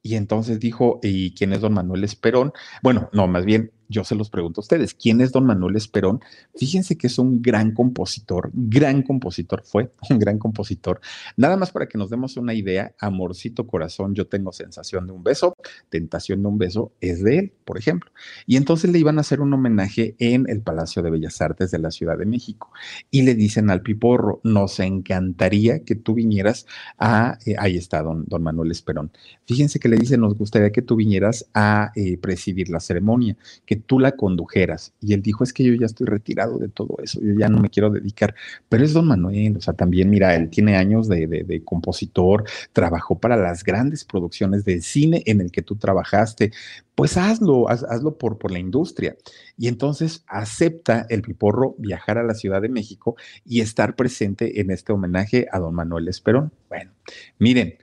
Y 0.00 0.14
entonces 0.14 0.58
dijo, 0.58 1.00
¿y 1.02 1.34
quién 1.34 1.52
es 1.52 1.60
don 1.60 1.74
Manuel 1.74 2.02
Esperón? 2.02 2.52
Bueno, 2.82 3.10
no, 3.12 3.28
más 3.28 3.44
bien 3.44 3.72
yo 3.88 4.04
se 4.04 4.14
los 4.14 4.30
pregunto 4.30 4.60
a 4.60 4.62
ustedes, 4.62 4.94
¿quién 4.94 5.20
es 5.20 5.32
don 5.32 5.46
Manuel 5.46 5.76
Esperón? 5.76 6.20
Fíjense 6.54 6.96
que 6.96 7.06
es 7.06 7.18
un 7.18 7.42
gran 7.42 7.72
compositor, 7.72 8.50
gran 8.52 9.02
compositor, 9.02 9.62
fue 9.64 9.92
un 10.10 10.18
gran 10.18 10.38
compositor. 10.38 11.00
Nada 11.36 11.56
más 11.56 11.70
para 11.70 11.86
que 11.86 11.98
nos 11.98 12.10
demos 12.10 12.36
una 12.36 12.54
idea, 12.54 12.94
Amorcito 12.98 13.66
Corazón, 13.66 14.14
yo 14.14 14.26
tengo 14.26 14.52
sensación 14.52 15.06
de 15.06 15.12
un 15.12 15.22
beso, 15.22 15.54
Tentación 15.88 16.42
de 16.42 16.48
un 16.48 16.58
beso, 16.58 16.92
es 17.00 17.22
de 17.22 17.38
él, 17.38 17.52
por 17.64 17.78
ejemplo. 17.78 18.10
Y 18.46 18.56
entonces 18.56 18.90
le 18.90 18.98
iban 18.98 19.18
a 19.18 19.20
hacer 19.20 19.40
un 19.40 19.52
homenaje 19.52 20.14
en 20.18 20.48
el 20.48 20.60
Palacio 20.60 21.02
de 21.02 21.10
Bellas 21.10 21.40
Artes 21.40 21.70
de 21.70 21.78
la 21.78 21.90
Ciudad 21.90 22.18
de 22.18 22.26
México. 22.26 22.72
Y 23.10 23.22
le 23.22 23.34
dicen 23.34 23.70
al 23.70 23.82
Piporro, 23.82 24.40
nos 24.44 24.80
encantaría 24.80 25.84
que 25.84 25.94
tú 25.94 26.14
vinieras 26.14 26.66
a, 26.98 27.38
eh, 27.46 27.54
ahí 27.58 27.76
está 27.76 28.02
don, 28.02 28.24
don 28.26 28.42
Manuel 28.42 28.70
Esperón. 28.70 29.12
Fíjense 29.46 29.78
que 29.78 29.88
le 29.88 29.96
dicen, 29.96 30.20
nos 30.20 30.36
gustaría 30.36 30.70
que 30.70 30.82
tú 30.82 30.96
vinieras 30.96 31.48
a 31.54 31.92
eh, 31.94 32.18
presidir 32.18 32.68
la 32.68 32.80
ceremonia, 32.80 33.36
que 33.64 33.75
tú 33.76 33.98
la 33.98 34.12
condujeras. 34.12 34.92
Y 35.00 35.14
él 35.14 35.22
dijo, 35.22 35.44
es 35.44 35.52
que 35.52 35.64
yo 35.64 35.74
ya 35.74 35.86
estoy 35.86 36.06
retirado 36.06 36.58
de 36.58 36.68
todo 36.68 36.96
eso, 37.02 37.20
yo 37.20 37.34
ya 37.38 37.48
no 37.48 37.58
me 37.58 37.70
quiero 37.70 37.90
dedicar. 37.90 38.34
Pero 38.68 38.84
es 38.84 38.92
don 38.92 39.06
Manuel, 39.06 39.56
o 39.56 39.60
sea, 39.60 39.74
también 39.74 40.10
mira, 40.10 40.34
él 40.34 40.50
tiene 40.50 40.76
años 40.76 41.08
de, 41.08 41.26
de, 41.26 41.64
compositor, 41.64 42.44
trabajó 42.72 43.18
para 43.18 43.36
las 43.36 43.64
grandes 43.64 44.04
producciones 44.04 44.64
del 44.64 44.82
cine 44.82 45.22
en 45.26 45.40
el 45.40 45.50
que 45.50 45.62
tú 45.62 45.76
trabajaste. 45.76 46.52
Pues 46.94 47.16
hazlo, 47.16 47.68
hazlo 47.68 48.16
por, 48.16 48.38
por 48.38 48.50
la 48.50 48.58
industria. 48.58 49.16
Y 49.58 49.68
entonces 49.68 50.24
acepta 50.26 51.06
el 51.08 51.22
Piporro 51.22 51.74
viajar 51.78 52.18
a 52.18 52.24
la 52.24 52.34
Ciudad 52.34 52.62
de 52.62 52.68
México 52.68 53.16
y 53.44 53.60
estar 53.60 53.96
presente 53.96 54.60
en 54.60 54.70
este 54.70 54.92
homenaje 54.92 55.46
a 55.52 55.58
don 55.58 55.74
Manuel 55.74 56.08
Esperón. 56.08 56.52
Bueno, 56.68 56.92
miren, 57.38 57.76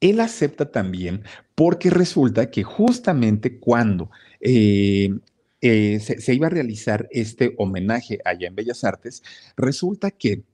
él 0.00 0.20
acepta 0.20 0.70
también 0.70 1.22
porque 1.54 1.90
resulta 1.90 2.50
que 2.50 2.62
justamente 2.62 3.58
cuando 3.58 4.10
eh, 4.40 5.10
eh, 5.60 6.00
se, 6.00 6.34
iba 6.34 6.46
a 6.46 6.50
realizar 6.50 7.08
este 7.10 7.54
homenaje 7.58 8.20
allá 8.24 8.48
en 8.48 8.54
Bellas 8.54 8.84
Artes, 8.84 9.22
resulta 9.56 10.10
que 10.10 10.44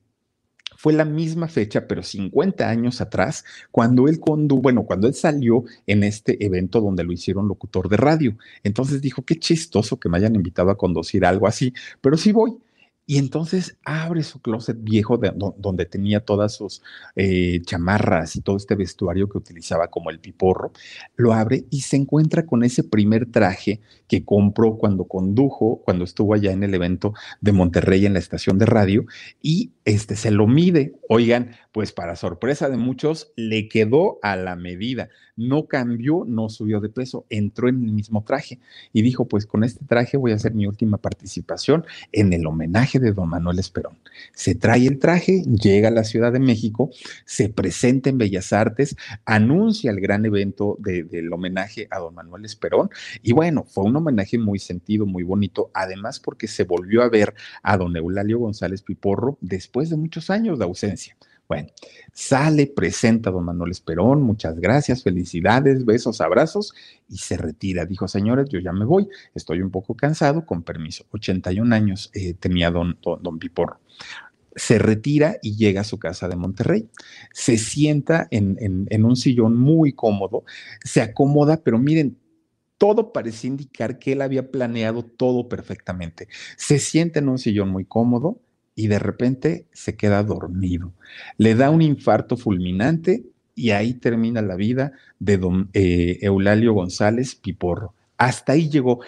fue 0.77 0.93
la 0.93 1.05
misma 1.05 1.49
fecha, 1.49 1.87
pero 1.87 2.03
50 2.03 2.69
años 2.69 3.01
atrás, 3.01 3.45
cuando 3.71 4.09
él 4.09 4.19
condujo, 4.19 4.63
bueno, 4.63 4.85
cuando 4.85 5.07
él 5.07 5.15
salió 5.15 5.65
en 5.87 6.03
este 6.03 6.45
evento 6.45 6.81
donde 6.81 7.05
lo 7.05 7.13
hicieron 7.13 7.47
locutor 7.47 7.89
de 7.89 7.97
radio. 7.97 8.37
Entonces 8.65 9.01
dijo, 9.01 9.23
qué 9.25 9.39
chistoso 9.39 10.01
que 10.01 10.09
me 10.09 10.17
hayan 10.19 10.35
invitado 10.35 10.71
a 10.71 10.77
conducir 10.77 11.25
algo 11.25 11.47
así, 11.47 11.73
pero 12.01 12.17
sí 12.17 12.33
voy. 12.33 12.59
Y 13.05 13.19
entonces 13.19 13.77
abre 13.85 14.23
su 14.23 14.41
closet 14.41 14.77
viejo 14.81 15.19
donde 15.57 15.87
tenía 15.87 16.21
todas 16.21 16.55
sus 16.55 16.83
eh, 17.17 17.61
chamarras 17.63 18.37
y 18.37 18.43
todo 18.43 18.57
este 18.57 18.77
vestuario 18.77 19.29
que 19.29 19.39
utilizaba 19.39 19.89
como 19.89 20.11
el 20.11 20.21
piporro, 20.21 20.73
lo 21.17 21.33
abre 21.33 21.65
y 21.71 21.81
se 21.81 21.97
encuentra 21.97 22.47
con 22.47 22.63
ese 22.63 22.85
primer 22.85 23.31
traje 23.31 23.81
que 24.07 24.25
compró 24.25 24.77
cuando 24.77 25.05
condujo, 25.05 25.83
cuando 25.85 26.05
estuvo 26.05 26.35
allá 26.35 26.53
en 26.53 26.63
el 26.63 26.75
evento 26.75 27.13
de 27.41 27.53
Monterrey 27.53 28.07
en 28.07 28.13
la 28.13 28.19
estación 28.21 28.59
de 28.59 28.67
radio 28.67 29.05
y 29.41 29.73
este 29.85 30.15
se 30.15 30.31
lo 30.31 30.47
mide. 30.47 30.95
Oigan, 31.09 31.57
pues 31.73 31.93
para 31.93 32.15
sorpresa 32.15 32.69
de 32.69 32.77
muchos, 32.77 33.33
le 33.37 33.69
quedó 33.69 34.19
a 34.23 34.37
la 34.37 34.55
medida. 34.55 35.09
No 35.35 35.67
cambió, 35.67 36.25
no 36.27 36.49
subió 36.51 36.81
de 36.81 36.91
peso, 36.91 37.27
entró 37.31 37.69
en 37.69 37.83
el 37.83 37.93
mismo 37.93 38.23
traje 38.23 38.61
y 38.93 39.03
dijo, 39.03 39.27
pues 39.27 39.47
con 39.47 39.65
este 39.65 39.85
traje 39.87 40.17
voy 40.17 40.33
a 40.33 40.37
hacer 40.37 40.55
mi 40.55 40.67
última 40.67 40.99
participación 40.99 41.85
en 42.13 42.33
el 42.33 42.47
homenaje 42.47 42.92
de 42.99 43.13
don 43.13 43.29
Manuel 43.29 43.59
Esperón. 43.59 43.99
Se 44.35 44.55
trae 44.55 44.87
el 44.87 44.99
traje, 44.99 45.43
llega 45.43 45.89
a 45.89 45.93
la 45.93 46.05
Ciudad 46.05 46.33
de 46.33 46.41
México, 46.41 46.91
se 47.25 47.49
presenta 47.49 48.11
en 48.11 48.19
Bellas 48.19 48.53
Artes, 48.53 48.97
anuncia 49.25 49.91
el 49.91 50.01
gran 50.01 50.25
evento 50.25 50.77
del 50.79 51.33
homenaje 51.33 51.89
a 51.91 51.99
don 51.99 52.15
Manuel 52.15 52.45
Esperón 52.45 52.91
y 53.23 53.33
bueno, 53.33 53.65
fue 53.65 53.85
un 53.85 53.97
homenaje 53.97 54.39
muy 54.39 54.59
sentido, 54.59 55.07
muy 55.07 55.23
bonito, 55.23 55.71
además 55.75 56.21
porque 56.21 56.49
se 56.49 56.65
volvió 56.65 57.03
a 57.03 57.09
ver 57.09 57.35
a 57.63 57.77
don 57.77 57.97
Eulalio 57.97 58.39
González 58.39 58.83
Piporro 58.83 59.39
después 59.41 59.91
de 59.91 59.97
muchos 59.97 60.31
años 60.31 60.59
de 60.59 60.65
ausencia. 60.65 61.17
Bueno, 61.53 61.69
sale, 62.15 62.67
presenta 62.67 63.29
a 63.29 63.33
don 63.35 63.45
Manuel 63.45 63.73
Esperón, 63.73 64.23
muchas 64.23 64.59
gracias, 64.59 65.03
felicidades, 65.03 65.85
besos, 65.85 66.23
abrazos, 66.23 66.73
y 67.11 67.19
se 67.19 67.37
retira. 67.37 67.85
Dijo, 67.85 68.09
señores, 68.09 68.49
yo 68.49 68.59
ya 68.59 68.73
me 68.73 68.87
voy, 68.87 69.07
estoy 69.35 69.61
un 69.61 69.71
poco 69.71 69.95
cansado, 69.95 70.47
con 70.47 70.63
permiso. 70.63 71.05
81 71.11 71.75
años 71.75 72.11
eh, 72.15 72.33
tenía 72.33 72.71
don, 72.71 72.99
don, 73.03 73.39
Piporro 73.39 73.81
se 74.57 74.79
retira 74.79 75.37
y 75.43 75.57
llega 75.57 75.83
a 75.83 75.85
su 75.85 75.99
casa 75.99 76.27
de 76.27 76.37
Monterrey. 76.37 76.89
Se 77.35 77.59
sienta 77.59 78.29
en, 78.31 78.57
en, 78.59 79.05
un 79.05 79.17
sillón 79.17 79.55
muy 79.59 79.93
cómodo, 79.93 80.45
se 80.83 81.03
acomoda, 81.03 81.63
pero 81.63 81.79
miren, 81.79 82.17
todo 82.79 83.13
parecía 83.13 83.49
indicar 83.49 83.99
que 83.99 84.13
él 84.13 84.23
había 84.23 84.51
planeado 84.51 85.05
todo 85.05 85.51
perfectamente. 85.51 86.29
Se 86.57 86.79
sienta 86.79 87.19
en 87.19 87.29
un 87.29 87.39
sillón 87.39 87.69
muy 87.69 87.85
cómodo, 87.85 88.41
y 88.75 88.89
de 88.89 88.99
repente 88.99 89.67
se 89.73 89.97
queda 89.97 90.23
dormido. 90.23 90.93
Le 91.39 91.55
da 91.55 91.71
un 91.71 91.83
infarto 91.83 92.37
fulminante 92.37 93.25
y 93.55 93.71
ahí 93.71 93.95
termina 93.95 94.43
la 94.43 94.57
vida 94.57 94.93
de 95.19 95.39
don 95.39 95.69
eh, 95.73 96.19
Eulalio 96.23 96.73
González 96.73 97.35
Piporro. 97.35 97.95
Hasta 98.17 98.53
ahí 98.53 98.69
llegó. 98.69 99.01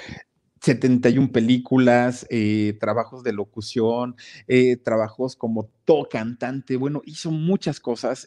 71 0.61 1.31
películas, 1.31 2.27
eh, 2.31 2.75
trabajos 2.81 3.23
de 3.23 3.35
locución, 3.35 4.17
eh, 4.49 4.79
trabajos 4.79 5.37
como 5.37 5.69
todo 5.85 6.09
cantante, 6.09 6.77
bueno, 6.77 7.03
hizo 7.05 7.31
muchas 7.31 7.81
cosas 7.81 8.27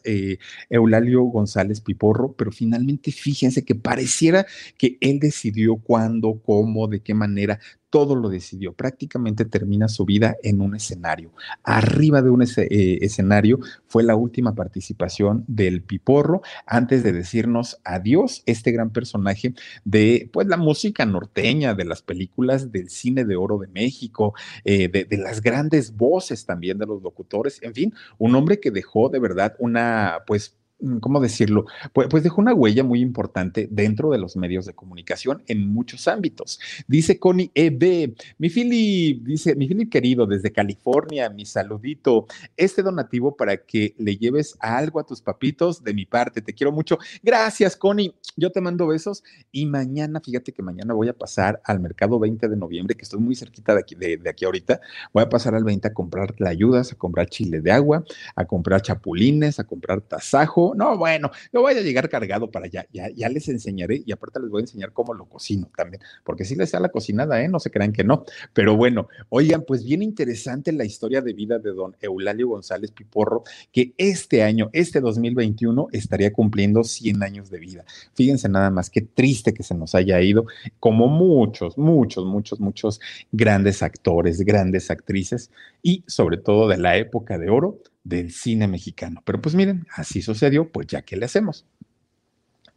Eulalio 0.70 1.22
González 1.24 1.80
Piporro, 1.80 2.32
pero 2.32 2.52
finalmente 2.52 3.12
fíjense 3.12 3.64
que 3.64 3.74
pareciera 3.74 4.46
que 4.76 4.98
él 5.00 5.18
decidió 5.18 5.76
cuándo, 5.76 6.40
cómo, 6.44 6.88
de 6.88 7.00
qué 7.00 7.14
manera 7.14 7.58
todo 7.90 8.14
lo 8.14 8.28
decidió. 8.28 8.72
Prácticamente 8.74 9.44
termina 9.44 9.88
su 9.88 10.04
vida 10.04 10.36
en 10.42 10.60
un 10.60 10.74
escenario. 10.74 11.32
Arriba 11.62 12.22
de 12.22 12.30
un 12.30 12.42
eh, 12.42 12.98
escenario 13.00 13.58
fue 13.86 14.02
la 14.02 14.16
última 14.16 14.54
participación 14.54 15.44
del 15.46 15.82
Piporro 15.82 16.42
antes 16.66 17.02
de 17.02 17.12
decirnos 17.12 17.80
adiós, 17.84 18.42
este 18.46 18.72
gran 18.72 18.90
personaje 18.90 19.54
de 19.84 20.28
pues 20.32 20.46
la 20.48 20.56
música 20.56 21.06
norteña, 21.06 21.74
de 21.74 21.84
las 21.84 22.02
películas 22.02 22.72
del 22.72 22.90
cine 22.90 23.24
de 23.24 23.36
oro 23.36 23.58
de 23.58 23.68
México, 23.68 24.34
eh, 24.64 24.88
de 24.88 25.16
las 25.16 25.40
grandes 25.40 25.96
voces 25.96 26.44
también 26.44 26.78
de 26.78 26.86
los 26.86 27.02
locutores, 27.02 27.47
en 27.62 27.74
fin, 27.74 27.94
un 28.18 28.34
hombre 28.34 28.60
que 28.60 28.70
dejó 28.70 29.08
de 29.08 29.18
verdad 29.18 29.56
una 29.58 30.24
pues 30.26 30.57
¿cómo 31.00 31.20
decirlo? 31.20 31.66
Pues, 31.92 32.08
pues, 32.08 32.22
dejó 32.22 32.40
una 32.40 32.54
huella 32.54 32.84
muy 32.84 33.00
importante 33.00 33.68
dentro 33.70 34.10
de 34.10 34.18
los 34.18 34.36
medios 34.36 34.66
de 34.66 34.74
comunicación 34.74 35.42
en 35.46 35.68
muchos 35.68 36.08
ámbitos. 36.08 36.60
Dice 36.86 37.18
Connie 37.18 37.50
EB, 37.54 38.14
mi 38.38 38.48
Philip, 38.48 39.24
dice, 39.24 39.54
mi 39.56 39.66
Philip 39.66 39.90
querido, 39.90 40.26
desde 40.26 40.52
California, 40.52 41.30
mi 41.30 41.44
saludito, 41.44 42.26
este 42.56 42.82
donativo 42.82 43.36
para 43.36 43.56
que 43.56 43.94
le 43.98 44.16
lleves 44.16 44.56
algo 44.60 45.00
a 45.00 45.06
tus 45.06 45.20
papitos 45.20 45.82
de 45.82 45.94
mi 45.94 46.06
parte, 46.06 46.42
te 46.42 46.54
quiero 46.54 46.72
mucho. 46.72 46.98
Gracias, 47.22 47.76
Connie, 47.76 48.14
yo 48.36 48.52
te 48.52 48.60
mando 48.60 48.86
besos 48.86 49.24
y 49.50 49.66
mañana, 49.66 50.20
fíjate 50.20 50.52
que 50.52 50.62
mañana 50.62 50.94
voy 50.94 51.08
a 51.08 51.12
pasar 51.12 51.60
al 51.64 51.80
mercado 51.80 52.18
20 52.18 52.48
de 52.48 52.56
noviembre, 52.56 52.96
que 52.96 53.02
estoy 53.02 53.20
muy 53.20 53.34
cerquita 53.34 53.74
de 53.74 53.80
aquí, 53.80 53.94
de, 53.94 54.20
aquí 54.28 54.44
ahorita, 54.44 54.80
voy 55.12 55.22
a 55.22 55.28
pasar 55.28 55.54
al 55.54 55.64
20 55.64 55.88
a 55.88 55.94
comprar 55.94 56.34
ayudas, 56.46 56.92
a 56.92 56.96
comprar 56.96 57.28
chile 57.28 57.60
de 57.60 57.72
agua, 57.72 58.04
a 58.36 58.44
comprar 58.44 58.82
chapulines, 58.82 59.58
a 59.58 59.64
comprar 59.64 60.00
tasajo, 60.00 60.67
no, 60.74 60.96
bueno, 60.96 61.30
yo 61.52 61.60
voy 61.60 61.74
a 61.74 61.80
llegar 61.80 62.08
cargado 62.08 62.50
para 62.50 62.66
allá, 62.66 62.86
ya, 62.92 63.08
ya 63.10 63.28
les 63.28 63.48
enseñaré 63.48 64.02
y 64.04 64.12
aparte 64.12 64.40
les 64.40 64.50
voy 64.50 64.60
a 64.60 64.64
enseñar 64.64 64.92
cómo 64.92 65.14
lo 65.14 65.26
cocino 65.26 65.70
también, 65.76 66.02
porque 66.24 66.44
si 66.44 66.54
les 66.54 66.72
da 66.72 66.80
la 66.80 66.88
cocinada, 66.88 67.42
¿eh? 67.42 67.48
No 67.48 67.60
se 67.60 67.70
crean 67.70 67.92
que 67.92 68.04
no, 68.04 68.24
pero 68.52 68.76
bueno, 68.76 69.08
oigan, 69.28 69.64
pues 69.66 69.84
bien 69.84 70.02
interesante 70.02 70.72
la 70.72 70.84
historia 70.84 71.20
de 71.20 71.32
vida 71.32 71.58
de 71.58 71.72
don 71.72 71.96
Eulalio 72.00 72.48
González 72.48 72.90
Piporro, 72.92 73.44
que 73.72 73.92
este 73.96 74.42
año, 74.42 74.70
este 74.72 75.00
2021, 75.00 75.88
estaría 75.92 76.32
cumpliendo 76.32 76.84
100 76.84 77.22
años 77.22 77.50
de 77.50 77.58
vida. 77.58 77.84
Fíjense 78.14 78.48
nada 78.48 78.70
más, 78.70 78.90
qué 78.90 79.02
triste 79.02 79.52
que 79.52 79.62
se 79.62 79.74
nos 79.74 79.94
haya 79.94 80.20
ido, 80.20 80.46
como 80.80 81.08
muchos, 81.08 81.78
muchos, 81.78 82.24
muchos, 82.24 82.60
muchos 82.60 83.00
grandes 83.32 83.82
actores, 83.82 84.40
grandes 84.40 84.90
actrices 84.90 85.50
y 85.82 86.04
sobre 86.06 86.38
todo 86.38 86.68
de 86.68 86.78
la 86.78 86.96
época 86.96 87.38
de 87.38 87.50
oro 87.50 87.78
del 88.08 88.32
cine 88.32 88.66
mexicano. 88.68 89.22
Pero 89.24 89.40
pues 89.40 89.54
miren, 89.54 89.86
así 89.94 90.22
sucedió, 90.22 90.70
pues 90.72 90.86
ya 90.86 91.02
que 91.02 91.16
le 91.16 91.26
hacemos. 91.26 91.66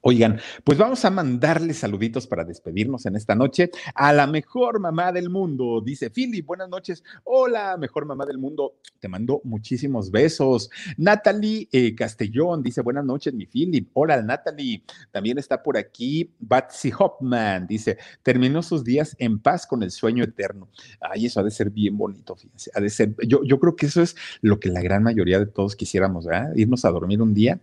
Oigan, 0.04 0.40
pues 0.64 0.80
vamos 0.80 1.06
a 1.06 1.12
mandarle 1.12 1.76
saluditos 1.76 2.26
para 2.26 2.44
despedirnos 2.44 3.06
en 3.06 3.16
esta 3.16 3.36
noche 3.36 3.70
a 3.94 4.12
la 4.12 4.26
mejor 4.26 4.80
mamá 4.80 5.12
del 5.12 5.30
mundo. 5.30 5.80
Dice 5.80 6.10
Philip, 6.10 6.44
buenas 6.44 6.70
noches. 6.70 7.04
Hola, 7.24 7.78
mejor 7.78 8.08
mamá 8.08 8.26
del 8.26 8.40
mundo. 8.40 8.78
Te 9.00 9.08
mando 9.08 9.42
muchísimos 9.44 10.10
besos. 10.10 10.72
Natalie 10.98 11.70
eh, 11.72 11.94
Castellón 11.94 12.64
dice, 12.64 12.82
buenas 12.82 13.06
noches, 13.06 13.32
mi 13.36 13.46
Philip. 13.46 13.92
Hola, 13.94 14.20
Natalie. 14.24 14.84
También 15.12 15.38
está 15.38 15.62
por 15.62 15.78
aquí 15.78 16.34
Batsy 16.40 16.92
Hopman. 16.98 17.68
Dice, 17.68 18.00
terminó 18.24 18.64
sus 18.64 18.84
días 18.84 19.16
en 19.20 19.38
paz 19.38 19.68
con 19.68 19.84
el 19.84 19.92
sueño 19.92 20.24
eterno. 20.24 20.68
Ay, 21.00 21.28
eso 21.28 21.42
ha 21.42 21.44
de 21.44 21.52
ser 21.52 21.70
bien 21.70 21.96
bonito, 21.96 22.36
fíjense. 22.36 22.72
Ha 22.74 22.82
de 22.82 22.90
ser, 22.90 23.16
yo, 23.28 23.44
yo 23.44 23.60
creo 23.60 23.76
que 23.76 23.86
eso 23.86 24.02
es 24.02 24.16
lo 24.42 24.60
que 24.60 24.70
la 24.70 24.82
gran 24.82 25.04
mayoría 25.04 25.38
de 25.38 25.46
todos 25.46 25.76
quisiéramos, 25.76 26.26
¿verdad? 26.26 26.56
Irnos 26.56 26.86
a 26.86 26.90
dormir 26.90 27.22
un 27.22 27.36
día 27.36 27.62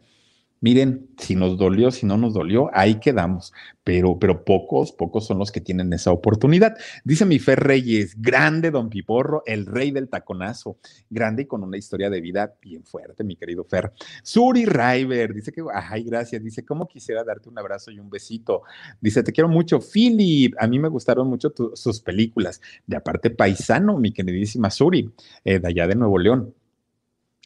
Miren, 0.60 1.08
si 1.18 1.36
nos 1.36 1.56
dolió, 1.56 1.90
si 1.92 2.04
no 2.04 2.16
nos 2.16 2.34
dolió, 2.34 2.68
ahí 2.72 2.98
quedamos, 2.98 3.52
pero, 3.84 4.18
pero 4.18 4.44
pocos, 4.44 4.90
pocos 4.90 5.26
son 5.26 5.38
los 5.38 5.52
que 5.52 5.60
tienen 5.60 5.92
esa 5.92 6.10
oportunidad. 6.10 6.76
Dice 7.04 7.24
mi 7.24 7.38
Fer 7.38 7.60
Reyes, 7.60 8.20
grande 8.20 8.72
don 8.72 8.88
Piporro, 8.90 9.42
el 9.46 9.66
rey 9.66 9.92
del 9.92 10.08
taconazo, 10.08 10.78
grande 11.10 11.42
y 11.42 11.46
con 11.46 11.62
una 11.62 11.76
historia 11.76 12.10
de 12.10 12.20
vida 12.20 12.54
bien 12.60 12.84
fuerte, 12.84 13.22
mi 13.22 13.36
querido 13.36 13.64
Fer. 13.64 13.92
Suri 14.22 14.64
River, 14.64 15.32
dice 15.32 15.52
que, 15.52 15.62
ay, 15.72 16.02
gracias, 16.02 16.42
dice, 16.42 16.64
¿cómo 16.64 16.88
quisiera 16.88 17.22
darte 17.22 17.48
un 17.48 17.58
abrazo 17.58 17.92
y 17.92 18.00
un 18.00 18.10
besito? 18.10 18.62
Dice, 19.00 19.22
te 19.22 19.32
quiero 19.32 19.48
mucho, 19.48 19.78
Philip, 19.80 20.54
a 20.58 20.66
mí 20.66 20.80
me 20.80 20.88
gustaron 20.88 21.28
mucho 21.28 21.52
sus 21.74 22.00
películas, 22.00 22.60
de 22.84 22.96
aparte 22.96 23.30
paisano, 23.30 23.96
mi 23.98 24.12
queridísima 24.12 24.70
Suri, 24.70 25.08
eh, 25.44 25.60
de 25.60 25.68
allá 25.68 25.86
de 25.86 25.94
Nuevo 25.94 26.18
León. 26.18 26.54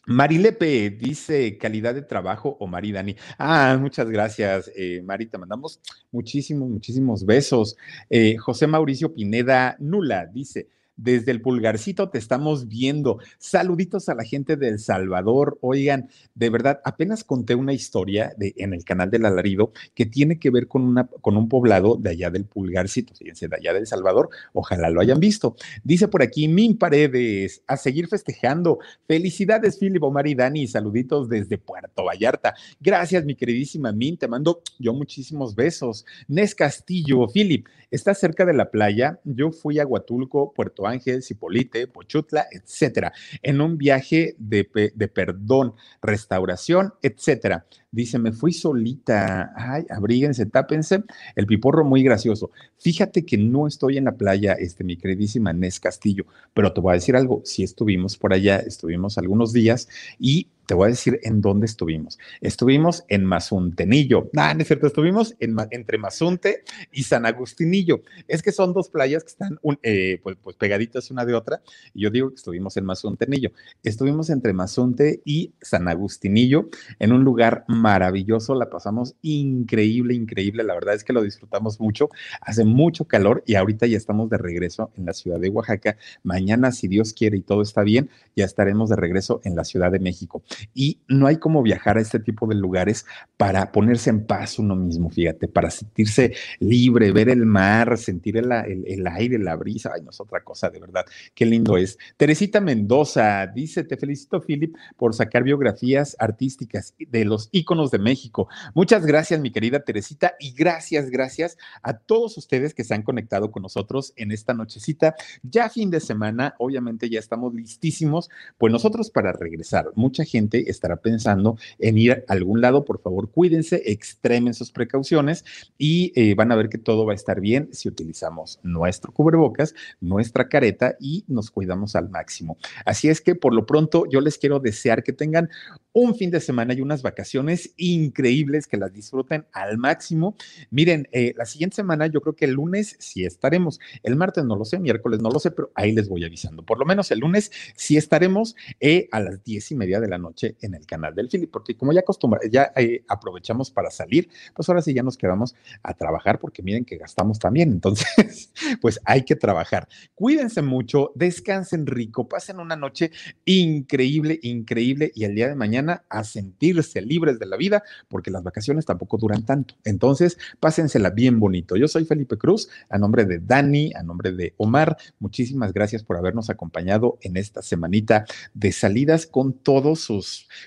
Marilepe 0.05 0.89
dice 0.89 1.57
calidad 1.57 1.95
de 1.95 2.01
trabajo 2.01 2.57
o 2.59 2.67
Mari 2.67 2.91
Dani. 2.91 3.15
Ah, 3.37 3.77
muchas 3.79 4.09
gracias, 4.09 4.69
eh, 4.75 5.01
Mari. 5.03 5.27
Te 5.27 5.37
mandamos 5.37 5.79
muchísimos, 6.11 6.69
muchísimos 6.69 7.25
besos. 7.25 7.77
Eh, 8.09 8.35
José 8.37 8.67
Mauricio 8.67 9.13
Pineda 9.13 9.77
Nula 9.79 10.25
dice: 10.25 10.67
desde 10.95 11.31
el 11.31 11.41
pulgarcito 11.41 12.09
te 12.09 12.17
estamos 12.17 12.67
viendo. 12.67 13.19
Saluditos 13.37 14.09
a 14.09 14.15
la 14.15 14.23
gente 14.23 14.55
de 14.55 14.69
El 14.69 14.79
Salvador. 14.79 15.57
Oigan, 15.61 16.09
de 16.35 16.49
verdad, 16.49 16.81
apenas 16.83 17.23
conté 17.23 17.55
una 17.55 17.73
historia 17.73 18.35
en 18.39 18.73
el 18.73 18.83
canal 18.83 19.09
del 19.09 19.25
Alarido 19.25 19.71
que 19.95 20.05
tiene 20.05 20.39
que 20.39 20.49
ver 20.49 20.67
con, 20.67 20.83
una, 20.83 21.07
con 21.07 21.37
un 21.37 21.49
poblado 21.49 21.95
de 21.95 22.11
allá 22.11 22.29
del 22.29 22.45
pulgarcito, 22.45 23.13
fíjense, 23.15 23.47
de 23.47 23.55
allá 23.55 23.73
del 23.73 23.87
Salvador. 23.87 24.29
Ojalá 24.53 24.89
lo 24.89 25.01
hayan 25.01 25.19
visto. 25.19 25.55
Dice 25.83 26.07
por 26.07 26.21
aquí 26.21 26.47
Min 26.47 26.77
Paredes, 26.77 27.63
a 27.67 27.77
seguir 27.77 28.07
festejando. 28.07 28.79
Felicidades, 29.07 29.77
Philip, 29.77 30.03
Omar 30.03 30.27
y 30.27 30.35
Dani. 30.35 30.67
Saluditos 30.67 31.29
desde 31.29 31.57
Puerto 31.57 32.05
Vallarta. 32.05 32.53
Gracias, 32.79 33.25
mi 33.25 33.35
queridísima 33.35 33.91
Min. 33.91 34.17
Te 34.17 34.27
mando 34.27 34.61
yo 34.79 34.93
muchísimos 34.93 35.55
besos. 35.55 36.05
Nes 36.27 36.53
Castillo, 36.55 37.27
Philip, 37.27 37.67
está 37.91 38.13
cerca 38.13 38.45
de 38.45 38.53
la 38.53 38.69
playa. 38.69 39.19
Yo 39.23 39.51
fui 39.51 39.79
a 39.79 39.85
Huatulco, 39.85 40.53
Puerto 40.53 40.82
Ángel, 40.87 41.23
Cipolite, 41.23 41.87
Pochutla, 41.87 42.47
etcétera, 42.51 43.13
en 43.41 43.61
un 43.61 43.77
viaje 43.77 44.35
de, 44.37 44.69
de 44.95 45.07
perdón, 45.07 45.73
restauración, 46.01 46.93
etcétera. 47.01 47.65
Dice, 47.93 48.17
me 48.17 48.31
fui 48.31 48.53
solita. 48.53 49.53
Ay, 49.55 49.85
abríguense, 49.87 50.47
tápense. 50.47 51.03
El 51.35 51.45
piporro 51.45 51.85
muy 51.85 52.01
gracioso. 52.01 52.49
Fíjate 52.79 53.23
que 53.23 53.37
no 53.37 53.67
estoy 53.67 53.97
en 53.97 54.05
la 54.05 54.17
playa, 54.17 54.53
este, 54.53 54.83
mi 54.83 54.97
queridísima 54.97 55.53
Nes 55.53 55.79
Castillo, 55.79 56.25
pero 56.55 56.73
te 56.73 56.81
voy 56.81 56.91
a 56.91 56.95
decir 56.95 57.15
algo. 57.15 57.43
Si 57.45 57.61
estuvimos 57.63 58.17
por 58.17 58.33
allá, 58.33 58.57
estuvimos 58.57 59.19
algunos 59.19 59.53
días 59.53 59.87
y 60.17 60.47
te 60.65 60.73
voy 60.73 60.87
a 60.87 60.89
decir 60.89 61.19
en 61.23 61.41
dónde 61.41 61.65
estuvimos. 61.65 62.19
Estuvimos 62.41 63.03
en 63.07 63.25
Mazuntenillo. 63.25 64.29
Ah, 64.35 64.53
no 64.53 64.61
es 64.61 64.67
cierto, 64.67 64.87
estuvimos 64.87 65.35
en, 65.39 65.55
entre 65.71 65.97
Mazunte 65.97 66.63
y 66.91 67.03
San 67.03 67.25
Agustinillo. 67.25 68.01
Es 68.27 68.41
que 68.41 68.51
son 68.51 68.73
dos 68.73 68.89
playas 68.89 69.23
que 69.23 69.29
están 69.29 69.59
eh, 69.81 70.19
pues, 70.23 70.37
pues, 70.41 70.55
pegaditas 70.55 71.11
una 71.11 71.25
de 71.25 71.33
otra. 71.33 71.61
Y 71.93 72.03
yo 72.03 72.09
digo 72.09 72.29
que 72.29 72.35
estuvimos 72.35 72.77
en 72.77 72.85
Mazuntenillo. 72.85 73.51
Estuvimos 73.83 74.29
entre 74.29 74.53
Mazunte 74.53 75.21
y 75.25 75.53
San 75.61 75.87
Agustinillo 75.87 76.69
en 76.99 77.11
un 77.11 77.23
lugar 77.23 77.65
maravilloso. 77.67 78.55
La 78.55 78.69
pasamos 78.69 79.15
increíble, 79.21 80.13
increíble. 80.13 80.63
La 80.63 80.73
verdad 80.73 80.95
es 80.95 81.03
que 81.03 81.13
lo 81.13 81.21
disfrutamos 81.21 81.79
mucho. 81.79 82.09
Hace 82.41 82.63
mucho 82.63 83.05
calor 83.05 83.43
y 83.45 83.55
ahorita 83.55 83.87
ya 83.87 83.97
estamos 83.97 84.29
de 84.29 84.37
regreso 84.37 84.91
en 84.95 85.05
la 85.05 85.13
ciudad 85.13 85.39
de 85.39 85.49
Oaxaca. 85.49 85.97
Mañana, 86.23 86.71
si 86.71 86.87
Dios 86.87 87.13
quiere 87.13 87.37
y 87.37 87.41
todo 87.41 87.61
está 87.61 87.83
bien, 87.83 88.09
ya 88.35 88.45
estaremos 88.45 88.89
de 88.89 88.95
regreso 88.95 89.41
en 89.43 89.55
la 89.55 89.63
Ciudad 89.63 89.91
de 89.91 89.99
México. 89.99 90.43
Y 90.73 90.99
no 91.07 91.27
hay 91.27 91.37
como 91.37 91.61
viajar 91.61 91.97
a 91.97 92.01
este 92.01 92.19
tipo 92.19 92.47
de 92.47 92.55
lugares 92.55 93.05
para 93.37 93.71
ponerse 93.71 94.09
en 94.09 94.25
paz 94.25 94.59
uno 94.59 94.75
mismo, 94.75 95.09
fíjate, 95.09 95.47
para 95.47 95.69
sentirse 95.69 96.33
libre, 96.59 97.11
ver 97.11 97.29
el 97.29 97.45
mar, 97.45 97.97
sentir 97.97 98.37
el, 98.37 98.51
aire, 98.51 99.39
la 99.39 99.55
brisa. 99.55 99.91
Ay, 99.93 100.01
no 100.01 100.11
es 100.11 100.19
otra 100.19 100.43
cosa, 100.43 100.69
de 100.69 100.79
verdad. 100.79 101.05
Qué 101.33 101.45
lindo 101.45 101.77
es. 101.77 101.97
Teresita 102.17 102.61
Mendoza 102.61 103.47
dice: 103.47 103.83
Te 103.83 103.97
felicito, 103.97 104.41
Philip, 104.41 104.75
por 104.97 105.13
sacar 105.13 105.43
biografías 105.43 106.15
artísticas 106.19 106.95
de 106.97 107.25
los 107.25 107.49
íconos 107.51 107.91
de 107.91 107.99
México. 107.99 108.47
Muchas 108.73 109.05
gracias, 109.05 109.39
mi 109.39 109.51
querida 109.51 109.83
Teresita, 109.83 110.35
y 110.39 110.53
gracias, 110.53 111.09
gracias 111.09 111.57
a 111.81 111.97
todos 111.97 112.37
ustedes 112.37 112.73
que 112.73 112.83
se 112.83 112.93
han 112.93 113.03
conectado 113.03 113.51
con 113.51 113.63
nosotros 113.63 114.13
en 114.15 114.31
esta 114.31 114.53
nochecita. 114.53 115.15
Ya 115.41 115.69
fin 115.69 115.89
de 115.89 115.99
semana, 115.99 116.55
obviamente 116.59 117.09
ya 117.09 117.19
estamos 117.19 117.53
listísimos, 117.53 118.29
pues 118.57 118.71
nosotros 118.71 119.09
para 119.09 119.31
regresar. 119.31 119.91
Mucha 119.95 120.23
gente 120.23 120.42
estará 120.51 120.97
pensando 120.97 121.57
en 121.79 121.97
ir 121.97 122.11
a 122.11 122.33
algún 122.33 122.61
lado, 122.61 122.85
por 122.85 123.01
favor, 123.01 123.29
cuídense, 123.29 123.81
extremen 123.85 124.53
sus 124.53 124.71
precauciones 124.71 125.45
y 125.77 126.11
eh, 126.15 126.35
van 126.35 126.51
a 126.51 126.55
ver 126.55 126.69
que 126.69 126.77
todo 126.77 127.05
va 127.05 127.13
a 127.13 127.15
estar 127.15 127.39
bien 127.41 127.69
si 127.71 127.89
utilizamos 127.89 128.59
nuestro 128.63 129.11
cubrebocas, 129.11 129.75
nuestra 130.01 130.49
careta 130.49 130.95
y 130.99 131.25
nos 131.27 131.51
cuidamos 131.51 131.95
al 131.95 132.09
máximo. 132.09 132.57
Así 132.85 133.09
es 133.09 133.21
que 133.21 133.35
por 133.35 133.53
lo 133.53 133.65
pronto 133.65 134.05
yo 134.09 134.21
les 134.21 134.37
quiero 134.37 134.59
desear 134.59 135.03
que 135.03 135.13
tengan 135.13 135.49
un 135.93 136.15
fin 136.15 136.31
de 136.31 136.39
semana 136.39 136.73
y 136.73 136.81
unas 136.81 137.03
vacaciones 137.03 137.73
increíbles, 137.77 138.67
que 138.67 138.77
las 138.77 138.91
disfruten 138.91 139.45
al 139.53 139.77
máximo. 139.77 140.35
Miren, 140.71 141.07
eh, 141.11 141.33
la 141.37 141.45
siguiente 141.45 141.75
semana 141.75 142.07
yo 142.07 142.21
creo 142.21 142.35
que 142.35 142.45
el 142.45 142.51
lunes 142.51 142.95
sí 142.99 143.25
estaremos, 143.25 143.79
el 144.01 144.15
martes 144.15 144.43
no 144.43 144.55
lo 144.55 144.65
sé, 144.65 144.79
miércoles 144.79 145.21
no 145.21 145.29
lo 145.29 145.39
sé, 145.39 145.51
pero 145.51 145.71
ahí 145.75 145.91
les 145.91 146.09
voy 146.09 146.25
avisando. 146.25 146.63
Por 146.63 146.79
lo 146.79 146.85
menos 146.85 147.11
el 147.11 147.19
lunes 147.19 147.51
sí 147.75 147.95
estaremos 147.95 148.55
eh, 148.79 149.07
a 149.11 149.19
las 149.19 149.43
diez 149.43 149.71
y 149.71 149.75
media 149.75 149.99
de 149.99 150.07
la 150.07 150.17
noche 150.17 150.32
en 150.41 150.73
el 150.73 150.85
canal 150.85 151.15
del 151.15 151.29
Philip, 151.29 151.51
porque 151.51 151.75
como 151.75 151.93
ya 151.93 152.01
acostumbra, 152.01 152.39
ya 152.49 152.71
eh, 152.75 153.03
aprovechamos 153.07 153.71
para 153.71 153.91
salir, 153.91 154.29
pues 154.55 154.67
ahora 154.69 154.81
sí 154.81 154.93
ya 154.93 155.03
nos 155.03 155.17
quedamos 155.17 155.55
a 155.81 155.93
trabajar, 155.93 156.39
porque 156.39 156.63
miren 156.63 156.85
que 156.85 156.97
gastamos 156.97 157.39
también, 157.39 157.71
entonces, 157.71 158.51
pues 158.81 158.99
hay 159.05 159.23
que 159.23 159.35
trabajar. 159.35 159.87
Cuídense 160.15 160.61
mucho, 160.61 161.11
descansen 161.15 161.85
rico, 161.85 162.27
pasen 162.27 162.59
una 162.59 162.75
noche 162.75 163.11
increíble, 163.45 164.39
increíble, 164.41 165.11
y 165.15 165.25
el 165.25 165.35
día 165.35 165.47
de 165.47 165.55
mañana 165.55 166.03
a 166.09 166.23
sentirse 166.23 167.01
libres 167.01 167.39
de 167.39 167.45
la 167.45 167.57
vida, 167.57 167.83
porque 168.07 168.31
las 168.31 168.43
vacaciones 168.43 168.85
tampoco 168.85 169.17
duran 169.17 169.45
tanto. 169.45 169.75
Entonces, 169.83 170.37
pásensela 170.59 171.09
bien 171.09 171.39
bonito. 171.39 171.75
Yo 171.75 171.87
soy 171.87 172.05
Felipe 172.05 172.37
Cruz, 172.37 172.69
a 172.89 172.97
nombre 172.97 173.25
de 173.25 173.39
Dani, 173.39 173.91
a 173.93 174.03
nombre 174.03 174.31
de 174.31 174.53
Omar, 174.57 174.97
muchísimas 175.19 175.73
gracias 175.73 176.03
por 176.03 176.17
habernos 176.17 176.49
acompañado 176.49 177.17
en 177.21 177.37
esta 177.37 177.61
semanita 177.61 178.25
de 178.53 178.71
salidas 178.71 179.25
con 179.25 179.53
todos 179.53 180.01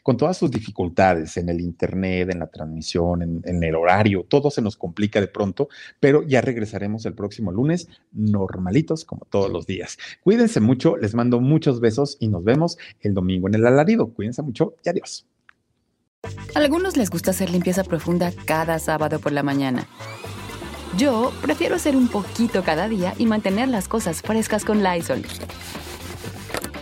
con 0.02 0.16
todas 0.16 0.36
sus 0.36 0.50
dificultades 0.50 1.36
en 1.36 1.48
el 1.48 1.60
Internet, 1.60 2.30
en 2.30 2.38
la 2.38 2.46
transmisión, 2.46 3.22
en, 3.22 3.42
en 3.44 3.62
el 3.62 3.74
horario, 3.74 4.24
todo 4.28 4.50
se 4.50 4.62
nos 4.62 4.76
complica 4.76 5.20
de 5.20 5.28
pronto, 5.28 5.68
pero 6.00 6.22
ya 6.22 6.40
regresaremos 6.40 7.06
el 7.06 7.14
próximo 7.14 7.52
lunes 7.52 7.88
normalitos 8.12 9.04
como 9.04 9.26
todos 9.30 9.50
los 9.50 9.66
días. 9.66 9.98
Cuídense 10.22 10.60
mucho, 10.60 10.96
les 10.96 11.14
mando 11.14 11.40
muchos 11.40 11.80
besos 11.80 12.16
y 12.20 12.28
nos 12.28 12.44
vemos 12.44 12.78
el 13.00 13.14
domingo 13.14 13.48
en 13.48 13.54
el 13.54 13.66
alarido. 13.66 14.08
Cuídense 14.08 14.42
mucho 14.42 14.74
y 14.84 14.88
adiós. 14.88 15.26
A 16.54 16.58
algunos 16.58 16.96
les 16.96 17.10
gusta 17.10 17.30
hacer 17.30 17.50
limpieza 17.50 17.84
profunda 17.84 18.32
cada 18.46 18.78
sábado 18.78 19.20
por 19.20 19.32
la 19.32 19.42
mañana. 19.42 19.86
Yo 20.96 21.32
prefiero 21.42 21.76
hacer 21.76 21.94
un 21.94 22.08
poquito 22.08 22.62
cada 22.64 22.88
día 22.88 23.14
y 23.18 23.26
mantener 23.26 23.68
las 23.68 23.86
cosas 23.86 24.22
frescas 24.22 24.64
con 24.64 24.82
Lysol. 24.82 25.22